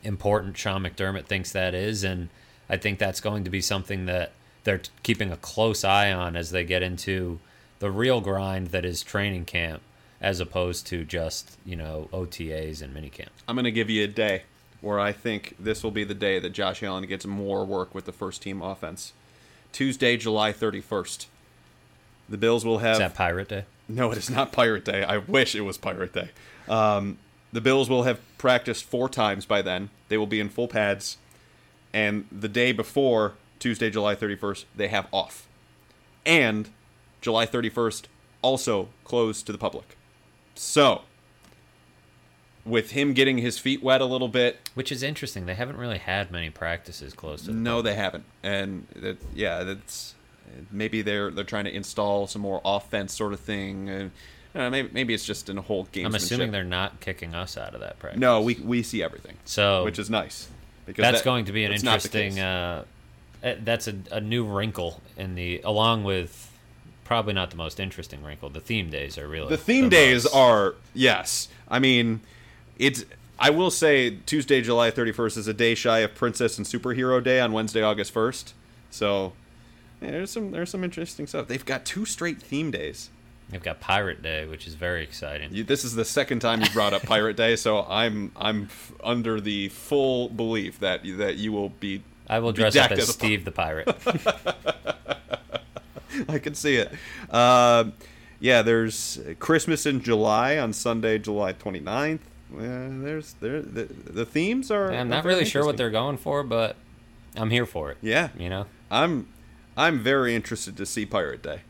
important 0.04 0.56
Sean 0.56 0.84
McDermott 0.84 1.26
thinks 1.26 1.52
that 1.52 1.74
is, 1.74 2.04
and 2.04 2.30
I 2.70 2.78
think 2.78 3.00
that's 3.00 3.20
going 3.20 3.44
to 3.44 3.50
be 3.50 3.60
something 3.60 4.06
that 4.06 4.32
they're 4.70 4.82
keeping 5.02 5.32
a 5.32 5.38
close 5.38 5.84
eye 5.84 6.14
on 6.14 6.36
as 6.36 6.52
they 6.52 6.64
get 6.64 6.84
into 6.84 7.40
the 7.80 7.90
real 7.90 8.22
grind 8.22 8.68
that 8.68 8.86
is 8.86 9.02
training 9.02 9.44
camp, 9.46 9.82
as 10.22 10.40
opposed 10.40 10.86
to 10.86 11.04
just 11.04 11.58
you 11.66 11.76
know 11.76 12.08
OTAs 12.14 12.84
and 12.84 12.96
minicamp. 12.96 13.30
I'm 13.48 13.56
going 13.56 13.64
to 13.64 13.72
give 13.72 13.90
you 13.90 14.04
a 14.04 14.08
day 14.08 14.44
where 14.80 15.00
I 15.00 15.12
think 15.12 15.56
this 15.60 15.84
will 15.84 15.90
be 15.90 16.04
the 16.04 16.14
day 16.14 16.38
that 16.38 16.52
Josh 16.52 16.84
Allen 16.84 17.08
gets 17.08 17.26
more 17.26 17.66
work 17.66 17.96
with 17.96 18.06
the 18.06 18.12
first 18.12 18.44
team 18.44 18.62
offense. 18.62 19.14
Tuesday, 19.72 20.18
July 20.18 20.54
31st. 20.54 21.26
The 22.30 22.38
Bills 22.38 22.64
will 22.64 22.78
have 22.78 22.94
Is 22.94 23.00
that 23.00 23.16
Pirate 23.16 23.50
Day? 23.50 23.66
No, 23.88 24.12
it 24.12 24.20
is 24.20 24.30
not 24.30 24.52
Pirate 24.52 24.86
Day. 24.86 25.04
I 25.04 25.18
wish 25.18 25.56
it 25.56 25.62
was 25.62 25.80
Pirate 25.80 26.14
Day. 26.14 26.30
Um, 26.68 27.18
the 27.52 27.60
Bills 27.60 27.90
will 27.90 28.04
have 28.04 28.20
practiced 28.38 28.86
four 28.86 29.10
times 29.10 29.48
by 29.48 29.64
then. 29.64 29.90
They 30.10 30.18
will 30.18 30.28
be 30.28 30.40
in 30.40 30.48
full 30.50 30.68
pads. 30.68 31.18
And 31.92 32.28
the 32.32 32.48
day 32.48 32.72
before, 32.72 33.34
Tuesday, 33.60 33.90
July 33.90 34.16
31st, 34.16 34.66
they 34.76 34.88
have 34.88 35.08
off. 35.12 35.48
And 36.26 36.70
July 37.22 37.46
31st, 37.46 38.04
also 38.42 38.90
closed 39.04 39.46
to 39.48 39.52
the 39.52 39.58
public. 39.58 39.98
So, 40.56 41.02
with 42.66 42.92
him 42.92 43.14
getting 43.14 43.38
his 43.40 43.58
feet 43.60 43.82
wet 43.82 44.02
a 44.02 44.06
little 44.06 44.28
bit, 44.28 44.60
Which 44.76 44.92
is 44.92 45.04
interesting. 45.04 45.46
They 45.46 45.56
haven't 45.56 45.78
really 45.78 45.98
had 45.98 46.32
many 46.32 46.50
practices 46.50 47.14
close 47.14 47.42
to. 47.42 47.48
The 47.48 47.54
no, 47.54 47.82
they 47.82 47.96
haven't. 47.96 48.26
And 48.44 48.88
that, 48.96 49.18
yeah, 49.34 49.64
that's 49.64 50.16
maybe 50.72 51.02
they're 51.02 51.32
they're 51.32 51.44
trying 51.44 51.66
to 51.66 51.74
install 51.76 52.28
some 52.28 52.42
more 52.42 52.62
offense 52.66 53.14
sort 53.14 53.34
of 53.34 53.40
thing. 53.40 53.90
And 53.90 54.12
uh, 54.54 54.70
maybe 54.70 54.90
maybe 54.94 55.14
it's 55.14 55.26
just 55.26 55.50
in 55.50 55.58
a 55.58 55.62
whole 55.62 55.86
game. 55.92 56.06
I'm 56.06 56.16
assuming 56.16 56.52
they're 56.52 56.64
not 56.64 57.00
kicking 57.00 57.34
us 57.34 57.58
out 57.58 57.74
of 57.74 57.82
that 57.82 58.00
practice. 58.00 58.20
No, 58.20 58.42
we 58.42 58.56
we 58.56 58.84
see 58.84 59.02
everything, 59.04 59.38
So 59.46 59.84
which 59.84 60.00
is 60.00 60.10
nice. 60.10 60.50
Because 60.86 61.04
that's 61.04 61.20
that- 61.20 61.26
going 61.26 61.46
to 61.46 61.52
be 61.52 61.64
an 61.64 61.72
that's 61.72 61.84
not 61.84 62.02
the 62.02 62.08
interesting. 62.24 62.40
Uh, 62.44 62.84
Uh, 63.44 63.56
that's 63.64 63.88
a, 63.88 63.96
a 64.12 64.20
new 64.22 64.46
wrinkle 64.46 65.02
in 65.18 65.36
the 65.36 65.62
along 65.62 66.04
with 66.04 66.52
probably 67.06 67.34
not 67.34 67.50
the 67.50 67.58
most 67.58 67.80
interesting 67.80 68.24
wrinkle. 68.24 68.50
The 68.50 68.60
theme 68.60 68.90
days 68.90 69.18
are 69.18 69.28
really 69.28 69.50
the 69.50 69.58
theme 69.58 69.86
the 69.86 69.90
days 69.90 70.26
most. 70.26 70.36
are 70.36 70.76
yes. 70.94 71.48
I 71.68 71.80
mean, 71.80 72.22
it's 72.78 73.06
I 73.40 73.50
will 73.50 73.72
say 73.72 74.18
Tuesday, 74.26 74.62
July 74.62 74.92
31st 74.92 75.38
is 75.38 75.48
a 75.48 75.54
day 75.54 75.74
shy 75.74 76.00
of 76.00 76.14
Princess 76.14 76.58
and 76.58 76.68
Superhero 76.68 77.24
Day 77.24 77.40
on 77.40 77.54
Wednesday, 77.54 77.82
August 77.82 78.14
1st. 78.14 78.54
So 78.92 79.34
yeah, 80.02 80.12
there's 80.12 80.32
some 80.32 80.52
there's 80.52 80.70
some 80.70 80.84
interesting 80.84 81.28
stuff. 81.28 81.48
They've 81.48 81.66
got 81.66 81.86
two 81.86 82.06
straight 82.06 82.42
theme 82.42 82.72
days. 82.72 83.10
They've 83.50 83.64
got 83.64 83.80
Pirate 83.80 84.22
Day, 84.22 84.46
which 84.46 84.68
is 84.68 84.76
very 84.76 85.02
exciting. 85.02 85.52
You, 85.52 85.64
this 85.64 85.84
is 85.84 85.96
the 85.96 86.06
second 86.06 86.40
time 86.40 86.62
you 86.62 86.70
brought 86.70 86.94
up 86.94 87.02
Pirate 87.04 87.36
Day, 87.36 87.56
so 87.56 87.84
I'm 87.90 88.32
I'm 88.36 88.64
f- 88.66 88.92
under 89.04 89.42
the 89.42 89.70
full 89.70 90.30
belief 90.30 90.80
that 90.80 91.02
that 91.18 91.38
you 91.38 91.52
will 91.52 91.70
be. 91.70 92.04
I 92.30 92.40
will 92.40 92.52
dress 92.52 92.76
up 92.76 92.92
as 92.92 93.10
a- 93.10 93.12
Steve 93.12 93.44
the 93.46 93.52
Pirate. 93.52 93.90
I 96.28 96.40
can 96.40 96.54
see 96.56 96.76
it. 96.76 96.92
Um 97.34 97.94
yeah, 98.42 98.62
there's 98.62 99.20
Christmas 99.40 99.86
in 99.86 100.02
July 100.02 100.58
on 100.58 100.72
Sunday, 100.72 101.18
July 101.20 101.52
29th. 101.52 102.20
Uh, 102.56 102.58
there's 103.04 103.34
there 103.42 103.62
the, 103.62 103.84
the 103.84 104.26
themes 104.26 104.72
are. 104.72 104.92
I'm 104.92 105.10
not 105.10 105.26
really 105.26 105.44
sure 105.46 105.66
what 105.66 105.76
they're 105.78 105.90
going 105.92 106.18
for, 106.18 106.42
but 106.44 106.78
I'm 107.36 107.50
here 107.50 107.66
for 107.66 107.92
it. 107.92 107.98
Yeah, 108.02 108.30
You 108.38 108.50
know? 108.50 108.66
I'm 108.90 109.28
I'm 109.78 110.00
very 110.00 110.36
interested 110.36 110.78
to 110.78 110.86
see 110.86 111.06
Pirate 111.06 111.44
Day. 111.44 111.62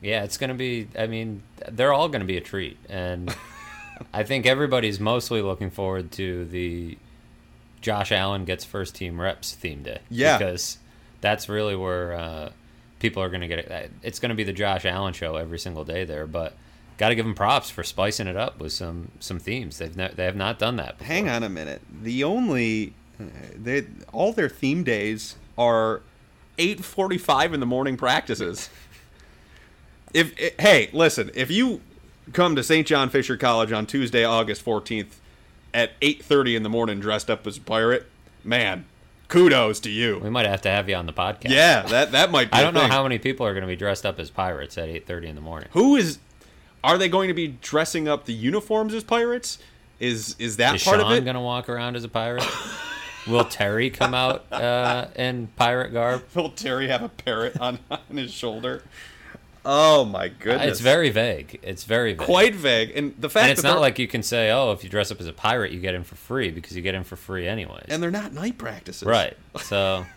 Yeah, 0.00 0.24
it's 0.24 0.36
going 0.36 0.48
to 0.48 0.54
be, 0.54 0.88
I 0.98 1.06
mean, 1.06 1.42
they're 1.70 1.92
all 1.92 2.08
going 2.08 2.20
to 2.22 2.26
be 2.26 2.36
a 2.36 2.40
treat. 2.40 2.76
And 2.88 3.34
I 4.12 4.24
think 4.24 4.46
everybody's 4.46 4.98
mostly 4.98 5.42
looking 5.42 5.70
forward 5.70 6.10
to 6.12 6.44
the 6.44 6.98
Josh 7.82 8.10
Allen 8.10 8.46
gets 8.46 8.64
first 8.64 8.94
team 8.94 9.20
reps 9.20 9.54
theme 9.54 9.82
day. 9.82 9.98
Yeah. 10.08 10.38
Because 10.38 10.78
that's 11.20 11.48
really 11.48 11.76
where 11.76 12.14
uh, 12.14 12.50
people 12.98 13.22
are 13.22 13.28
going 13.28 13.42
to 13.42 13.48
get 13.48 13.58
it. 13.58 13.90
It's 14.02 14.18
going 14.18 14.30
to 14.30 14.34
be 14.34 14.44
the 14.44 14.52
Josh 14.54 14.86
Allen 14.86 15.12
show 15.12 15.36
every 15.36 15.58
single 15.58 15.84
day 15.84 16.04
there, 16.04 16.26
but. 16.26 16.54
Got 16.98 17.08
to 17.08 17.14
give 17.16 17.24
them 17.24 17.34
props 17.34 17.68
for 17.68 17.82
spicing 17.82 18.28
it 18.28 18.36
up 18.36 18.60
with 18.60 18.70
some 18.70 19.10
some 19.18 19.40
themes. 19.40 19.78
They've 19.78 19.96
ne- 19.96 20.12
they 20.14 20.24
have 20.24 20.36
not 20.36 20.60
done 20.60 20.76
that. 20.76 20.98
Before. 20.98 21.12
Hang 21.12 21.28
on 21.28 21.42
a 21.42 21.48
minute. 21.48 21.80
The 21.90 22.22
only 22.22 22.92
they 23.56 23.86
all 24.12 24.32
their 24.32 24.48
theme 24.48 24.84
days 24.84 25.36
are 25.56 26.02
8:45 26.58 27.54
in 27.54 27.60
the 27.60 27.66
morning 27.66 27.96
practices. 27.96 28.68
If 30.12 30.34
eh, 30.38 30.50
hey, 30.60 30.90
listen, 30.92 31.30
if 31.34 31.50
you 31.50 31.80
come 32.32 32.54
to 32.56 32.62
St. 32.62 32.86
John 32.86 33.08
Fisher 33.08 33.36
College 33.36 33.72
on 33.72 33.86
Tuesday, 33.86 34.24
August 34.24 34.64
14th 34.64 35.14
at 35.74 35.98
8:30 36.00 36.56
in 36.56 36.62
the 36.62 36.68
morning 36.68 37.00
dressed 37.00 37.30
up 37.30 37.46
as 37.46 37.56
a 37.56 37.60
pirate, 37.60 38.06
man, 38.44 38.84
kudos 39.28 39.80
to 39.80 39.90
you. 39.90 40.18
We 40.22 40.30
might 40.30 40.46
have 40.46 40.62
to 40.62 40.68
have 40.70 40.88
you 40.88 40.94
on 40.94 41.06
the 41.06 41.12
podcast. 41.12 41.50
Yeah, 41.50 41.82
that 41.82 42.12
that 42.12 42.30
might 42.30 42.50
be 42.50 42.56
I 42.58 42.62
don't 42.62 42.74
know 42.74 42.80
thing. 42.80 42.90
how 42.90 43.02
many 43.02 43.18
people 43.18 43.46
are 43.46 43.52
going 43.52 43.62
to 43.62 43.68
be 43.68 43.76
dressed 43.76 44.04
up 44.06 44.18
as 44.18 44.30
pirates 44.30 44.76
at 44.78 44.88
8:30 44.88 45.24
in 45.28 45.34
the 45.34 45.40
morning. 45.40 45.68
Who 45.72 45.96
is 45.96 46.18
are 46.84 46.98
they 46.98 47.08
going 47.08 47.28
to 47.28 47.34
be 47.34 47.48
dressing 47.48 48.08
up 48.08 48.24
the 48.26 48.32
uniforms 48.34 48.92
as 48.94 49.04
pirates? 49.04 49.58
Is 50.00 50.34
is 50.38 50.56
that 50.56 50.74
Is 50.74 50.84
part 50.84 51.00
Sean 51.00 51.12
of 51.12 51.16
it? 51.16 51.24
going 51.24 51.34
to 51.36 51.40
walk 51.40 51.68
around 51.68 51.96
as 51.96 52.04
a 52.04 52.08
pirate? 52.08 52.44
Will 53.28 53.44
Terry 53.44 53.88
come 53.88 54.14
out 54.14 54.52
uh, 54.52 55.06
in 55.14 55.46
pirate 55.54 55.92
garb? 55.92 56.24
Will 56.34 56.50
Terry 56.50 56.88
have 56.88 57.02
a 57.04 57.08
parrot 57.08 57.56
on, 57.60 57.78
on 57.88 58.00
his 58.16 58.32
shoulder? 58.32 58.82
Oh 59.64 60.04
my 60.04 60.28
goodness! 60.28 60.72
It's 60.72 60.80
very 60.80 61.10
vague. 61.10 61.60
It's 61.62 61.84
very 61.84 62.14
vague. 62.14 62.26
quite 62.26 62.54
vague, 62.54 62.96
and 62.96 63.14
the 63.18 63.30
fact 63.30 63.44
and 63.44 63.52
it's 63.52 63.62
not 63.62 63.80
like 63.80 63.98
you 63.98 64.08
can 64.08 64.22
say, 64.22 64.50
"Oh, 64.50 64.72
if 64.72 64.82
you 64.82 64.90
dress 64.90 65.10
up 65.12 65.20
as 65.20 65.26
a 65.26 65.32
pirate, 65.32 65.70
you 65.72 65.80
get 65.80 65.94
in 65.94 66.02
for 66.02 66.16
free," 66.16 66.50
because 66.50 66.74
you 66.76 66.82
get 66.82 66.94
in 66.94 67.04
for 67.04 67.16
free 67.16 67.46
anyways. 67.46 67.86
and 67.88 68.02
they're 68.02 68.10
not 68.10 68.32
night 68.32 68.58
practices. 68.58 69.06
right. 69.06 69.36
So 69.60 70.04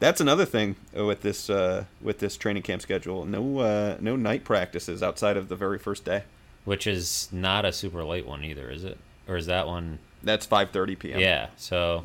That's 0.00 0.20
another 0.20 0.44
thing 0.44 0.76
with 0.94 1.22
this 1.22 1.50
uh, 1.50 1.84
with 2.00 2.18
this 2.20 2.36
training 2.36 2.62
camp 2.62 2.82
schedule. 2.82 3.24
No 3.24 3.58
uh, 3.58 3.96
no 4.00 4.14
night 4.16 4.44
practices 4.44 5.02
outside 5.02 5.36
of 5.36 5.48
the 5.48 5.56
very 5.56 5.78
first 5.78 6.04
day. 6.04 6.22
which 6.64 6.86
is 6.86 7.28
not 7.32 7.64
a 7.64 7.72
super 7.72 8.04
late 8.04 8.26
one 8.26 8.44
either, 8.44 8.70
is 8.70 8.84
it? 8.84 8.98
Or 9.26 9.36
is 9.36 9.46
that 9.46 9.66
one? 9.66 9.98
That's 10.22 10.46
5:30 10.46 10.98
p.m. 10.98 11.20
Yeah. 11.20 11.48
So 11.56 12.04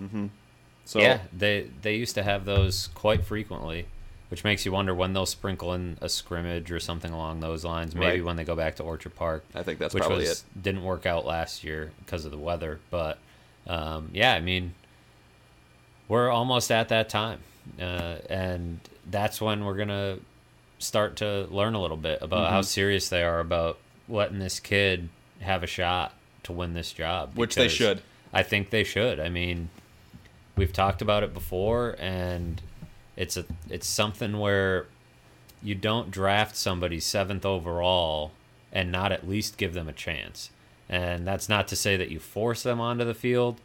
So 0.85 0.99
yeah, 0.99 1.19
they 1.31 1.69
they 1.81 1.95
used 1.95 2.15
to 2.15 2.23
have 2.23 2.45
those 2.45 2.89
quite 2.95 3.23
frequently, 3.25 3.85
which 4.29 4.43
makes 4.43 4.65
you 4.65 4.71
wonder 4.71 4.93
when 4.95 5.13
they'll 5.13 5.25
sprinkle 5.25 5.73
in 5.73 5.97
a 6.01 6.09
scrimmage 6.09 6.71
or 6.71 6.79
something 6.79 7.11
along 7.11 7.39
those 7.39 7.63
lines. 7.63 7.93
Maybe 7.93 8.05
Right. 8.19 8.23
when 8.25 8.35
they 8.35 8.43
go 8.43 8.55
back 8.55 8.75
to 8.77 8.83
Orchard 8.83 9.15
Park. 9.15 9.43
I 9.53 9.61
think 9.63 9.77
that's 9.79 9.93
which 9.93 10.03
probably 10.03 10.25
was 10.25 10.43
didn't 10.59 10.83
work 10.83 11.05
out 11.05 11.25
last 11.25 11.63
year 11.63 11.91
because 12.03 12.25
of 12.25 12.31
the 12.31 12.37
weather. 12.37 12.79
But 12.89 13.17
um, 13.67 14.09
yeah, 14.13 14.33
I 14.33 14.39
mean, 14.39 14.73
we're 16.07 16.29
almost 16.29 16.71
at 16.71 16.89
that 16.89 17.09
time, 17.09 17.39
uh, 17.79 18.17
and 18.29 18.79
that's 19.09 19.39
when 19.39 19.63
we're 19.65 19.75
gonna 19.77 20.17
start 20.79 21.15
to 21.17 21.47
learn 21.49 21.75
a 21.75 21.81
little 21.81 21.97
bit 21.97 22.19
about 22.21 22.45
Mm-hmm. 22.45 22.53
how 22.53 22.61
serious 22.61 23.09
they 23.09 23.23
are 23.23 23.39
about 23.39 23.77
letting 24.09 24.39
this 24.39 24.59
kid 24.59 25.09
have 25.39 25.63
a 25.63 25.67
shot 25.67 26.13
to 26.43 26.51
win 26.51 26.73
this 26.73 26.91
job. 26.91 27.31
Which 27.35 27.55
they 27.55 27.67
should. 27.69 28.01
I 28.33 28.43
think 28.43 28.69
they 28.69 28.83
should. 28.83 29.19
I 29.19 29.29
mean, 29.29 29.69
we've 30.57 30.73
talked 30.73 31.01
about 31.01 31.23
it 31.23 31.33
before, 31.33 31.95
and 31.99 32.61
it's 33.15 33.37
a 33.37 33.45
it's 33.69 33.87
something 33.87 34.39
where 34.39 34.87
you 35.61 35.75
don't 35.75 36.11
draft 36.11 36.55
somebody 36.55 36.99
seventh 36.99 37.45
overall 37.45 38.31
and 38.71 38.91
not 38.91 39.11
at 39.11 39.27
least 39.27 39.57
give 39.57 39.73
them 39.73 39.87
a 39.87 39.93
chance. 39.93 40.49
And 40.89 41.25
that's 41.25 41.47
not 41.47 41.67
to 41.69 41.75
say 41.75 41.95
that 41.95 42.09
you 42.09 42.19
force 42.19 42.63
them 42.63 42.81
onto 42.81 43.05
the 43.05 43.13
field, 43.13 43.61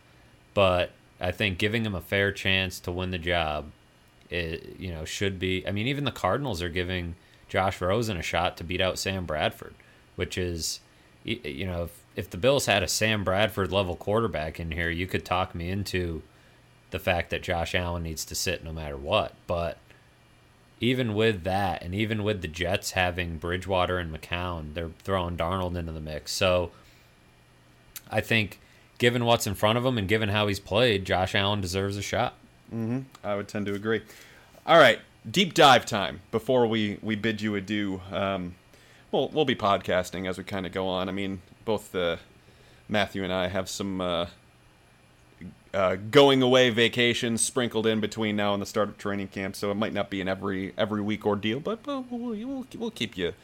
but 0.54 0.92
I 1.20 1.32
think 1.32 1.58
giving 1.58 1.82
them 1.82 1.94
a 1.94 2.00
fair 2.00 2.30
chance 2.30 2.78
to 2.80 2.92
win 2.92 3.10
the 3.10 3.18
job, 3.18 3.66
it, 4.30 4.76
you 4.78 4.92
know, 4.92 5.04
should 5.04 5.38
be. 5.38 5.66
I 5.66 5.72
mean, 5.72 5.88
even 5.88 6.04
the 6.04 6.12
Cardinals 6.12 6.62
are 6.62 6.68
giving 6.68 7.16
Josh 7.48 7.80
Rosen 7.80 8.16
a 8.16 8.22
shot 8.22 8.56
to 8.58 8.64
beat 8.64 8.80
out 8.80 8.98
Sam 8.98 9.24
Bradford, 9.24 9.74
which 10.14 10.38
is, 10.38 10.80
you 11.24 11.66
know, 11.66 11.84
if, 11.84 12.04
if 12.14 12.30
the 12.30 12.36
Bills 12.36 12.66
had 12.66 12.82
a 12.82 12.88
Sam 12.88 13.24
Bradford 13.24 13.72
level 13.72 13.96
quarterback 13.96 14.60
in 14.60 14.70
here, 14.70 14.90
you 14.90 15.06
could 15.06 15.24
talk 15.24 15.54
me 15.54 15.70
into 15.70 16.22
the 16.90 16.98
fact 16.98 17.30
that 17.30 17.42
Josh 17.42 17.74
Allen 17.74 18.02
needs 18.02 18.24
to 18.24 18.34
sit 18.34 18.64
no 18.64 18.72
matter 18.72 18.96
what. 18.96 19.34
But 19.46 19.78
even 20.80 21.14
with 21.14 21.44
that, 21.44 21.82
and 21.82 21.94
even 21.94 22.22
with 22.22 22.40
the 22.42 22.48
Jets 22.48 22.92
having 22.92 23.38
Bridgewater 23.38 23.98
and 23.98 24.14
McCown, 24.14 24.74
they're 24.74 24.90
throwing 25.02 25.36
Darnold 25.36 25.76
into 25.76 25.92
the 25.92 26.00
mix. 26.00 26.32
So 26.32 26.70
I 28.10 28.20
think, 28.20 28.60
given 28.98 29.24
what's 29.24 29.46
in 29.46 29.54
front 29.54 29.78
of 29.78 29.84
him 29.84 29.98
and 29.98 30.08
given 30.08 30.28
how 30.30 30.46
he's 30.46 30.60
played, 30.60 31.04
Josh 31.04 31.34
Allen 31.34 31.60
deserves 31.60 31.96
a 31.96 32.02
shot. 32.02 32.34
I 33.24 33.34
would 33.34 33.48
tend 33.48 33.66
to 33.66 33.74
agree. 33.74 34.02
All 34.66 34.78
right, 34.78 35.00
deep 35.28 35.54
dive 35.54 35.86
time 35.86 36.20
before 36.30 36.66
we 36.66 36.98
we 37.02 37.16
bid 37.16 37.40
you 37.40 37.54
adieu. 37.54 38.00
Um, 38.12 38.54
we'll 39.10 39.28
we'll 39.28 39.44
be 39.44 39.54
podcasting 39.56 40.28
as 40.28 40.38
we 40.38 40.44
kind 40.44 40.66
of 40.66 40.72
go 40.72 40.86
on. 40.86 41.08
I 41.08 41.12
mean, 41.12 41.40
both 41.64 41.94
uh, 41.94 42.18
Matthew 42.88 43.24
and 43.24 43.32
I 43.32 43.48
have 43.48 43.68
some 43.68 44.00
uh, 44.00 44.26
uh, 45.74 45.96
going 46.10 46.42
away 46.42 46.70
vacations 46.70 47.44
sprinkled 47.44 47.86
in 47.86 48.00
between 48.00 48.36
now 48.36 48.54
and 48.54 48.62
the 48.62 48.66
start 48.66 48.88
of 48.88 48.98
training 48.98 49.28
camp, 49.28 49.56
so 49.56 49.70
it 49.70 49.74
might 49.74 49.92
not 49.92 50.10
be 50.10 50.20
an 50.20 50.28
every 50.28 50.72
every 50.78 51.00
week 51.00 51.26
ordeal, 51.26 51.60
but 51.60 51.86
we'll 51.86 52.04
we'll, 52.10 52.36
we'll, 52.36 52.66
we'll 52.76 52.90
keep 52.90 53.16
you. 53.16 53.34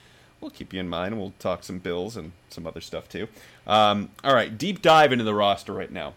We'll 0.41 0.51
keep 0.51 0.75
you 0.75 0.81
in 0.81 0.89
mind, 0.89 1.19
we'll 1.19 1.33
talk 1.39 1.65
some 1.65 1.79
Bills 1.79 2.17
and 2.17 2.33
some 2.51 2.67
other 2.67 2.83
stuff 2.83 3.09
too. 3.09 3.29
Um, 3.67 4.11
all 4.23 4.35
right, 4.35 4.57
deep 4.57 4.83
dive 4.83 5.11
into 5.11 5.25
the 5.25 5.35
roster 5.35 5.73
right 5.73 5.91
now. 5.91 6.15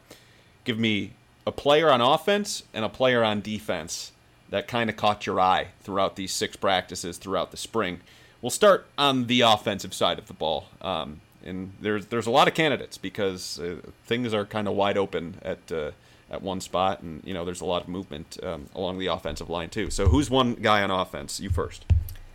Give 0.65 0.77
me 0.77 1.13
a 1.45 1.51
player 1.51 1.89
on 1.89 2.01
offense 2.01 2.63
and 2.73 2.83
a 2.83 2.89
player 2.89 3.23
on 3.23 3.39
defense 3.39 4.11
that 4.49 4.67
kind 4.67 4.89
of 4.89 4.97
caught 4.97 5.25
your 5.25 5.39
eye 5.39 5.67
throughout 5.81 6.17
these 6.17 6.33
six 6.33 6.57
practices 6.57 7.17
throughout 7.17 7.51
the 7.51 7.57
spring. 7.57 8.01
We'll 8.41 8.49
start 8.49 8.85
on 8.97 9.27
the 9.27 9.41
offensive 9.41 9.93
side 9.93 10.19
of 10.19 10.27
the 10.27 10.33
ball, 10.33 10.67
um, 10.81 11.21
and 11.47 11.71
there's 11.81 12.07
there's 12.07 12.27
a 12.27 12.31
lot 12.31 12.47
of 12.47 12.53
candidates 12.53 12.97
because 12.97 13.59
uh, 13.59 13.77
things 14.05 14.33
are 14.33 14.45
kind 14.45 14.67
of 14.67 14.75
wide 14.75 14.97
open 14.97 15.35
at 15.41 15.71
uh, 15.71 15.91
at 16.29 16.41
one 16.41 16.61
spot, 16.61 17.01
and 17.01 17.21
you 17.23 17.33
know 17.33 17.45
there's 17.45 17.61
a 17.61 17.65
lot 17.65 17.83
of 17.83 17.87
movement 17.87 18.37
um, 18.43 18.67
along 18.75 18.99
the 18.99 19.07
offensive 19.07 19.49
line 19.49 19.69
too. 19.69 19.89
So 19.89 20.07
who's 20.07 20.29
one 20.29 20.55
guy 20.55 20.83
on 20.83 20.91
offense? 20.91 21.39
You 21.39 21.49
first. 21.49 21.85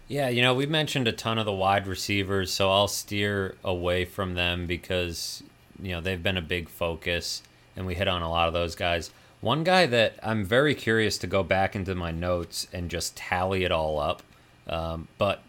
Yeah, 0.08 0.28
you 0.28 0.42
know, 0.42 0.52
we've 0.52 0.68
mentioned 0.68 1.08
a 1.08 1.12
ton 1.12 1.38
of 1.38 1.46
the 1.46 1.52
wide 1.52 1.86
receivers, 1.86 2.52
so 2.52 2.70
I'll 2.70 2.88
steer 2.88 3.54
away 3.64 4.04
from 4.04 4.34
them 4.34 4.66
because, 4.66 5.42
you 5.80 5.92
know, 5.92 6.02
they've 6.02 6.22
been 6.22 6.36
a 6.36 6.42
big 6.42 6.68
focus 6.68 7.42
and 7.76 7.86
we 7.86 7.94
hit 7.94 8.08
on 8.08 8.20
a 8.20 8.28
lot 8.28 8.46
of 8.46 8.52
those 8.52 8.74
guys. 8.74 9.10
One 9.40 9.64
guy 9.64 9.86
that 9.86 10.16
I'm 10.22 10.44
very 10.44 10.74
curious 10.74 11.16
to 11.18 11.26
go 11.26 11.42
back 11.42 11.74
into 11.74 11.94
my 11.94 12.10
notes 12.10 12.66
and 12.74 12.90
just 12.90 13.16
tally 13.16 13.64
it 13.64 13.72
all 13.72 13.98
up, 13.98 14.22
um, 14.66 15.08
but 15.16 15.42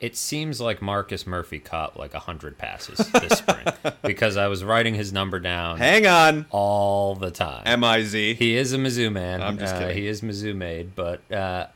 it 0.00 0.16
seems 0.16 0.60
like 0.60 0.80
Marcus 0.80 1.26
Murphy 1.26 1.58
caught 1.58 1.98
like 1.98 2.14
100 2.14 2.56
passes 2.56 2.96
this 3.12 3.38
spring 3.38 3.66
because 4.02 4.36
I 4.36 4.46
was 4.48 4.64
writing 4.64 4.94
his 4.94 5.12
number 5.12 5.38
down 5.40 5.76
Hang 5.78 6.06
on, 6.06 6.46
all 6.50 7.14
the 7.14 7.30
time. 7.30 7.62
M 7.66 7.84
I 7.84 8.02
Z. 8.02 8.34
He 8.34 8.56
is 8.56 8.72
a 8.72 8.78
Mizzou 8.78 9.12
man. 9.12 9.42
I'm 9.42 9.58
just 9.58 9.74
Uh, 9.74 9.80
kidding. 9.80 9.96
he 9.98 10.06
is 10.08 10.22
Mizzou 10.22 10.56
made, 10.56 10.94
but 10.96 11.20
uh, 11.30 11.66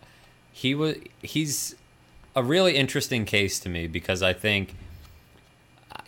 he 0.53 0.75
was 0.75 0.97
he's 1.23 1.75
a 2.35 2.43
really 2.43 2.77
interesting 2.77 3.25
case 3.25 3.61
to 3.61 3.69
me 3.69 3.87
because 3.87 4.23
I 4.23 4.33
think 4.33 4.75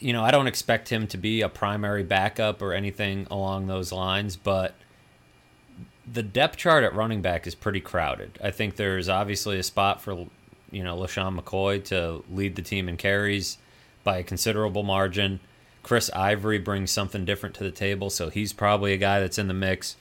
you 0.01 0.13
know 0.13 0.25
I 0.25 0.31
don't 0.31 0.47
expect 0.47 0.89
him 0.89 1.07
to 1.09 1.17
be 1.19 1.43
a 1.43 1.49
primary 1.49 2.03
backup 2.03 2.63
or 2.63 2.73
anything 2.73 3.27
along 3.31 3.67
those 3.67 3.93
lines, 3.93 4.37
but 4.37 4.75
the 6.11 6.23
depth 6.23 6.57
chart 6.57 6.85
at 6.85 6.95
running 6.95 7.21
back 7.21 7.47
is 7.47 7.55
pretty 7.55 7.81
crowded. 7.81 8.39
I 8.43 8.51
think 8.53 8.77
there's 8.77 9.09
obviously 9.09 9.59
a 9.59 9.63
spot 9.63 10.01
for 10.01 10.27
you 10.71 10.83
know 10.83 10.97
LeSean 10.97 11.39
McCoy 11.39 11.83
to 11.85 12.25
lead 12.31 12.57
the 12.57 12.63
team 12.63 12.89
in 12.89 12.97
carries 12.97 13.59
by 14.05 14.19
a 14.19 14.23
considerable 14.23 14.83
margin. 14.83 15.41
Chris 15.83 16.11
Ivory 16.15 16.59
brings 16.59 16.91
something 16.91 17.25
different 17.25 17.55
to 17.57 17.65
the 17.65 17.71
table, 17.71 18.11
so 18.11 18.29
he's 18.29 18.53
probably 18.53 18.93
a 18.93 18.99
guy 18.99 19.21
that's 19.21 19.39
in 19.39 19.49
the 19.49 19.55
mix. 19.55 19.97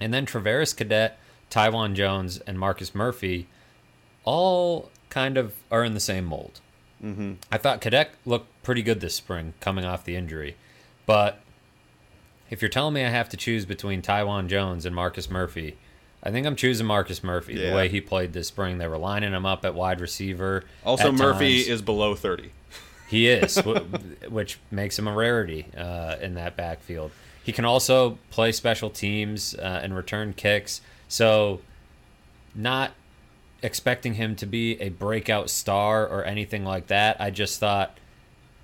And 0.00 0.12
then 0.12 0.26
Travaris 0.26 0.76
Cadet, 0.76 1.18
Taiwan 1.50 1.94
Jones, 1.94 2.38
and 2.46 2.58
Marcus 2.58 2.94
Murphy 2.94 3.46
all 4.24 4.90
kind 5.10 5.36
of 5.36 5.54
are 5.70 5.84
in 5.84 5.94
the 5.94 6.00
same 6.00 6.24
mold. 6.24 6.60
Mm-hmm. 7.02 7.34
I 7.52 7.58
thought 7.58 7.80
Cadet 7.80 8.10
looked 8.24 8.50
pretty 8.62 8.82
good 8.82 9.00
this 9.00 9.14
spring 9.14 9.54
coming 9.60 9.84
off 9.84 10.04
the 10.04 10.16
injury. 10.16 10.56
But 11.04 11.40
if 12.50 12.62
you're 12.62 12.68
telling 12.68 12.94
me 12.94 13.04
I 13.04 13.10
have 13.10 13.28
to 13.30 13.36
choose 13.36 13.64
between 13.64 14.02
Taiwan 14.02 14.48
Jones 14.48 14.86
and 14.86 14.94
Marcus 14.94 15.30
Murphy, 15.30 15.76
I 16.22 16.30
think 16.30 16.46
I'm 16.46 16.56
choosing 16.56 16.86
Marcus 16.86 17.22
Murphy 17.22 17.54
Yeah. 17.54 17.70
the 17.70 17.76
way 17.76 17.88
he 17.88 18.00
played 18.00 18.32
this 18.32 18.48
spring. 18.48 18.78
They 18.78 18.88
were 18.88 18.98
lining 18.98 19.32
him 19.32 19.46
up 19.46 19.64
at 19.64 19.74
wide 19.74 20.00
receiver. 20.00 20.64
Also, 20.84 21.12
Murphy 21.12 21.58
times. 21.58 21.68
is 21.68 21.82
below 21.82 22.14
30. 22.14 22.50
He 23.08 23.28
is, 23.28 23.56
wh- 23.64 24.30
which 24.32 24.58
makes 24.70 24.98
him 24.98 25.06
a 25.06 25.14
rarity 25.14 25.66
uh, 25.76 26.16
in 26.20 26.34
that 26.34 26.56
backfield. 26.56 27.12
He 27.44 27.52
can 27.52 27.64
also 27.64 28.18
play 28.30 28.50
special 28.50 28.90
teams 28.90 29.54
uh, 29.54 29.80
and 29.82 29.94
return 29.94 30.32
kicks. 30.32 30.80
So, 31.06 31.60
not 32.54 32.90
expecting 33.62 34.14
him 34.14 34.34
to 34.36 34.46
be 34.46 34.80
a 34.80 34.88
breakout 34.88 35.48
star 35.50 36.06
or 36.06 36.24
anything 36.24 36.64
like 36.64 36.88
that. 36.88 37.16
I 37.20 37.30
just 37.30 37.60
thought 37.60 37.96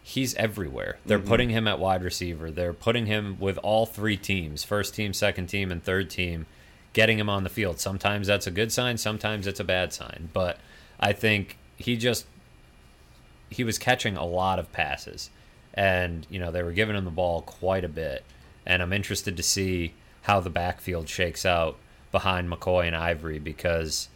he's 0.03 0.34
everywhere. 0.34 0.98
They're 1.07 1.18
putting 1.20 1.50
him 1.50 1.68
at 1.68 1.78
wide 1.78 2.03
receiver. 2.03 2.50
They're 2.50 2.72
putting 2.72 3.07
him 3.07 3.36
with 3.38 3.59
all 3.59 3.86
three 3.86 4.16
teams 4.16 4.64
first 4.64 4.94
team, 4.96 5.12
second 5.12 5.46
team, 5.46 5.70
and 5.70 5.82
third 5.82 6.11
team 6.11 6.46
getting 6.93 7.18
him 7.18 7.28
on 7.28 7.43
the 7.45 7.49
field. 7.51 7.78
Sometimes 7.80 8.26
that's 8.26 8.47
a 8.47 8.51
good 8.51 8.70
sign, 8.72 8.99
sometimes 8.99 9.47
it's 9.47 9.61
a 9.61 9.64
bad 9.64 9.93
sign. 9.93 10.28
But 10.32 10.59
I 11.01 11.12
think 11.12 11.57
he 11.76 11.97
just 11.97 12.26
he 13.51 13.64
was 13.64 13.78
catching 13.78 14.16
a 14.16 14.24
lot 14.24 14.59
of 14.59 14.72
passes 14.72 15.28
and 15.74 16.26
you 16.30 16.38
know 16.38 16.51
they 16.51 16.62
were 16.62 16.72
giving 16.72 16.97
him 16.97 17.05
the 17.05 17.11
ball 17.11 17.43
quite 17.43 17.84
a 17.84 17.88
bit 17.88 18.24
and 18.64 18.82
i'm 18.82 18.93
interested 18.93 19.36
to 19.36 19.43
see 19.43 19.93
how 20.22 20.38
the 20.40 20.49
backfield 20.51 21.07
shakes 21.09 21.45
out 21.45 21.76
behind 22.12 22.49
mccoy 22.51 22.86
and 22.86 22.97
ivory 22.97 23.38
because 23.38 24.09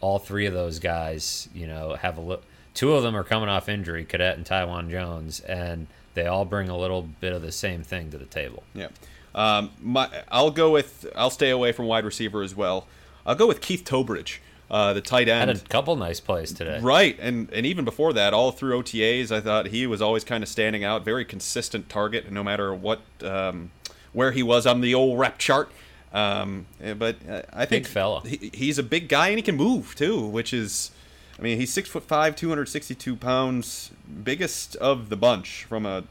all 0.00 0.18
three 0.18 0.46
of 0.46 0.54
those 0.54 0.78
guys 0.78 1.48
you 1.54 1.66
know 1.66 1.94
have 1.96 2.16
a 2.16 2.20
li- 2.20 2.38
two 2.72 2.94
of 2.94 3.02
them 3.02 3.14
are 3.16 3.24
coming 3.24 3.48
off 3.48 3.68
injury 3.68 4.04
cadet 4.04 4.36
and 4.36 4.46
taiwan 4.46 4.88
jones 4.90 5.40
and 5.40 5.86
they 6.14 6.26
all 6.26 6.44
bring 6.46 6.68
a 6.70 6.76
little 6.78 7.02
bit 7.02 7.32
of 7.34 7.42
the 7.42 7.52
same 7.52 7.82
thing 7.82 8.10
to 8.10 8.16
the 8.18 8.24
table 8.26 8.62
Yeah. 8.74 8.88
Um, 9.36 9.70
my, 9.80 10.10
I'll 10.28 10.50
go 10.50 10.70
with. 10.72 11.06
I'll 11.14 11.30
stay 11.30 11.50
away 11.50 11.70
from 11.70 11.86
wide 11.86 12.04
receiver 12.04 12.42
as 12.42 12.56
well. 12.56 12.88
I'll 13.24 13.36
go 13.36 13.46
with 13.46 13.60
Keith 13.60 13.84
Towbridge, 13.84 14.40
uh, 14.70 14.94
the 14.94 15.00
tight 15.02 15.28
end. 15.28 15.50
had 15.50 15.58
a 15.58 15.68
couple 15.68 15.94
nice 15.94 16.20
plays 16.20 16.52
today 16.52 16.80
Right, 16.80 17.18
and 17.20 17.52
and 17.52 17.66
even 17.66 17.84
before 17.84 18.12
that, 18.14 18.32
all 18.32 18.50
through 18.50 18.82
OTAs, 18.82 19.30
I 19.30 19.40
thought 19.40 19.66
he 19.66 19.86
was 19.86 20.00
always 20.00 20.24
kind 20.24 20.42
of 20.42 20.48
standing 20.48 20.84
out. 20.84 21.04
Very 21.04 21.24
consistent 21.24 21.88
target, 21.88 22.32
no 22.32 22.42
matter 22.42 22.74
what 22.74 23.02
um, 23.22 23.70
where 24.12 24.32
he 24.32 24.42
was 24.42 24.66
on 24.66 24.80
the 24.80 24.94
old 24.94 25.18
rep 25.18 25.38
chart. 25.38 25.70
Um, 26.12 26.64
eh, 26.82 26.94
but 26.94 27.16
uh, 27.28 27.42
I 27.52 27.66
think 27.66 27.84
Big 27.84 27.92
fella. 27.92 28.22
He, 28.26 28.50
he's 28.54 28.78
a 28.78 28.82
big 28.82 29.08
guy 29.08 29.28
and 29.28 29.36
he 29.36 29.42
can 29.42 29.56
move 29.56 29.94
too, 29.94 30.24
which 30.24 30.54
is, 30.54 30.92
I 31.38 31.42
mean, 31.42 31.58
he's 31.58 31.70
six 31.70 31.90
foot 31.90 32.04
five, 32.04 32.34
two 32.36 32.48
hundred 32.48 32.70
sixty-two 32.70 33.16
pounds, 33.16 33.90
biggest 34.24 34.76
of 34.76 35.10
the 35.10 35.16
bunch 35.16 35.64
from 35.64 35.84
a, 35.84 36.04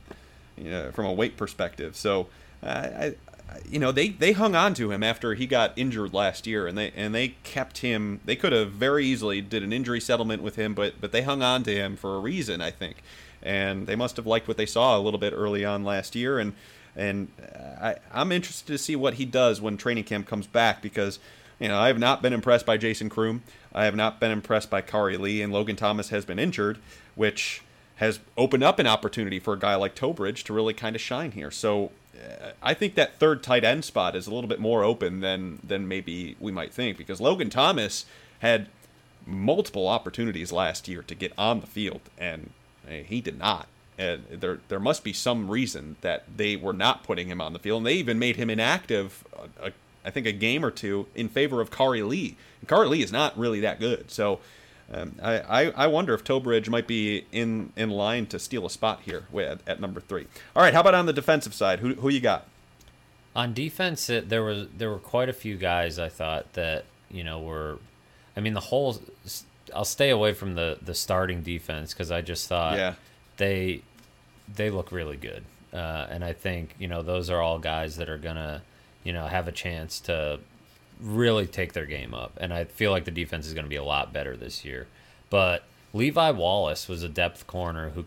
you 0.55 0.69
know, 0.69 0.91
from 0.91 1.05
a 1.05 1.13
weight 1.13 1.37
perspective. 1.37 1.95
So, 1.95 2.27
I, 2.65 3.15
you 3.69 3.79
know, 3.79 3.91
they 3.91 4.09
they 4.09 4.33
hung 4.33 4.55
on 4.55 4.73
to 4.75 4.91
him 4.91 5.03
after 5.03 5.33
he 5.33 5.47
got 5.47 5.73
injured 5.75 6.13
last 6.13 6.47
year, 6.47 6.67
and 6.67 6.77
they 6.77 6.91
and 6.95 7.13
they 7.13 7.29
kept 7.43 7.79
him. 7.79 8.19
They 8.25 8.35
could 8.35 8.51
have 8.51 8.71
very 8.71 9.05
easily 9.05 9.41
did 9.41 9.63
an 9.63 9.73
injury 9.73 10.01
settlement 10.01 10.41
with 10.41 10.55
him, 10.55 10.73
but 10.73 10.99
but 10.99 11.11
they 11.11 11.21
hung 11.21 11.41
on 11.41 11.63
to 11.63 11.73
him 11.73 11.95
for 11.95 12.15
a 12.15 12.19
reason, 12.19 12.61
I 12.61 12.71
think, 12.71 12.97
and 13.41 13.87
they 13.87 13.95
must 13.95 14.17
have 14.17 14.25
liked 14.25 14.47
what 14.47 14.57
they 14.57 14.65
saw 14.65 14.97
a 14.97 15.01
little 15.01 15.19
bit 15.19 15.33
early 15.33 15.63
on 15.63 15.83
last 15.83 16.15
year, 16.15 16.39
and 16.39 16.53
and 16.95 17.29
I 17.81 17.95
I'm 18.11 18.31
interested 18.31 18.67
to 18.67 18.77
see 18.77 18.95
what 18.95 19.15
he 19.15 19.25
does 19.25 19.61
when 19.61 19.77
training 19.77 20.05
camp 20.05 20.27
comes 20.27 20.47
back 20.47 20.81
because. 20.81 21.19
You 21.57 21.69
know, 21.69 21.79
I 21.79 21.87
have 21.87 21.97
not 21.97 22.21
been 22.21 22.33
impressed 22.33 22.65
by 22.65 22.75
Jason 22.75 23.07
Croom. 23.07 23.41
I 23.73 23.85
have 23.85 23.95
not 23.95 24.19
been 24.19 24.29
impressed 24.29 24.69
by 24.69 24.81
Khari 24.81 25.17
Lee, 25.17 25.41
and 25.41 25.53
Logan 25.53 25.77
Thomas 25.77 26.09
has 26.09 26.25
been 26.25 26.37
injured, 26.37 26.79
which 27.15 27.61
has 27.95 28.19
opened 28.37 28.63
up 28.63 28.77
an 28.77 28.87
opportunity 28.87 29.39
for 29.39 29.53
a 29.53 29.57
guy 29.57 29.75
like 29.75 29.95
Towbridge 29.95 30.43
to 30.43 30.53
really 30.53 30.73
kind 30.73 30.97
of 30.97 31.01
shine 31.01 31.31
here. 31.31 31.51
So 31.51 31.85
uh, 31.85 31.89
I 32.61 32.73
think 32.73 32.95
that 32.95 33.19
third 33.19 33.43
tight 33.43 33.63
end 33.63 33.85
spot 33.85 34.15
is 34.15 34.27
a 34.27 34.33
little 34.33 34.47
bit 34.47 34.59
more 34.59 34.83
open 34.83 35.19
than 35.19 35.59
than 35.63 35.87
maybe 35.87 36.35
we 36.39 36.51
might 36.51 36.73
think 36.73 36.97
because 36.97 37.21
Logan 37.21 37.49
Thomas 37.49 38.05
had 38.39 38.67
multiple 39.25 39.87
opportunities 39.87 40.51
last 40.51 40.87
year 40.87 41.01
to 41.03 41.15
get 41.15 41.33
on 41.37 41.61
the 41.61 41.67
field 41.67 42.01
and 42.17 42.51
uh, 42.87 42.91
he 42.91 43.21
did 43.21 43.37
not. 43.37 43.67
And 43.97 44.23
there 44.29 44.59
there 44.67 44.79
must 44.79 45.03
be 45.03 45.13
some 45.13 45.49
reason 45.49 45.95
that 46.01 46.25
they 46.35 46.55
were 46.55 46.73
not 46.73 47.03
putting 47.03 47.27
him 47.27 47.39
on 47.39 47.53
the 47.53 47.59
field, 47.59 47.77
and 47.77 47.87
they 47.87 47.93
even 47.93 48.19
made 48.19 48.35
him 48.35 48.49
inactive. 48.49 49.23
uh, 49.61 49.69
I 50.03 50.11
think 50.11 50.27
a 50.27 50.31
game 50.31 50.63
or 50.63 50.69
two 50.69 51.07
in 51.15 51.29
favor 51.29 51.61
of 51.61 51.71
Khari 51.71 52.07
Lee. 52.07 52.37
And 52.61 52.69
Khari 52.69 52.89
Lee 52.89 53.01
is 53.01 53.11
not 53.11 53.37
really 53.37 53.59
that 53.61 53.79
good, 53.79 54.11
so 54.11 54.39
um, 54.93 55.15
I, 55.21 55.39
I 55.39 55.71
I 55.71 55.87
wonder 55.87 56.13
if 56.13 56.23
Towbridge 56.23 56.69
might 56.69 56.87
be 56.87 57.25
in 57.31 57.71
in 57.75 57.89
line 57.89 58.25
to 58.27 58.39
steal 58.39 58.65
a 58.65 58.69
spot 58.69 59.01
here 59.03 59.25
with, 59.31 59.61
at 59.67 59.79
number 59.81 59.99
three. 59.99 60.27
All 60.55 60.61
right, 60.63 60.73
how 60.73 60.81
about 60.81 60.93
on 60.93 61.05
the 61.05 61.13
defensive 61.13 61.53
side? 61.53 61.79
Who 61.79 61.95
who 61.95 62.09
you 62.09 62.19
got? 62.19 62.47
On 63.35 63.53
defense, 63.53 64.09
it, 64.09 64.29
there 64.29 64.43
was 64.43 64.67
there 64.77 64.89
were 64.89 64.99
quite 64.99 65.27
a 65.27 65.33
few 65.33 65.57
guys 65.57 65.97
I 65.99 66.09
thought 66.09 66.53
that 66.53 66.85
you 67.09 67.23
know 67.23 67.39
were, 67.41 67.79
I 68.37 68.39
mean 68.41 68.53
the 68.53 68.59
whole. 68.61 68.97
I'll 69.75 69.83
stay 69.85 70.09
away 70.11 70.33
from 70.33 70.53
the 70.55 70.77
the 70.81 70.93
starting 70.93 71.41
defense 71.41 71.93
because 71.93 72.11
I 72.11 72.21
just 72.21 72.47
thought 72.47 72.77
Yeah. 72.77 72.93
they 73.37 73.81
they 74.53 74.69
look 74.69 74.91
really 74.91 75.17
good, 75.17 75.43
uh, 75.73 76.05
and 76.09 76.23
I 76.23 76.33
think 76.33 76.75
you 76.79 76.87
know 76.87 77.01
those 77.01 77.29
are 77.31 77.41
all 77.41 77.57
guys 77.59 77.97
that 77.97 78.07
are 78.07 78.19
gonna 78.19 78.61
you 79.03 79.11
know 79.11 79.25
have 79.25 79.47
a 79.47 79.51
chance 79.51 79.99
to 80.01 80.39
really 81.01 81.45
take 81.47 81.73
their 81.73 81.85
game 81.85 82.13
up, 82.13 82.33
and 82.37 82.53
I 82.53 82.65
feel 82.65 82.91
like 82.91 83.05
the 83.05 83.11
defense 83.11 83.47
is 83.47 83.53
going 83.53 83.65
to 83.65 83.69
be 83.69 83.75
a 83.75 83.83
lot 83.83 84.13
better 84.13 84.35
this 84.37 84.63
year. 84.65 84.87
But 85.29 85.63
Levi 85.93 86.31
Wallace 86.31 86.87
was 86.87 87.03
a 87.03 87.09
depth 87.09 87.47
corner 87.47 87.89
who 87.91 88.05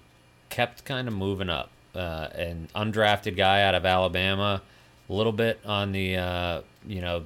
kept 0.51 0.85
kind 0.85 1.09
of 1.09 1.15
moving 1.15 1.51
up, 1.51 1.71
uh, 1.95 2.29
an 2.35 2.69
undrafted 2.75 3.37
guy 3.37 3.63
out 3.63 3.75
of 3.75 3.85
Alabama, 3.85 4.63
a 5.09 5.13
little 5.13 5.33
bit 5.33 5.59
on 5.65 5.93
the 5.93 6.17
uh, 6.17 6.63
you 6.87 7.01
know 7.01 7.25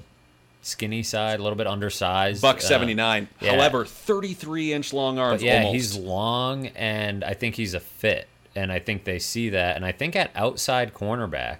skinny 0.62 1.02
side, 1.02 1.40
a 1.40 1.42
little 1.42 1.56
bit 1.56 1.66
undersized. 1.66 2.40
Buck 2.42 2.56
uh, 2.56 2.60
seventy 2.60 2.94
nine. 2.94 3.28
yeah. 3.40 3.54
However, 3.56 3.84
thirty 3.84 4.34
three 4.34 4.72
inch 4.72 4.92
long 4.92 5.18
arms. 5.18 5.40
but 5.42 5.46
yeah, 5.46 5.64
almost. 5.64 5.74
he's 5.74 5.96
long, 5.96 6.66
and 6.68 7.22
I 7.24 7.34
think 7.34 7.54
he's 7.56 7.74
a 7.74 7.80
fit, 7.80 8.28
and 8.54 8.70
I 8.72 8.78
think 8.78 9.04
they 9.04 9.18
see 9.18 9.50
that, 9.50 9.76
and 9.76 9.84
I 9.84 9.92
think 9.92 10.16
at 10.16 10.30
outside 10.34 10.94
cornerback, 10.94 11.58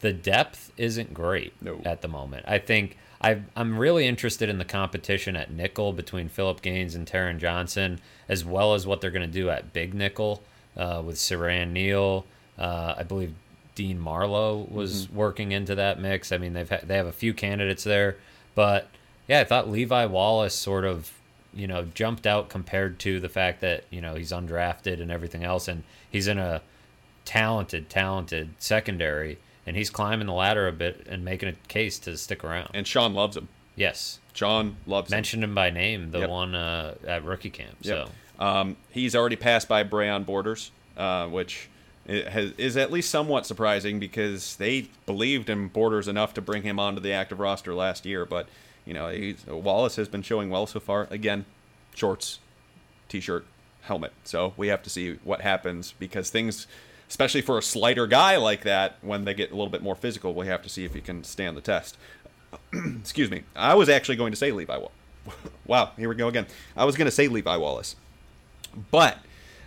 the 0.00 0.12
depth 0.12 0.72
isn't 0.76 1.12
great 1.14 1.52
No. 1.62 1.80
at 1.84 2.02
the 2.02 2.08
moment. 2.08 2.44
I 2.48 2.58
think 2.58 2.96
I 3.22 3.42
I'm 3.56 3.78
really 3.78 4.06
interested 4.06 4.48
in 4.48 4.58
the 4.58 4.64
competition 4.64 5.36
at 5.36 5.50
nickel 5.50 5.92
between 5.92 6.28
Philip 6.28 6.62
Gaines 6.62 6.94
and 6.94 7.06
Taron 7.06 7.38
Johnson, 7.38 8.00
as 8.28 8.44
well 8.44 8.74
as 8.74 8.86
what 8.86 9.00
they're 9.00 9.10
going 9.10 9.26
to 9.26 9.32
do 9.32 9.50
at 9.50 9.72
big 9.72 9.94
nickel 9.94 10.42
uh, 10.76 11.02
with 11.04 11.16
Siran 11.16 11.70
Neal. 11.70 12.24
Uh, 12.58 12.94
I 12.98 13.02
believe 13.02 13.34
Dean 13.74 13.98
Marlowe 13.98 14.66
was 14.70 15.10
working 15.10 15.52
into 15.52 15.74
that 15.76 16.00
mix. 16.00 16.32
I 16.32 16.38
mean, 16.38 16.52
they've 16.52 16.68
ha- 16.68 16.80
they 16.82 16.96
have 16.96 17.06
a 17.06 17.12
few 17.12 17.32
candidates 17.32 17.84
there, 17.84 18.16
but 18.54 18.88
yeah, 19.28 19.40
I 19.40 19.44
thought 19.44 19.70
Levi 19.70 20.06
Wallace 20.06 20.54
sort 20.54 20.84
of 20.84 21.12
you 21.54 21.66
know 21.66 21.84
jumped 21.94 22.26
out 22.26 22.48
compared 22.48 22.98
to 23.00 23.20
the 23.20 23.28
fact 23.28 23.60
that 23.60 23.84
you 23.90 24.00
know 24.00 24.14
he's 24.14 24.32
undrafted 24.32 25.00
and 25.00 25.10
everything 25.10 25.44
else, 25.44 25.68
and 25.68 25.84
he's 26.10 26.26
in 26.26 26.38
a 26.38 26.62
talented, 27.24 27.88
talented 27.88 28.50
secondary, 28.58 29.38
and 29.66 29.76
he's 29.76 29.90
climbing 29.90 30.26
the 30.26 30.32
ladder 30.32 30.66
a 30.68 30.72
bit 30.72 31.06
and 31.08 31.24
making 31.24 31.48
a 31.48 31.52
case 31.68 31.98
to 32.00 32.16
stick 32.16 32.42
around. 32.44 32.70
and 32.74 32.86
Sean 32.86 33.14
loves 33.14 33.36
him. 33.36 33.48
yes, 33.76 34.18
Sean 34.34 34.76
loves 34.86 35.10
him. 35.10 35.16
mentioned 35.16 35.44
him 35.44 35.54
by 35.54 35.70
name, 35.70 36.10
the 36.10 36.20
Yep. 36.20 36.30
one 36.30 36.54
uh, 36.54 36.94
at 37.06 37.24
rookie 37.24 37.50
camp. 37.50 37.76
Yep. 37.82 38.08
So 38.38 38.44
Um, 38.44 38.76
he's 38.90 39.14
already 39.14 39.36
passed 39.36 39.68
by 39.68 39.84
Breon 39.84 40.24
Borders, 40.26 40.70
uh, 40.96 41.26
which 41.28 41.68
has, 42.08 42.50
is 42.58 42.76
at 42.76 42.90
least 42.90 43.10
somewhat 43.10 43.46
surprising 43.46 44.00
because 44.00 44.56
they 44.56 44.88
believed 45.06 45.48
in 45.48 45.68
Borders 45.68 46.08
enough 46.08 46.34
to 46.34 46.40
bring 46.40 46.62
him 46.62 46.80
onto 46.80 47.00
the 47.00 47.12
active 47.12 47.38
roster 47.38 47.72
last 47.74 48.04
year. 48.04 48.24
But 48.24 48.48
you 48.84 48.94
know, 48.94 49.08
he's, 49.10 49.46
Wallace 49.46 49.94
has 49.96 50.08
been 50.08 50.22
showing 50.22 50.50
well 50.50 50.66
so 50.66 50.80
far. 50.80 51.06
Again, 51.10 51.44
shorts, 51.94 52.40
t-shirt, 53.08 53.46
helmet. 53.82 54.12
So 54.24 54.54
we 54.56 54.68
have 54.68 54.82
to 54.82 54.90
see 54.90 55.18
what 55.22 55.42
happens 55.42 55.94
because 55.98 56.30
things, 56.30 56.66
especially 57.12 57.42
for 57.42 57.58
a 57.58 57.62
slighter 57.62 58.06
guy 58.06 58.38
like 58.38 58.62
that, 58.62 58.96
when 59.02 59.26
they 59.26 59.34
get 59.34 59.50
a 59.50 59.54
little 59.54 59.68
bit 59.68 59.82
more 59.82 59.94
physical, 59.94 60.32
we 60.32 60.46
have 60.46 60.62
to 60.62 60.68
see 60.70 60.86
if 60.86 60.94
he 60.94 61.00
can 61.02 61.22
stand 61.22 61.54
the 61.54 61.60
test. 61.60 61.98
Excuse 62.72 63.30
me. 63.30 63.42
I 63.54 63.74
was 63.74 63.90
actually 63.90 64.16
going 64.16 64.32
to 64.32 64.36
say 64.36 64.50
Levi. 64.50 64.78
Wa- 64.78 64.88
wow, 65.66 65.90
here 65.98 66.08
we 66.08 66.14
go 66.14 66.28
again. 66.28 66.46
I 66.74 66.86
was 66.86 66.96
going 66.96 67.04
to 67.04 67.10
say 67.10 67.28
Levi 67.28 67.54
Wallace. 67.58 67.96
But 68.90 69.18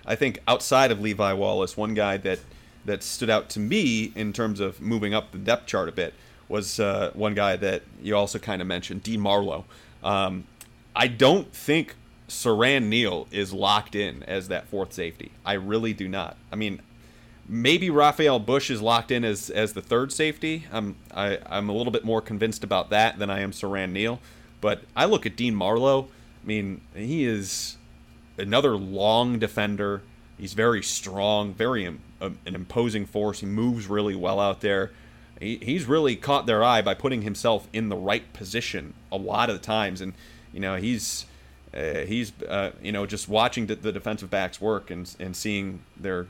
I 0.08 0.16
think 0.16 0.40
outside 0.48 0.90
of 0.90 1.00
Levi 1.00 1.34
Wallace, 1.34 1.78
one 1.78 1.94
guy 1.94 2.18
that 2.18 2.40
that 2.84 3.04
stood 3.04 3.30
out 3.30 3.50
to 3.50 3.60
me 3.60 4.12
in 4.16 4.34
terms 4.34 4.60
of 4.60 4.82
moving 4.82 5.14
up 5.14 5.32
the 5.32 5.38
depth 5.38 5.68
chart 5.68 5.88
a 5.88 5.92
bit 5.92 6.16
was 6.50 6.80
uh, 6.80 7.12
one 7.14 7.36
guy 7.36 7.58
that 7.58 7.84
you 8.02 8.16
also 8.16 8.40
kind 8.40 8.60
of 8.60 8.68
mentioned, 8.68 9.04
Dean 9.04 9.20
Marlowe. 9.20 9.66
Um, 10.04 10.46
I 10.96 11.08
don't 11.08 11.54
think 11.54 11.94
Siran 12.28 12.86
Neal 12.86 13.28
is 13.30 13.54
locked 13.54 13.94
in 13.94 14.24
as 14.24 14.48
that 14.48 14.68
fourth 14.68 14.94
safety. 14.94 15.32
I 15.46 15.54
really 15.54 15.94
do 15.94 16.08
not. 16.08 16.38
I 16.52 16.56
mean, 16.56 16.82
maybe 17.48 17.90
Rafael 17.90 18.40
Bush 18.40 18.70
is 18.70 18.82
locked 18.82 19.12
in 19.12 19.24
as 19.24 19.50
as 19.50 19.74
the 19.74 19.82
third 19.82 20.12
safety. 20.12 20.66
I'm 20.72 20.96
I, 21.14 21.40
I'm 21.46 21.70
a 21.70 21.74
little 21.74 21.92
bit 21.92 22.04
more 22.04 22.22
convinced 22.22 22.64
about 22.64 22.90
that 22.90 23.20
than 23.20 23.30
I 23.30 23.42
am 23.42 23.52
Siran 23.52 23.92
Neal. 23.92 24.20
But 24.62 24.84
I 24.96 25.06
look 25.06 25.26
at 25.26 25.36
Dean 25.36 25.56
Marlowe. 25.56 26.08
I 26.44 26.48
mean, 26.48 26.82
he 26.94 27.26
is 27.26 27.78
another 28.38 28.76
long 28.76 29.40
defender. 29.40 30.02
He's 30.38 30.54
very 30.54 30.84
strong, 30.84 31.54
very 31.54 31.88
um, 31.88 32.00
um, 32.22 32.40
an 32.46 32.56
imposing 32.56 33.06
force. 33.06 33.40
He 33.40 33.46
moves 33.46 33.88
really 33.88 34.16
well 34.16 34.40
out 34.40 34.62
there. 34.62 34.92
He, 35.40 35.58
he's 35.62 35.86
really 35.86 36.16
caught 36.16 36.46
their 36.46 36.64
eye 36.64 36.82
by 36.82 36.94
putting 36.94 37.22
himself 37.22 37.68
in 37.74 37.90
the 37.90 37.96
right 37.96 38.32
position 38.34 38.94
a 39.12 39.18
lot 39.18 39.50
of 39.50 39.56
the 39.56 39.62
times, 39.62 40.02
and 40.02 40.14
you 40.54 40.60
know 40.60 40.76
he's 40.76 41.26
uh, 41.76 42.00
he's 42.00 42.32
uh, 42.48 42.72
you 42.82 42.92
know 42.92 43.06
just 43.06 43.28
watching 43.28 43.68
the, 43.68 43.76
the 43.76 43.92
defensive 43.92 44.30
backs 44.30 44.60
work 44.60 44.90
and 44.90 45.14
and 45.20 45.36
seeing 45.36 45.82
their 45.98 46.28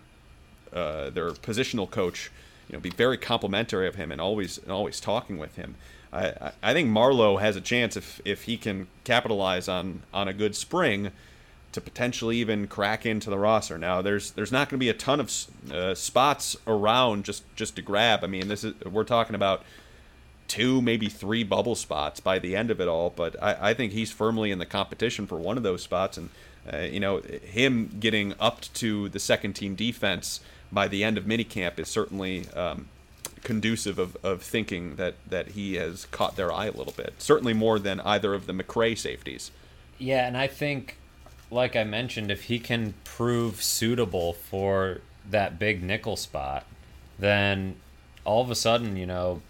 uh, 0.74 1.10
their 1.10 1.32
positional 1.32 1.90
coach 1.90 2.32
you 2.68 2.74
know 2.74 2.80
be 2.80 2.90
very 2.90 3.18
complimentary 3.18 3.88
of 3.88 3.96
him 3.96 4.12
and 4.12 4.20
always 4.20 4.58
and 4.58 4.72
always 4.72 5.00
talking 5.00 5.38
with 5.38 5.56
him. 5.56 5.76
I, 6.12 6.52
I 6.64 6.74
think 6.74 6.90
Marlowe 6.90 7.38
has 7.38 7.56
a 7.56 7.62
chance 7.62 7.98
if 7.98 8.22
if 8.26 8.44
he 8.44 8.58
can 8.58 8.88
capitalize 9.04 9.68
on 9.68 10.02
on 10.14 10.28
a 10.28 10.34
good 10.34 10.56
spring 10.56 11.12
to 11.76 11.82
potentially 11.82 12.38
even 12.38 12.68
crack 12.68 13.06
into 13.06 13.30
the 13.30 13.38
roster. 13.38 13.78
Now, 13.78 14.02
there's 14.02 14.32
there's 14.32 14.52
not 14.52 14.70
going 14.70 14.80
to 14.80 14.84
be 14.84 14.90
a 14.90 14.94
ton 14.94 15.20
of 15.20 15.32
uh, 15.72 15.94
spots 15.94 16.56
around 16.66 17.26
just 17.26 17.44
just 17.56 17.76
to 17.76 17.82
grab. 17.82 18.24
I 18.24 18.28
mean, 18.28 18.48
this 18.48 18.64
is 18.64 18.74
we're 18.86 19.04
talking 19.04 19.36
about 19.36 19.64
two, 20.48 20.82
maybe 20.82 21.10
three 21.10 21.44
bubble 21.44 21.76
spots 21.76 22.22
by 22.22 22.40
the 22.40 22.56
end 22.56 22.72
of 22.72 22.80
it 22.80 22.88
all. 22.88 23.10
But 23.10 23.42
I, 23.44 23.72
I 23.72 23.74
think 23.74 23.92
he's 23.92 24.12
firmly 24.12 24.52
in 24.52 24.60
the 24.60 24.66
competition 24.66 25.28
for 25.28 25.38
one 25.38 25.58
of 25.58 25.64
those 25.64 25.84
spots, 25.84 26.18
and 26.18 26.30
uh, 26.72 26.78
you 26.78 27.00
know, 27.00 27.20
him 27.20 27.96
getting 28.00 28.34
up 28.40 28.62
to 28.76 29.10
the 29.10 29.20
second 29.20 29.54
team 29.54 29.76
defense 29.76 30.40
by 30.72 30.88
the 30.88 31.04
end 31.04 31.18
of 31.18 31.26
minicamp 31.26 31.80
is 31.80 31.88
certainly. 31.88 32.48
Um, 32.56 32.88
conducive 33.44 34.00
of, 34.00 34.18
of 34.26 34.42
thinking 34.42 34.96
that, 34.96 35.14
that 35.30 35.50
he 35.50 35.76
has 35.76 36.06
caught 36.06 36.36
their 36.36 36.52
eye 36.52 36.66
a 36.66 36.72
little 36.72 36.94
bit. 36.98 37.14
Certainly 37.20 37.54
more 37.54 37.78
than 37.78 38.00
either 38.00 38.34
of 38.34 38.48
the 38.48 38.54
McCray 38.54 38.98
safeties. 38.98 39.52
Yeah, 40.00 40.28
and 40.28 40.36
I 40.36 40.48
think 40.48 40.98
like 41.52 41.76
I 41.76 41.84
mentioned, 41.84 42.32
if 42.32 42.44
he 42.44 42.60
can 42.60 42.94
prove 43.04 43.64
suitable 43.64 44.34
for 44.34 45.02
that 45.30 45.60
big 45.60 45.84
nickel 45.84 46.16
spot, 46.16 46.66
then 47.20 47.76
all 48.24 48.42
of 48.42 48.52
a 48.52 48.56
sudden, 48.56 48.98
you 48.98 49.06
know, 49.06 49.42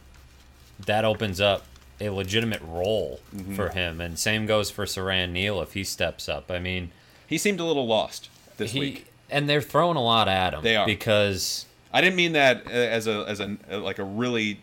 that 0.86 1.06
opens 1.06 1.40
up 1.40 1.66
a 2.00 2.10
legitimate 2.10 2.62
role 2.62 3.22
mm-hmm. 3.34 3.56
for 3.56 3.70
him. 3.70 4.02
And 4.02 4.20
same 4.20 4.46
goes 4.46 4.70
for 4.70 4.86
Siran 4.86 5.32
Neal 5.32 5.62
if 5.62 5.74
he 5.74 5.84
steps 5.84 6.28
up. 6.28 6.52
I 6.52 6.60
mean, 6.60 6.92
he 7.28 7.38
seemed 7.38 7.60
a 7.60 7.66
little 7.66 7.88
lost 7.88 8.30
this 8.58 8.72
he, 8.72 8.80
week, 8.80 9.08
and 9.30 9.50
they're 9.50 9.62
throwing 9.62 9.98
a 9.98 10.04
lot 10.04 10.28
at 10.28 10.54
him. 10.54 10.64
They 10.64 10.76
are 10.76 10.86
because 10.86 11.66
I 11.94 12.02
didn't 12.02 12.16
mean 12.16 12.34
that 12.34 12.68
uh, 12.68 12.72
as 12.72 13.08
a 13.08 13.26
as 13.28 13.40
a 13.40 13.58
like 13.72 14.00
a 14.00 14.04
really 14.04 14.60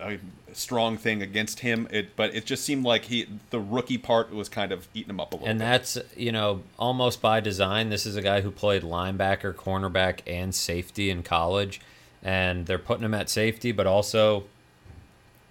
uh, 0.00 0.16
strong 0.52 0.96
thing 0.96 1.22
against 1.22 1.60
him. 1.60 1.88
It, 1.90 2.16
but 2.16 2.34
it 2.34 2.44
just 2.44 2.64
seemed 2.64 2.84
like 2.84 3.06
he 3.06 3.26
the 3.50 3.60
rookie 3.60 3.98
part 3.98 4.32
was 4.32 4.48
kind 4.48 4.72
of 4.72 4.88
eating 4.94 5.10
him 5.10 5.20
up 5.20 5.32
a 5.32 5.36
little. 5.36 5.48
And 5.48 5.58
bit. 5.58 5.64
that's 5.64 5.98
you 6.16 6.32
know 6.32 6.62
almost 6.78 7.22
by 7.22 7.40
design. 7.40 7.90
This 7.90 8.06
is 8.06 8.16
a 8.16 8.22
guy 8.22 8.40
who 8.42 8.50
played 8.50 8.82
linebacker, 8.82 9.54
cornerback, 9.54 10.20
and 10.26 10.54
safety 10.54 11.10
in 11.10 11.22
college, 11.22 11.80
and 12.22 12.66
they're 12.66 12.78
putting 12.78 13.04
him 13.04 13.14
at 13.14 13.30
safety, 13.30 13.72
but 13.72 13.86
also 13.86 14.44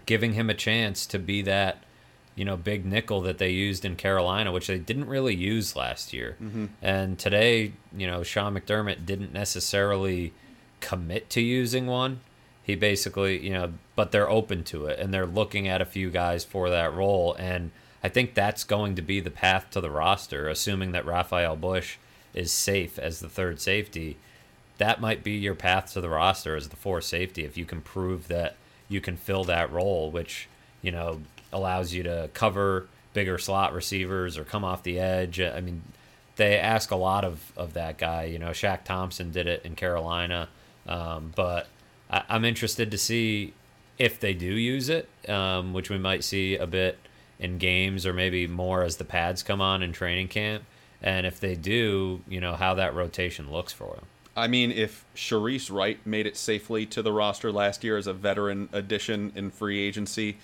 giving 0.05 0.33
him 0.33 0.49
a 0.49 0.53
chance 0.53 1.05
to 1.07 1.19
be 1.19 1.41
that 1.41 1.83
you 2.37 2.45
know 2.45 2.55
big 2.55 2.85
nickel 2.85 3.19
that 3.21 3.37
they 3.37 3.49
used 3.49 3.83
in 3.83 3.97
Carolina, 3.97 4.53
which 4.53 4.67
they 4.67 4.77
didn't 4.77 5.07
really 5.07 5.35
use 5.35 5.75
last 5.75 6.13
year. 6.13 6.37
Mm-hmm. 6.41 6.67
And 6.81 7.19
today, 7.19 7.73
you 7.95 8.07
know, 8.07 8.23
Sean 8.23 8.55
McDermott 8.55 9.05
didn't 9.05 9.33
necessarily 9.33 10.31
commit 10.79 11.29
to 11.31 11.41
using 11.41 11.87
one 11.87 12.21
he 12.67 12.75
basically, 12.75 13.39
you 13.39 13.53
know, 13.53 13.71
but 13.95 14.11
they're 14.11 14.29
open 14.29 14.65
to 14.65 14.87
it 14.87 14.99
and 14.99 15.13
they're 15.13 15.25
looking 15.25 15.69
at 15.69 15.81
a 15.81 15.85
few 15.85 16.09
guys 16.09 16.43
for 16.43 16.69
that 16.69 16.93
role. 16.93 17.33
And 17.35 17.71
I 18.03 18.09
think 18.09 18.33
that's 18.33 18.65
going 18.65 18.95
to 18.95 19.01
be 19.01 19.21
the 19.21 19.31
path 19.31 19.69
to 19.71 19.79
the 19.79 19.89
roster, 19.89 20.49
assuming 20.49 20.91
that 20.91 21.05
Rafael 21.05 21.55
Bush 21.55 21.95
is 22.33 22.51
safe 22.51 22.99
as 22.99 23.21
the 23.21 23.29
third 23.29 23.61
safety. 23.61 24.17
That 24.79 24.99
might 24.99 25.23
be 25.23 25.31
your 25.31 25.55
path 25.55 25.93
to 25.93 26.01
the 26.01 26.09
roster 26.09 26.57
as 26.57 26.67
the 26.67 26.75
fourth 26.75 27.05
safety 27.05 27.45
if 27.45 27.57
you 27.57 27.63
can 27.63 27.79
prove 27.79 28.27
that 28.27 28.57
you 28.89 28.99
can 28.99 29.15
fill 29.15 29.45
that 29.45 29.71
role, 29.71 30.11
which, 30.11 30.49
you 30.81 30.91
know, 30.91 31.21
allows 31.51 31.93
you 31.93 32.03
to 32.03 32.29
cover 32.33 32.87
bigger 33.13 33.37
slot 33.37 33.73
receivers 33.73 34.37
or 34.37 34.43
come 34.43 34.63
off 34.63 34.83
the 34.83 34.99
edge. 34.99 35.39
I 35.39 35.59
mean, 35.61 35.81
they 36.35 36.57
ask 36.57 36.91
a 36.91 36.95
lot 36.95 37.25
of, 37.25 37.51
of 37.57 37.73
that 37.73 37.97
guy. 37.97 38.25
You 38.25 38.39
know, 38.39 38.49
Shaq 38.49 38.83
Thompson 38.83 39.31
did 39.31 39.47
it 39.47 39.65
in 39.65 39.75
Carolina, 39.75 40.49
um, 40.87 41.33
but 41.35 41.67
I, 42.09 42.23
am 42.29 42.45
interested 42.45 42.91
to 42.91 42.97
see 42.97 43.53
if 43.97 44.19
they 44.19 44.33
do 44.33 44.45
use 44.45 44.89
it, 44.89 45.09
um, 45.27 45.73
which 45.73 45.89
we 45.89 45.97
might 45.97 46.23
see 46.23 46.55
a 46.55 46.67
bit 46.67 46.99
in 47.39 47.57
games 47.57 48.05
or 48.05 48.13
maybe 48.13 48.47
more 48.47 48.83
as 48.83 48.97
the 48.97 49.03
pads 49.03 49.43
come 49.43 49.61
on 49.61 49.83
in 49.83 49.91
training 49.91 50.27
camp. 50.27 50.63
And 51.01 51.25
if 51.25 51.39
they 51.39 51.55
do, 51.55 52.21
you 52.27 52.39
know, 52.39 52.53
how 52.53 52.73
that 52.75 52.95
rotation 52.95 53.51
looks 53.51 53.73
for 53.73 53.95
them. 53.95 54.05
I 54.35 54.47
mean, 54.47 54.71
if 54.71 55.03
Shareece 55.15 55.71
Wright 55.71 55.99
made 56.05 56.27
it 56.27 56.37
safely 56.37 56.85
to 56.87 57.01
the 57.01 57.11
roster 57.11 57.51
last 57.51 57.83
year 57.83 57.97
as 57.97 58.05
a 58.05 58.13
veteran 58.13 58.69
addition 58.71 59.31
in 59.35 59.49
free 59.49 59.79
agency, 59.79 60.37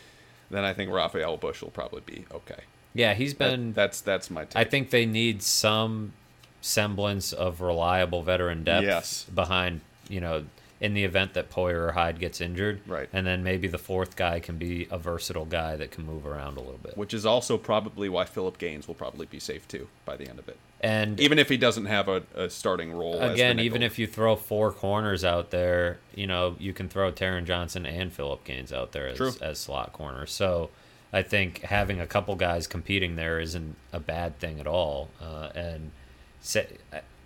then 0.54 0.64
I 0.64 0.74
think 0.74 0.92
Rafael 0.92 1.38
Bush 1.38 1.62
will 1.62 1.72
probably 1.72 2.02
be 2.06 2.26
okay. 2.32 2.62
Yeah, 2.94 3.14
he's 3.14 3.34
been. 3.34 3.70
That, 3.70 3.76
that's 3.76 4.02
that's 4.02 4.30
my. 4.30 4.46
Take. 4.46 4.56
I 4.56 4.64
think 4.64 4.92
they 4.92 5.06
need 5.06 5.42
some 5.42 6.14
semblance 6.62 7.34
of 7.34 7.60
reliable 7.60 8.24
veteran 8.24 8.64
depth 8.64 8.86
yes. 8.86 9.24
behind 9.26 9.82
you 10.08 10.22
know 10.22 10.46
in 10.80 10.94
the 10.94 11.04
event 11.04 11.34
that 11.34 11.50
Poyer 11.50 11.88
or 11.88 11.92
Hyde 11.94 12.20
gets 12.20 12.42
injured. 12.42 12.82
Right. 12.88 13.08
And 13.14 13.26
then 13.26 13.44
maybe 13.44 13.68
the 13.68 13.78
fourth 13.78 14.16
guy 14.16 14.40
can 14.40 14.58
be 14.58 14.88
a 14.92 14.98
versatile 14.98 15.46
guy 15.46 15.76
that 15.78 15.92
can 15.92 16.06
move 16.06 16.26
around 16.26 16.58
a 16.58 16.60
little 16.60 16.80
bit. 16.82 16.98
Which 16.98 17.14
is 17.14 17.26
also 17.26 17.58
probably 17.58 18.10
why 18.10 18.26
Philip 18.26 18.58
Gaines 18.58 18.88
will 18.88 18.96
probably 18.96 19.26
be 19.26 19.40
safe 19.40 19.68
too 19.68 19.88
by 20.06 20.18
the 20.18 20.28
end 20.30 20.40
of 20.40 20.50
it. 20.50 20.58
And 20.82 21.18
even 21.22 21.40
if 21.40 21.48
he 21.48 21.56
doesn't 21.56 21.86
have 21.86 22.10
a, 22.10 22.24
a 22.36 22.50
starting 22.50 22.92
role, 22.92 23.22
again, 23.22 23.60
even 23.60 23.82
if 23.82 23.98
you 23.98 24.06
throw 24.06 24.36
four 24.36 24.74
corners 24.74 25.24
out 25.24 25.52
there, 25.52 26.00
you 26.14 26.28
know 26.28 26.58
you 26.60 26.74
can 26.74 26.90
throw 26.90 27.10
Taron 27.10 27.46
Johnson 27.46 27.86
and 27.86 28.12
Philip 28.12 28.44
Gaines 28.44 28.74
out 28.74 28.92
there 28.92 29.08
as, 29.08 29.38
as 29.38 29.60
slot 29.60 29.94
corners. 29.94 30.34
So 30.34 30.72
I 31.14 31.22
think 31.22 31.62
having 31.62 32.02
a 32.02 32.08
couple 32.08 32.36
guys 32.36 32.68
competing 32.68 33.16
there 33.16 33.40
isn't 33.40 33.78
a 33.94 34.00
bad 34.02 34.40
thing 34.40 34.60
at 34.60 34.68
all. 34.68 35.10
Uh, 35.22 35.50
and 35.56 35.92
say, 36.42 36.68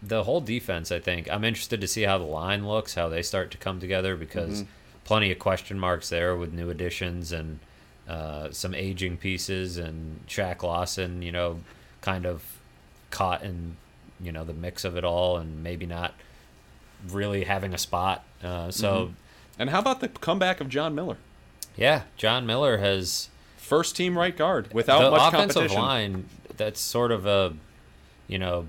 the 0.02 0.24
whole 0.24 0.42
defense, 0.42 0.92
I 0.92 1.00
think, 1.00 1.30
I'm 1.32 1.44
interested 1.44 1.82
to 1.82 1.88
see 1.88 2.04
how 2.04 2.18
the 2.18 2.26
line 2.26 2.68
looks, 2.68 2.96
how 2.96 3.10
they 3.10 3.22
start 3.22 3.52
to 3.52 3.58
come 3.58 3.80
together, 3.80 4.16
because 4.16 4.62
mm-hmm. 4.62 4.72
plenty 5.06 5.32
of 5.32 5.40
question 5.40 5.80
marks 5.80 6.10
there 6.10 6.36
with 6.36 6.54
new 6.54 6.70
additions 6.70 7.32
and 7.32 7.60
uh, 8.08 8.52
some 8.52 8.74
aging 8.74 9.18
pieces, 9.18 9.78
and 9.78 10.26
Shaq 10.28 10.64
Lawson, 10.64 11.22
you 11.22 11.32
know, 11.32 11.60
kind 12.02 12.26
of 12.26 12.44
caught 13.10 13.42
in 13.44 13.76
you 14.20 14.32
know 14.32 14.44
the 14.44 14.54
mix 14.54 14.84
of 14.86 14.96
it 14.96 15.04
all, 15.04 15.38
and 15.38 15.64
maybe 15.64 15.86
not 15.86 16.14
really 17.10 17.44
having 17.44 17.74
a 17.74 17.78
spot. 17.78 18.24
Uh, 18.44 18.72
so, 18.72 18.96
mm-hmm. 18.96 19.14
and 19.60 19.70
how 19.70 19.80
about 19.80 20.00
the 20.00 20.08
comeback 20.08 20.62
of 20.62 20.70
John 20.70 20.96
Miller? 20.96 21.18
Yeah, 21.76 22.04
John 22.16 22.46
Miller 22.46 22.78
has 22.78 23.30
first 23.58 23.96
team 23.96 24.18
right 24.18 24.36
guard 24.36 24.74
without 24.74 25.04
the 25.04 25.12
much 25.12 25.34
offensive 25.34 25.72
line. 25.72 26.26
That's 26.56 26.80
sort 26.80 27.12
of 27.12 27.26
a 27.26 27.54
you 28.28 28.40
know 28.40 28.68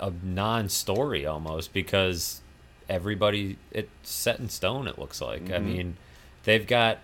a 0.00 0.12
non-story 0.22 1.26
almost 1.26 1.72
because 1.72 2.40
everybody 2.88 3.56
it's 3.70 3.88
set 4.02 4.38
in 4.38 4.48
stone. 4.48 4.86
It 4.86 4.98
looks 4.98 5.20
like. 5.20 5.44
Mm-hmm. 5.44 5.54
I 5.54 5.58
mean, 5.58 5.96
they've 6.44 6.66
got 6.66 6.98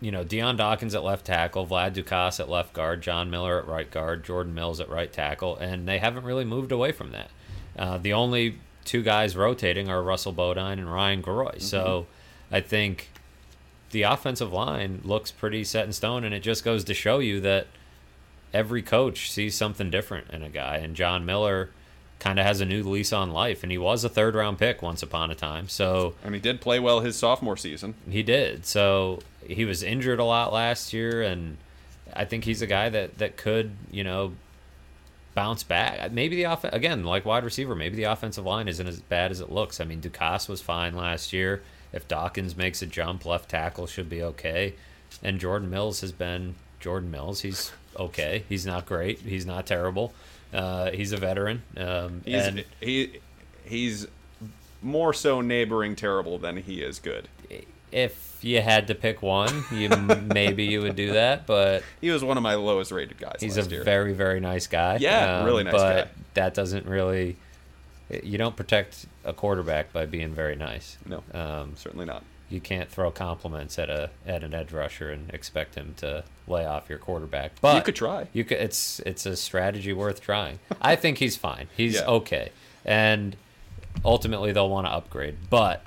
you 0.00 0.10
know 0.10 0.24
Dion 0.24 0.56
Dawkins 0.56 0.94
at 0.94 1.04
left 1.04 1.26
tackle, 1.26 1.66
Vlad 1.66 1.94
Ducasse 1.94 2.40
at 2.40 2.48
left 2.48 2.72
guard, 2.72 3.02
John 3.02 3.30
Miller 3.30 3.58
at 3.58 3.66
right 3.66 3.90
guard, 3.90 4.24
Jordan 4.24 4.54
Mills 4.54 4.80
at 4.80 4.88
right 4.88 5.12
tackle, 5.12 5.56
and 5.56 5.86
they 5.86 5.98
haven't 5.98 6.24
really 6.24 6.44
moved 6.44 6.72
away 6.72 6.92
from 6.92 7.12
that. 7.12 7.30
Uh, 7.78 7.98
the 7.98 8.12
only 8.12 8.56
two 8.84 9.02
guys 9.02 9.36
rotating 9.36 9.88
are 9.88 10.02
Russell 10.02 10.32
Bodine 10.32 10.78
and 10.78 10.92
Ryan 10.92 11.22
Groy. 11.22 11.50
Mm-hmm. 11.50 11.60
So 11.60 12.06
I 12.50 12.60
think 12.60 13.10
the 13.90 14.02
offensive 14.02 14.52
line 14.52 15.00
looks 15.04 15.30
pretty 15.30 15.64
set 15.64 15.86
in 15.86 15.92
stone, 15.92 16.24
and 16.24 16.34
it 16.34 16.42
just 16.42 16.64
goes 16.64 16.84
to 16.84 16.94
show 16.94 17.18
you 17.18 17.40
that 17.40 17.66
every 18.52 18.82
coach 18.82 19.30
sees 19.30 19.54
something 19.54 19.90
different 19.90 20.30
in 20.30 20.42
a 20.42 20.48
guy, 20.48 20.76
and 20.76 20.94
John 20.94 21.24
Miller 21.24 21.70
kind 22.18 22.38
of 22.38 22.44
has 22.44 22.60
a 22.60 22.66
new 22.66 22.82
lease 22.82 23.12
on 23.12 23.30
life, 23.30 23.62
and 23.62 23.72
he 23.72 23.78
was 23.78 24.04
a 24.04 24.08
third 24.08 24.34
round 24.34 24.58
pick 24.58 24.82
once 24.82 25.02
upon 25.02 25.30
a 25.30 25.34
time. 25.34 25.68
So 25.68 26.14
and 26.22 26.34
he 26.34 26.40
did 26.40 26.60
play 26.60 26.78
well 26.78 27.00
his 27.00 27.16
sophomore 27.16 27.56
season. 27.56 27.94
He 28.08 28.22
did. 28.22 28.66
So 28.66 29.20
he 29.44 29.64
was 29.64 29.82
injured 29.82 30.20
a 30.20 30.24
lot 30.24 30.52
last 30.52 30.92
year, 30.92 31.22
and 31.22 31.56
I 32.12 32.24
think 32.26 32.44
he's 32.44 32.62
a 32.62 32.66
guy 32.66 32.88
that 32.90 33.18
that 33.18 33.36
could 33.36 33.72
you 33.90 34.04
know 34.04 34.34
bounce 35.34 35.62
back. 35.62 35.98
Uh, 36.00 36.08
maybe 36.12 36.36
the 36.36 36.44
off 36.44 36.64
again 36.64 37.04
like 37.04 37.24
wide 37.24 37.44
receiver. 37.44 37.74
Maybe 37.74 37.96
the 37.96 38.04
offensive 38.04 38.44
line 38.44 38.68
isn't 38.68 38.86
as 38.86 39.00
bad 39.00 39.30
as 39.30 39.40
it 39.40 39.50
looks. 39.50 39.80
I 39.80 39.84
mean, 39.84 40.00
Ducasse 40.00 40.48
was 40.48 40.60
fine 40.60 40.94
last 40.94 41.32
year. 41.32 41.62
If 41.92 42.06
Dawkins 42.06 42.56
makes 42.56 42.82
a 42.82 42.86
jump, 42.86 43.24
left 43.24 43.50
tackle 43.50 43.86
should 43.86 44.08
be 44.08 44.22
okay. 44.22 44.74
And 45.22 45.40
Jordan 45.40 45.70
Mills 45.70 46.02
has 46.02 46.12
been 46.12 46.54
Jordan 46.78 47.10
Mills. 47.10 47.40
He's 47.40 47.72
okay. 48.00 48.44
He's 48.48 48.66
not 48.66 48.86
great. 48.86 49.20
He's 49.20 49.46
not 49.46 49.66
terrible. 49.66 50.12
Uh, 50.52 50.90
he's 50.90 51.12
a 51.12 51.16
veteran. 51.16 51.62
Um, 51.76 52.22
he's, 52.24 52.46
and 52.46 52.64
he 52.80 53.18
he's 53.64 54.06
more 54.82 55.12
so 55.12 55.40
neighboring 55.40 55.94
terrible 55.96 56.38
than 56.38 56.56
he 56.56 56.82
is 56.82 56.98
good. 56.98 57.28
If 57.92 58.38
you 58.42 58.60
had 58.60 58.86
to 58.88 58.94
pick 58.94 59.20
one, 59.22 59.64
you 59.72 59.88
maybe 60.34 60.64
you 60.64 60.80
would 60.82 60.96
do 60.96 61.12
that, 61.12 61.46
but 61.46 61.82
He 62.00 62.10
was 62.10 62.22
one 62.24 62.36
of 62.36 62.42
my 62.42 62.54
lowest 62.54 62.90
rated 62.92 63.18
guys. 63.18 63.36
he's 63.40 63.56
a 63.58 63.62
year. 63.62 63.82
very 63.84 64.12
very 64.12 64.40
nice 64.40 64.66
guy. 64.66 64.96
Yeah, 65.00 65.44
really 65.44 65.64
nice 65.64 65.72
but 65.72 66.04
guy. 66.04 66.10
that 66.34 66.54
doesn't 66.54 66.86
really. 66.86 67.36
You 68.24 68.38
don't 68.38 68.56
protect 68.56 69.06
a 69.24 69.32
quarterback 69.32 69.92
by 69.92 70.04
being 70.06 70.34
very 70.34 70.56
nice. 70.56 70.98
no, 71.06 71.22
Um, 71.32 71.74
certainly 71.76 72.06
not. 72.06 72.24
You 72.50 72.60
can't 72.60 72.90
throw 72.90 73.10
compliments 73.10 73.78
at 73.78 73.88
a 73.88 74.10
at 74.26 74.42
an 74.42 74.52
edge 74.52 74.72
rusher 74.72 75.10
and 75.10 75.30
expect 75.32 75.76
him 75.76 75.94
to 75.98 76.24
lay 76.48 76.66
off 76.66 76.88
your 76.90 76.98
quarterback. 76.98 77.52
But 77.60 77.76
you 77.76 77.82
could 77.82 77.96
try. 77.96 78.26
You 78.32 78.44
could. 78.44 78.58
It's 78.58 79.00
it's 79.00 79.24
a 79.24 79.36
strategy 79.36 79.92
worth 79.92 80.20
trying. 80.20 80.58
I 80.82 80.96
think 80.96 81.18
he's 81.18 81.36
fine. 81.36 81.68
He's 81.76 81.94
Yeah. 81.94 82.06
okay, 82.06 82.50
and 82.84 83.36
ultimately 84.04 84.52
they'll 84.52 84.68
want 84.68 84.86
to 84.86 84.90
upgrade. 84.92 85.36
But 85.48 85.84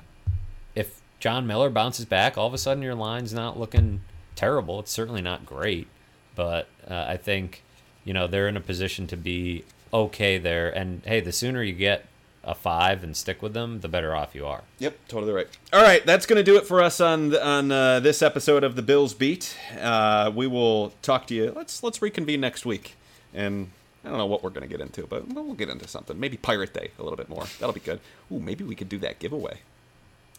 if 0.74 1.00
John 1.20 1.46
Miller 1.46 1.70
bounces 1.70 2.04
back, 2.06 2.36
all 2.38 2.46
of 2.46 2.54
a 2.54 2.58
sudden 2.58 2.82
your 2.82 2.94
line's 2.94 3.32
not 3.34 3.58
looking 3.58 4.00
terrible. 4.34 4.80
It's 4.80 4.90
certainly 4.90 5.22
not 5.22 5.46
great, 5.46 5.86
but 6.34 6.66
uh, 6.88 7.04
I 7.08 7.16
think 7.18 7.62
you 8.04 8.12
know 8.14 8.26
they're 8.26 8.48
in 8.48 8.56
a 8.56 8.60
position 8.60 9.06
to 9.08 9.16
be 9.16 9.64
okay 9.92 10.38
there. 10.38 10.70
And 10.70 11.02
hey, 11.04 11.20
the 11.20 11.32
sooner 11.32 11.62
you 11.62 11.74
get 11.74 12.06
a 12.46 12.54
five 12.54 13.02
and 13.02 13.16
stick 13.16 13.40
with 13.42 13.54
them, 13.54 13.80
the 13.80 13.88
better 13.88 14.14
off 14.14 14.34
you 14.34 14.46
are. 14.46 14.62
Yep, 14.78 14.98
totally 15.08 15.32
right. 15.32 15.48
All 15.72 15.82
right, 15.82 16.04
that's 16.04 16.26
going 16.26 16.36
to 16.36 16.42
do 16.42 16.56
it 16.56 16.66
for 16.66 16.82
us 16.82 17.00
on 17.00 17.34
on 17.36 17.72
uh, 17.72 18.00
this 18.00 18.22
episode 18.22 18.62
of 18.64 18.76
the 18.76 18.82
Bills 18.82 19.14
Beat. 19.14 19.56
Uh, 19.80 20.30
we 20.34 20.46
will 20.46 20.92
talk 21.02 21.26
to 21.28 21.34
you. 21.34 21.52
Let's 21.56 21.82
let's 21.82 22.02
reconvene 22.02 22.40
next 22.40 22.66
week, 22.66 22.96
and 23.32 23.70
I 24.04 24.08
don't 24.10 24.18
know 24.18 24.26
what 24.26 24.42
we're 24.42 24.50
going 24.50 24.62
to 24.62 24.68
get 24.68 24.80
into, 24.80 25.06
but 25.06 25.26
we'll 25.28 25.54
get 25.54 25.68
into 25.70 25.88
something. 25.88 26.20
Maybe 26.20 26.36
Pirate 26.36 26.74
Day 26.74 26.90
a 26.98 27.02
little 27.02 27.16
bit 27.16 27.28
more. 27.28 27.44
That'll 27.58 27.72
be 27.72 27.80
good. 27.80 28.00
Ooh, 28.30 28.38
maybe 28.40 28.62
we 28.64 28.74
could 28.74 28.88
do 28.88 28.98
that 28.98 29.18
giveaway. 29.18 29.60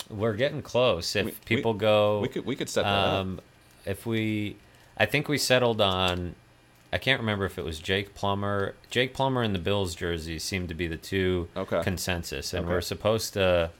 We're 0.10 0.34
getting 0.36 0.62
close. 0.62 1.16
If 1.16 1.26
We- 1.26 1.32
we- 1.32 1.38
people 1.46 1.74
go, 1.74 2.20
We 2.20 2.28
could 2.28 2.46
we 2.46 2.56
could 2.56 2.70
set 2.70 2.84
that 2.84 2.90
up. 2.90 3.14
Um, 3.14 3.42
if 3.86 4.06
we, 4.06 4.56
I 4.98 5.06
think 5.06 5.28
we 5.28 5.38
settled 5.38 5.82
on. 5.82 6.36
I 6.96 6.98
can't 6.98 7.20
remember 7.20 7.44
if 7.44 7.58
it 7.60 7.66
was 7.66 7.78
Jake 7.80 8.16
Plummer. 8.16 8.74
Jake 8.90 9.14
Plummer 9.14 9.42
and 9.44 9.54
the 9.54 9.60
Bills 9.60 9.96
jerseys 9.96 10.46
seemed 10.46 10.70
to 10.70 10.74
be 10.74 10.88
the 10.88 10.96
two 10.96 11.50
Okay. 11.58 11.84
consensus, 11.84 12.54
and 12.54 12.64
Okay. 12.64 12.74
we're 12.74 12.80
supposed 12.80 13.34
to 13.34 13.72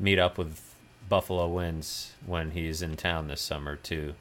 meet 0.00 0.18
up 0.18 0.36
with 0.36 0.74
Buffalo 1.08 1.46
Wins 1.46 2.14
when 2.26 2.50
he's 2.50 2.82
in 2.82 2.96
town 2.96 3.28
this 3.28 3.40
summer 3.40 3.76
to 3.76 4.14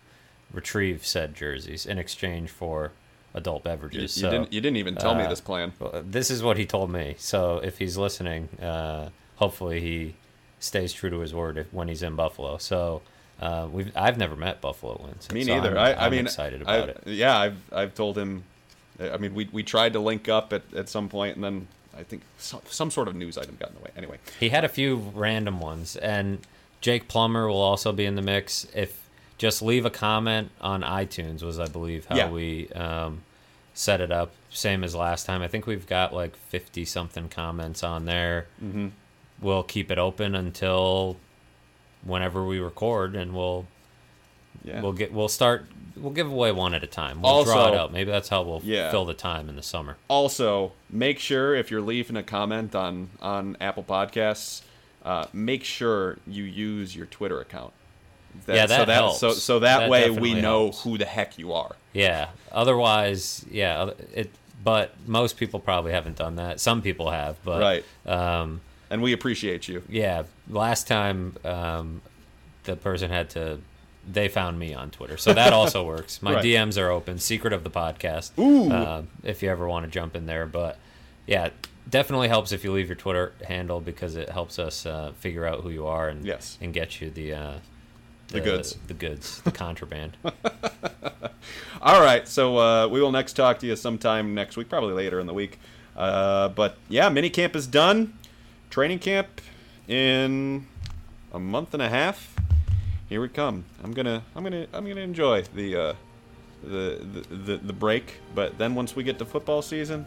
retrieve 0.54 1.04
said 1.08 1.34
jerseys 1.34 1.88
in 1.88 1.98
exchange 1.98 2.52
for 2.52 2.92
adult 3.34 3.64
beverages. 3.64 4.16
you 4.16 4.22
so, 4.22 4.30
didn't 4.30 4.54
you 4.54 4.62
didn't 4.62 4.78
even 4.78 4.96
tell 4.96 5.16
me 5.16 5.24
uh, 5.24 5.30
this 5.30 5.42
plan. 5.42 5.74
this 6.04 6.30
is 6.30 6.44
what 6.44 6.58
he 6.58 6.68
told 6.68 6.92
me. 6.92 7.16
So 7.18 7.58
if 7.64 7.80
he's 7.80 7.98
listening, 7.98 8.50
uh, 8.62 9.10
hopefully 9.38 9.82
he 9.82 10.14
stays 10.60 10.94
true 10.94 11.10
to 11.10 11.18
his 11.22 11.34
word 11.34 11.58
if, 11.58 11.74
when 11.74 11.88
he's 11.88 12.04
in 12.04 12.16
Buffalo. 12.16 12.58
So 12.58 13.02
uh, 13.42 13.68
we've 13.72 13.92
I've 13.96 14.18
never 14.18 14.36
met 14.36 14.62
Buffalo 14.62 15.00
Wins. 15.04 15.32
Me 15.32 15.44
so 15.44 15.56
neither. 15.56 15.78
I'm, 15.78 15.78
I, 15.78 15.94
I 15.94 16.06
I'm 16.06 16.12
mean, 16.12 16.26
excited 16.26 16.64
I- 16.66 16.76
about 16.78 16.90
it. 16.90 17.04
Yeah, 17.06 17.38
I've 17.38 17.58
I've 17.74 17.94
told 17.96 18.18
him. 18.18 18.44
I 19.00 19.18
mean, 19.18 19.34
we 19.36 19.50
we 19.52 19.62
tried 19.64 19.94
to 19.94 20.00
link 20.00 20.30
up 20.30 20.54
at, 20.54 20.62
at 20.74 20.88
some 20.90 21.10
point, 21.10 21.36
and 21.36 21.44
then 21.44 21.68
I 21.98 22.04
think 22.04 22.22
some, 22.38 22.62
some 22.66 22.92
sort 22.92 23.08
of 23.10 23.16
news 23.16 23.38
item 23.38 23.58
got 23.60 23.70
in 23.70 23.76
the 23.76 23.82
way. 23.82 23.92
Anyway, 23.98 24.18
He 24.40 24.50
had 24.50 24.64
a 24.64 24.70
few 24.70 24.96
random 25.14 25.60
ones, 25.60 25.96
and 25.98 26.40
Jake 26.82 27.08
Plummer 27.10 27.48
will 27.48 27.62
also 27.62 27.92
be 27.92 28.06
in 28.06 28.16
the 28.16 28.22
mix. 28.22 28.66
If 28.74 29.02
just 29.38 29.62
leave 29.62 29.86
a 29.86 29.90
comment 29.90 30.52
on 30.62 30.82
iTunes 30.82 31.44
was 31.44 31.60
I 31.60 31.68
believe 31.68 32.06
how 32.06 32.16
Yeah. 32.16 32.30
we 32.30 32.70
um, 32.70 33.24
set 33.74 34.00
it 34.00 34.12
up. 34.12 34.32
Same 34.50 34.82
as 34.86 34.96
last 34.96 35.26
time. 35.26 35.42
I 35.42 35.50
think 35.50 35.68
we've 35.68 35.86
got 35.88 36.14
like 36.14 36.38
fifty 36.38 36.86
something 36.86 37.28
comments 37.28 37.84
on 37.84 38.06
there. 38.06 38.48
mm-hmm. 38.64 38.88
we'll 39.42 39.64
keep 39.64 39.92
it 39.92 39.98
open 39.98 40.36
until 40.36 41.18
whenever 42.06 42.46
we 42.46 42.60
record 42.60 43.16
and 43.16 43.34
we'll 43.36 43.66
yeah, 44.64 44.82
we'll 44.82 44.94
get 44.94 45.12
we'll 45.12 45.28
start 45.28 45.66
we'll 45.98 46.14
give 46.14 46.32
away 46.32 46.52
one 46.52 46.74
at 46.74 46.84
a 46.84 46.88
time 46.88 47.22
we'll 47.22 47.44
draw 47.44 47.68
it 47.70 47.76
out 47.76 47.92
maybe 47.92 48.10
that's 48.12 48.30
how 48.30 48.42
we'll 48.42 48.62
Yeah. 48.64 48.90
fill 48.92 49.06
the 49.06 49.14
time 49.14 49.50
in 49.50 49.56
the 49.56 49.62
summer 49.64 49.98
also 50.08 50.72
make 50.90 51.20
sure 51.20 51.54
if 51.56 51.70
you're 51.70 51.82
leaving 51.82 52.16
a 52.16 52.24
comment 52.24 52.74
on 52.76 53.10
on 53.22 53.58
Apple 53.62 53.84
Podcasts, 53.84 54.62
uh, 55.04 55.26
make 55.34 55.64
sure 55.64 56.18
you 56.26 56.44
use 56.44 56.96
your 56.96 57.06
Twitter 57.06 57.40
account. 57.40 57.74
Yeah, 58.48 58.66
that 58.66 58.80
so 58.80 58.86
that 58.86 58.94
helps. 58.94 59.20
so 59.20 59.32
so 59.32 59.60
that, 59.60 59.80
That 59.82 59.90
way 59.90 60.10
we 60.10 60.34
know 60.34 60.64
helps. 60.66 60.82
who 60.84 60.98
the 60.98 61.06
heck 61.06 61.38
you 61.38 61.54
are. 61.54 61.76
yeah 61.94 62.30
otherwise 62.52 63.46
yeah 63.50 63.92
it 64.14 64.30
but 64.64 64.92
most 65.08 65.38
people 65.38 65.60
probably 65.60 65.92
haven't 65.92 66.18
done 66.18 66.36
that 66.38 66.60
some 66.60 66.82
people 66.82 67.12
have 67.12 67.38
but 67.46 67.62
Right. 67.62 67.86
um 68.12 68.62
And 68.90 69.02
we 69.02 69.14
appreciate 69.14 69.68
you. 69.68 69.82
yeah 69.90 70.24
last 70.50 70.88
time 70.88 71.36
um 71.44 72.02
the 72.64 72.76
person 72.76 73.10
had 73.12 73.30
to 73.32 73.60
they 74.12 74.28
found 74.28 74.60
me 74.60 74.72
on 74.74 74.92
Twitter, 74.92 75.18
so 75.18 75.34
that 75.34 75.52
also 75.52 75.84
works. 75.94 76.22
My 76.22 76.36
Right. 76.36 76.44
DMs 76.46 76.80
are 76.80 76.90
open. 76.92 77.18
Secret 77.18 77.54
of 77.54 77.64
the 77.64 77.72
podcast. 77.72 78.38
Ooh. 78.38 78.72
Um, 78.72 79.08
if 79.24 79.42
you 79.42 79.50
ever 79.50 79.68
want 79.68 79.84
to 79.86 79.92
jump 79.92 80.16
in 80.16 80.28
there, 80.28 80.46
but 80.46 80.78
yeah, 81.26 81.50
definitely 81.90 82.28
helps 82.28 82.52
if 82.52 82.64
you 82.64 82.72
leave 82.72 82.88
your 82.88 82.96
Twitter 82.96 83.34
handle 83.48 83.80
because 83.82 84.16
it 84.16 84.30
helps 84.30 84.60
us 84.60 84.86
uh, 84.86 85.12
figure 85.20 85.44
out 85.48 85.62
who 85.62 85.72
you 85.72 85.88
are 85.88 86.08
and 86.08 86.24
Yes. 86.24 86.56
and 86.62 86.72
get 86.72 87.02
you 87.02 87.10
the 87.10 87.34
uh, 87.34 87.54
The 88.28 88.42
goods. 88.42 88.78
the 88.88 88.94
goods, 88.94 89.42
the 89.42 89.52
contraband. 89.64 90.18
All 91.82 92.02
right, 92.02 92.28
so 92.28 92.58
uh, 92.58 92.88
we 92.88 93.02
will 93.02 93.12
next 93.12 93.34
talk 93.34 93.60
to 93.60 93.68
you 93.68 93.76
sometime 93.76 94.34
next 94.34 94.58
week, 94.58 94.70
probably 94.70 94.94
later 94.94 95.20
in 95.20 95.28
the 95.28 95.34
week. 95.34 95.60
Uh, 95.96 96.50
but 96.50 96.78
yeah, 96.90 97.10
mini 97.10 97.30
camp 97.30 97.56
is 97.56 97.68
done. 97.68 98.14
Training 98.76 99.00
camp 99.00 99.40
in 99.88 100.68
a 101.32 101.40
month 101.40 101.74
and 101.74 101.82
a 101.82 101.88
half. 101.88 102.36
Here 103.08 103.22
we 103.22 103.30
come. 103.30 103.64
I'm 103.82 103.94
gonna, 103.94 104.22
I'm 104.36 104.44
gonna, 104.44 104.68
I'm 104.74 104.86
gonna 104.86 105.00
enjoy 105.00 105.44
the, 105.44 105.78
uh, 105.78 105.94
the, 106.62 107.00
the, 107.30 107.36
the, 107.36 107.58
the 107.58 107.72
break. 107.72 108.20
But 108.36 108.58
then 108.58 108.76
once 108.76 108.94
we 108.94 109.06
get 109.06 109.18
to 109.20 109.26
football 109.26 109.62
season, 109.62 110.06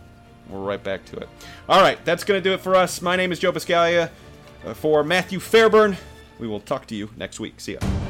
we're 0.51 0.61
right 0.61 0.85
back 0.85 1.07
to 1.07 1.17
it. 1.17 1.31
All 1.67 1.81
right, 1.81 2.05
that's 2.05 2.25
gonna 2.25 2.43
do 2.43 2.53
it 2.53 2.61
for 2.61 2.75
us. 2.75 3.01
My 3.01 3.17
name 3.17 3.33
is 3.33 3.39
Joe 3.39 3.53
Buscaglia. 3.53 4.11
Uh, 4.63 4.75
for 4.75 5.03
Matthew 5.03 5.41
Fairburn, 5.41 5.97
we 6.39 6.47
will 6.47 6.61
talk 6.61 6.85
to 6.89 6.95
you 6.95 7.09
next 7.17 7.41
week. 7.41 7.61
See 7.61 7.73
ya. 7.73 8.08